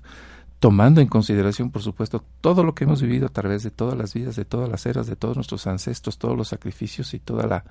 tomando 0.60 1.01
en 1.01 1.08
consideración, 1.08 1.72
por 1.72 1.82
supuesto, 1.82 2.24
todo 2.41 2.64
lo 2.64 2.74
que 2.74 2.86
hemos 2.86 3.01
vivido 3.01 3.28
a 3.28 3.32
través 3.32 3.64
de 3.64 3.72
todas 3.72 3.97
las 3.97 4.14
vidas, 4.14 4.36
de 4.36 4.45
todas 4.45 4.70
las 4.70 4.86
eras, 4.86 5.08
de 5.08 5.16
todos 5.16 5.36
nuestros 5.36 5.68
ancestros, 5.68 6.18
todos 6.18 6.36
los 6.36 6.47
sacrificios 6.47 7.14
y 7.14 7.20
todas 7.20 7.47
la, 7.47 7.64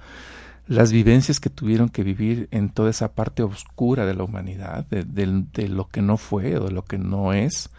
las 0.68 0.92
vivencias 0.92 1.40
que 1.40 1.50
tuvieron 1.50 1.88
que 1.88 2.04
vivir 2.04 2.48
en 2.50 2.70
toda 2.70 2.90
esa 2.90 3.12
parte 3.12 3.42
oscura 3.42 4.06
de 4.06 4.14
la 4.14 4.24
humanidad, 4.24 4.86
de, 4.86 5.04
de 5.04 5.68
lo 5.68 5.88
que 5.88 6.02
no 6.02 6.16
fue 6.16 6.58
o 6.58 6.64
de 6.64 6.72
lo 6.72 6.84
que 6.84 6.98
no 6.98 7.32
es, 7.32 7.70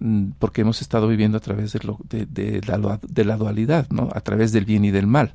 mm, 0.00 0.30
porque 0.38 0.62
hemos 0.62 0.80
estado 0.80 1.08
viviendo 1.08 1.36
a 1.36 1.40
través 1.40 1.72
de, 1.74 1.80
lo, 1.80 1.98
la, 2.10 3.00
de 3.02 3.24
la 3.24 3.36
dualidad, 3.36 3.86
¿no? 3.90 4.08
A 4.14 4.20
través 4.20 4.52
del 4.52 4.64
bien 4.64 4.84
y 4.84 4.90
del 4.90 5.06
mal. 5.06 5.34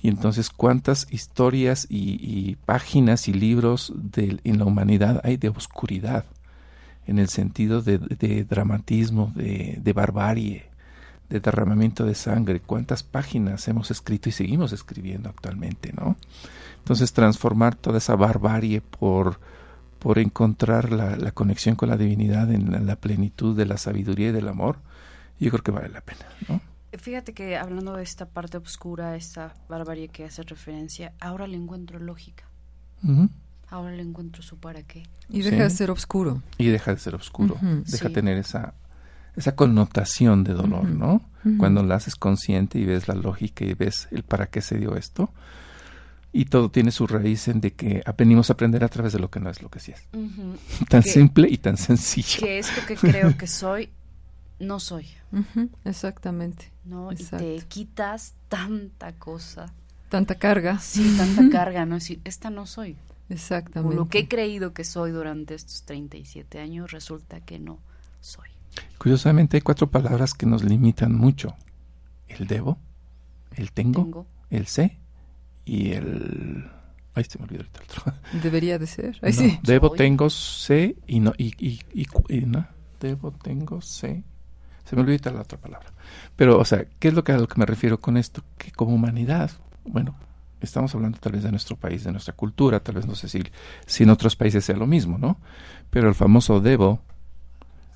Y 0.00 0.08
entonces, 0.08 0.50
¿cuántas 0.50 1.06
historias 1.10 1.86
y, 1.88 2.18
y 2.20 2.56
páginas 2.66 3.26
y 3.26 3.32
libros 3.32 3.92
en 4.16 4.58
la 4.58 4.64
humanidad 4.64 5.20
hay 5.24 5.38
de 5.38 5.48
oscuridad? 5.48 6.26
En 7.06 7.18
el 7.18 7.28
sentido 7.28 7.82
de, 7.82 7.98
de 7.98 8.44
dramatismo, 8.44 9.32
de, 9.34 9.78
de 9.82 9.92
barbarie, 9.92 10.66
de 11.28 11.40
derramamiento 11.40 12.04
de 12.04 12.14
sangre. 12.14 12.60
¿Cuántas 12.60 13.02
páginas 13.02 13.66
hemos 13.68 13.90
escrito 13.90 14.28
y 14.28 14.32
seguimos 14.32 14.72
escribiendo 14.72 15.28
actualmente, 15.28 15.92
no? 15.92 16.16
Entonces, 16.78 17.12
transformar 17.12 17.74
toda 17.74 17.98
esa 17.98 18.14
barbarie 18.14 18.80
por, 18.80 19.40
por 19.98 20.18
encontrar 20.18 20.92
la, 20.92 21.16
la 21.16 21.32
conexión 21.32 21.76
con 21.76 21.88
la 21.88 21.96
divinidad 21.96 22.52
en 22.52 22.70
la, 22.70 22.80
la 22.80 22.96
plenitud 22.96 23.56
de 23.56 23.66
la 23.66 23.78
sabiduría 23.78 24.28
y 24.28 24.32
del 24.32 24.48
amor, 24.48 24.78
yo 25.40 25.50
creo 25.50 25.62
que 25.62 25.70
vale 25.70 25.88
la 25.88 26.00
pena, 26.00 26.26
¿no? 26.48 26.60
Fíjate 26.96 27.32
que 27.32 27.56
hablando 27.56 27.96
de 27.96 28.04
esta 28.04 28.26
parte 28.26 28.56
oscura, 28.58 29.16
esta 29.16 29.54
barbarie 29.68 30.08
que 30.08 30.24
hace 30.24 30.42
referencia, 30.42 31.12
ahora 31.20 31.46
le 31.46 31.56
encuentro 31.56 31.98
lógica. 31.98 32.44
Ujú. 33.02 33.28
Ahora 33.74 33.92
le 33.96 34.02
encuentro 34.02 34.40
su 34.42 34.56
para 34.58 34.82
qué. 34.84 35.02
Y 35.28 35.42
deja 35.42 35.56
Sí. 35.56 35.62
de 35.62 35.70
ser 35.70 35.90
oscuro. 35.90 36.42
Y 36.58 36.66
deja 36.68 36.94
de 36.94 37.00
ser 37.00 37.14
oscuro, 37.16 37.56
deja 37.60 38.06
Sí. 38.08 38.12
tener 38.14 38.38
esa, 38.38 38.74
esa 39.36 39.56
connotación 39.56 40.44
de 40.44 40.52
dolor. 40.54 40.84
¿no? 40.84 41.22
Cuando 41.58 41.82
la 41.82 41.96
haces 41.96 42.14
consciente 42.14 42.78
y 42.78 42.84
ves 42.84 43.08
la 43.08 43.14
lógica 43.14 43.64
y 43.64 43.74
ves 43.74 44.06
el 44.12 44.22
para 44.22 44.46
qué 44.46 44.60
se 44.62 44.78
dio 44.78 44.96
esto, 44.96 45.32
y 46.32 46.44
todo 46.46 46.70
tiene 46.70 46.90
su 46.90 47.06
raíz 47.06 47.48
en 47.48 47.60
de 47.60 47.72
que 47.72 48.02
venimos 48.16 48.48
a 48.50 48.52
aprender 48.52 48.82
a 48.84 48.88
través 48.88 49.12
de 49.12 49.18
lo 49.18 49.28
que 49.30 49.40
no 49.40 49.50
es 49.50 49.60
lo 49.62 49.68
que 49.70 49.80
sí 49.80 49.92
es. 49.92 50.06
Tan 50.88 51.02
Que- 51.02 51.10
simple 51.10 51.48
y 51.50 51.58
tan 51.58 51.76
sencillo. 51.76 52.38
Que 52.40 52.58
esto 52.60 52.80
que 52.86 52.96
creo 52.96 53.36
que 53.36 53.46
soy, 53.48 53.90
no 54.60 54.78
soy. 54.80 55.06
Exactamente. 55.84 56.70
¿no? 56.84 57.10
Y 57.12 57.16
te 57.16 57.62
quitas 57.68 58.34
tanta 58.48 59.12
cosa. 59.12 59.72
Tanta 60.08 60.36
carga. 60.36 60.78
Sí, 60.78 61.14
tanta 61.16 61.48
carga, 61.50 61.86
¿no? 61.86 61.96
Es 61.96 62.04
decir, 62.04 62.20
esta 62.24 62.50
no 62.50 62.66
soy. 62.66 62.96
O 63.28 63.34
Exactamente. 63.34 63.96
lo 63.96 64.08
que 64.08 64.20
he 64.20 64.28
creído 64.28 64.72
que 64.74 64.84
soy 64.84 65.10
durante 65.10 65.54
estos 65.54 65.82
37 65.84 66.60
años, 66.60 66.90
resulta 66.92 67.40
que 67.40 67.58
no 67.58 67.80
soy. 68.20 68.48
Curiosamente 68.98 69.56
hay 69.56 69.60
cuatro 69.62 69.90
palabras 69.90 70.34
que 70.34 70.46
nos 70.46 70.64
limitan 70.64 71.14
mucho. 71.14 71.54
El 72.28 72.46
debo, 72.46 72.78
el 73.52 73.72
tengo, 73.72 74.02
Tengo. 74.04 74.26
el 74.50 74.66
sé 74.66 74.98
y 75.64 75.92
el... 75.92 76.70
Ay, 77.14 77.24
se 77.24 77.38
me 77.38 77.44
olvidó 77.44 77.60
ahorita 77.62 77.80
el 77.80 77.84
otro. 77.90 78.12
Debería 78.42 78.78
de 78.78 78.86
ser. 78.88 79.18
Ay, 79.22 79.32
No, 79.32 79.32
sí. 79.32 79.60
Debo, 79.62 79.90
Soy. 79.90 79.98
tengo, 79.98 80.30
sé 80.30 80.96
y 81.06 81.20
no 81.20 81.32
y, 81.38 81.54
y, 81.64 81.80
y 81.92 82.06
y 82.28 82.40
no. 82.46 82.66
Debo, 83.00 83.30
tengo, 83.32 83.80
sé. 83.80 84.24
Se 84.84 84.96
me 84.96 85.02
olvidó 85.02 85.12
ahorita 85.14 85.30
la 85.32 85.42
otra 85.42 85.58
palabra. 85.58 85.92
Pero, 86.36 86.58
o 86.58 86.64
sea, 86.64 86.84
¿qué 86.98 87.08
es 87.08 87.14
lo 87.14 87.22
que 87.24 87.32
a 87.32 87.38
lo 87.38 87.46
que 87.48 87.58
me 87.58 87.66
refiero 87.66 88.00
con 88.00 88.16
esto? 88.16 88.42
Que 88.58 88.72
como 88.72 88.94
humanidad, 88.94 89.50
bueno, 89.84 90.16
Estamos 90.64 90.94
hablando 90.94 91.18
tal 91.18 91.32
vez 91.32 91.42
de 91.42 91.50
nuestro 91.50 91.76
país, 91.76 92.02
de 92.04 92.12
nuestra 92.12 92.34
cultura, 92.34 92.80
tal 92.80 92.96
vez 92.96 93.06
no 93.06 93.14
sé 93.14 93.28
si, 93.28 93.42
si 93.86 94.02
en 94.02 94.10
otros 94.10 94.34
países 94.36 94.64
sea 94.64 94.76
lo 94.76 94.86
mismo, 94.86 95.18
¿no? 95.18 95.38
Pero 95.90 96.08
el 96.08 96.14
famoso 96.14 96.60
debo, 96.60 97.00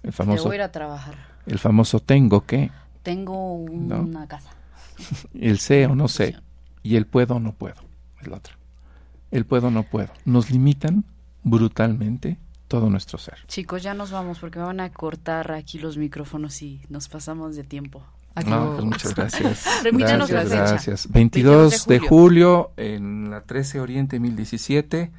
el 0.02 0.12
famoso, 0.12 0.44
Debo 0.44 0.54
ir 0.54 0.62
a 0.62 0.70
trabajar. 0.72 1.14
el 1.46 1.58
famoso 1.58 2.00
tengo 2.00 2.44
que, 2.46 2.70
Tengo 3.02 3.54
un- 3.54 3.88
No. 3.88 4.00
una 4.02 4.26
casa. 4.28 4.50
el 5.34 5.58
sé 5.58 5.86
o 5.86 5.94
no 5.94 6.08
sé, 6.08 6.36
y 6.82 6.96
el 6.96 7.06
puedo 7.06 7.36
o 7.36 7.40
no 7.40 7.52
puedo, 7.54 7.76
es 8.20 8.26
la 8.28 8.36
otra. 8.36 8.54
El 9.30 9.44
puedo 9.46 9.68
o 9.68 9.70
no 9.70 9.82
puedo. 9.82 10.08
Nos 10.24 10.50
limitan 10.50 11.04
brutalmente 11.42 12.38
todo 12.66 12.90
nuestro 12.90 13.18
ser. 13.18 13.38
Chicos, 13.46 13.82
ya 13.82 13.94
nos 13.94 14.10
vamos 14.10 14.38
porque 14.38 14.58
me 14.58 14.64
van 14.66 14.80
a 14.80 14.90
cortar 14.90 15.52
aquí 15.52 15.78
los 15.78 15.96
micrófonos 15.96 16.60
y 16.62 16.82
nos 16.88 17.08
pasamos 17.08 17.56
de 17.56 17.64
tiempo. 17.64 18.02
Adiós. 18.38 18.50
No, 18.50 18.72
pues 18.74 18.84
muchas 18.84 19.14
gracias. 19.16 19.64
Remítanos 19.84 20.30
gracias, 20.30 20.50
la 20.52 20.58
fecha. 20.66 20.72
gracias. 20.72 21.08
22 21.12 21.86
de 21.86 21.94
de 21.94 22.00
julio 22.00 22.70
en 22.76 23.30
la 23.30 23.42
13 23.42 23.80
Oriente 23.80 24.18
1017. 24.20 25.10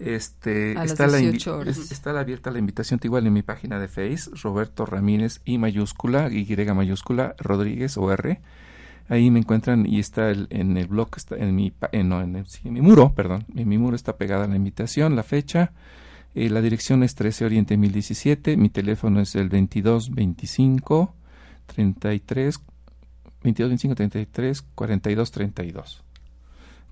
Este, 0.00 0.74
A 0.76 0.84
está, 0.84 1.06
la 1.06 1.18
invi- 1.18 1.30
18 1.32 1.56
horas. 1.56 1.76
es- 1.78 1.92
está 1.92 2.18
abierta 2.18 2.50
la 2.50 2.58
invitación 2.58 2.98
igual 3.04 3.26
en 3.26 3.32
mi 3.32 3.42
página 3.42 3.78
de 3.78 3.86
Face, 3.88 4.28
Roberto 4.42 4.86
Ramírez 4.86 5.40
I 5.44 5.58
mayúscula, 5.58 6.28
Y 6.32 6.44
mayúscula, 6.74 7.34
Rodríguez 7.38 7.96
o 7.96 8.10
R. 8.12 8.40
Ahí 9.08 9.30
me 9.30 9.38
encuentran 9.38 9.86
y 9.86 10.00
está 10.00 10.30
el- 10.30 10.46
en 10.50 10.76
el 10.76 10.88
blog, 10.88 11.10
está 11.16 11.36
en 11.36 11.54
mi, 11.54 11.72
eh, 11.92 12.02
no, 12.02 12.20
en, 12.22 12.36
el- 12.36 12.46
sí, 12.46 12.60
en 12.64 12.72
mi 12.72 12.80
muro, 12.80 13.12
perdón, 13.14 13.44
en 13.54 13.68
mi 13.68 13.78
muro 13.78 13.94
está 13.94 14.16
pegada 14.16 14.46
la 14.48 14.56
invitación, 14.56 15.14
la 15.14 15.22
fecha, 15.22 15.72
eh, 16.34 16.48
la 16.50 16.60
dirección 16.62 17.02
es 17.04 17.14
13 17.14 17.44
Oriente 17.44 17.76
1017, 17.76 18.56
mi 18.56 18.70
teléfono 18.70 19.20
es 19.20 19.34
el 19.36 19.48
2225 19.48 21.14
33 21.66 22.60
22 23.42 23.68
25 23.70 23.94
33 23.94 24.62
42 24.74 25.30
32 25.32 26.02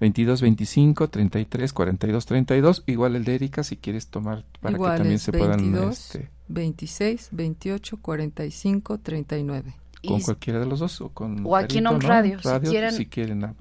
22 0.01 0.41
25 0.41 1.09
33 1.09 1.73
42 1.73 2.27
32 2.27 2.83
igual 2.87 3.17
el 3.17 3.25
de 3.25 3.35
Erika 3.37 3.63
si 3.63 3.77
quieres 3.77 4.09
tomar 4.09 4.45
para 4.61 4.75
Igual 4.75 4.93
que 4.93 4.97
también 4.99 5.17
es 5.17 5.23
se 5.23 5.33
puedan 5.33 5.61
22, 5.61 5.99
este, 6.15 6.31
26, 6.49 7.29
28, 7.33 7.97
45, 8.03 8.99
39. 8.99 9.75
con 10.07 10.19
Y- 10.21 10.23
cualquiera 10.25 10.59
de 10.59 10.67
los 10.67 10.81
dos 10.81 11.01
o 11.01 11.09
con 11.11 11.47
O 11.47 11.57
aquí 11.57 11.79
en 11.79 11.85
¿no? 11.85 11.99
Radio, 12.01 12.39
si 12.43 12.49
quieren- 12.69 12.93
si 12.93 13.07
quieren 13.07 13.45
ah, 13.45 13.55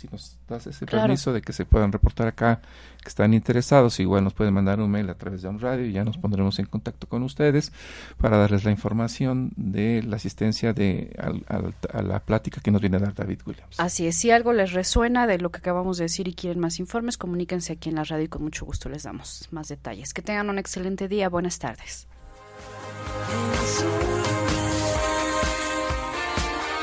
si 0.00 0.08
nos 0.08 0.38
das 0.48 0.66
ese 0.66 0.86
Claro. 0.86 1.04
permiso 1.04 1.32
de 1.32 1.42
que 1.42 1.52
se 1.52 1.64
puedan 1.64 1.92
reportar 1.92 2.26
acá 2.26 2.60
que 3.02 3.08
están 3.08 3.32
interesados 3.34 4.00
igual 4.00 4.24
nos 4.24 4.34
pueden 4.34 4.52
mandar 4.54 4.80
un 4.80 4.90
mail 4.90 5.08
a 5.10 5.14
través 5.14 5.42
de 5.42 5.48
Home 5.48 5.58
Radio 5.60 5.86
y 5.86 5.92
ya 5.92 6.04
nos 6.04 6.18
pondremos 6.18 6.58
en 6.58 6.66
contacto 6.66 7.06
con 7.06 7.22
ustedes 7.22 7.72
para 8.18 8.36
darles 8.38 8.64
la 8.64 8.70
información 8.70 9.52
de 9.56 10.02
la 10.02 10.16
asistencia 10.16 10.72
de 10.72 11.14
al- 11.18 11.44
al- 11.48 11.74
a 11.92 12.02
la 12.02 12.20
plática 12.20 12.60
que 12.60 12.70
nos 12.70 12.80
viene 12.80 12.96
a 12.96 13.00
dar 13.00 13.14
David 13.14 13.40
Williams 13.46 13.78
Así 13.78 14.06
es, 14.06 14.16
si 14.16 14.30
algo 14.30 14.52
les 14.52 14.72
resuena 14.72 15.26
de 15.26 15.38
lo 15.38 15.50
que 15.50 15.58
acabamos 15.58 15.98
de 15.98 16.04
decir 16.04 16.26
y 16.28 16.34
quieren 16.34 16.60
más 16.60 16.78
informes, 16.80 17.16
comuníquense 17.18 17.72
aquí 17.74 17.88
en 17.90 17.96
la 17.96 18.04
radio 18.04 18.24
y 18.24 18.28
con 18.28 18.42
mucho 18.42 18.64
gusto 18.66 18.88
les 18.88 19.02
damos 19.04 19.48
más 19.50 19.68
detalles. 19.68 20.12
Que 20.14 20.22
tengan 20.22 20.50
un 20.50 20.58
excelente 20.58 21.08
día, 21.08 21.28
buenas 21.28 21.58
tardes. 21.58 22.06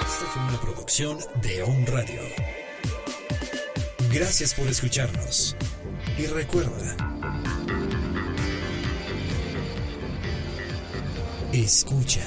Esta 0.02 0.26
fue 0.34 0.42
una 0.50 0.60
producción 0.62 1.18
de 1.42 1.64
On 1.64 1.86
Radio. 1.88 2.22
Gracias 4.12 4.54
por 4.54 4.68
escucharnos. 4.68 5.56
Y 6.18 6.28
recuerda, 6.28 6.96
escucha 11.52 12.26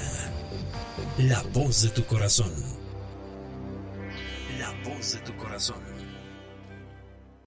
la 1.19 1.43
voz 1.55 1.83
de 1.83 1.89
tu 1.91 2.05
corazón. 2.05 2.53
La 4.59 4.71
voz 4.85 5.15
de 5.15 5.21
tu 5.21 5.37
corazón. 5.37 5.90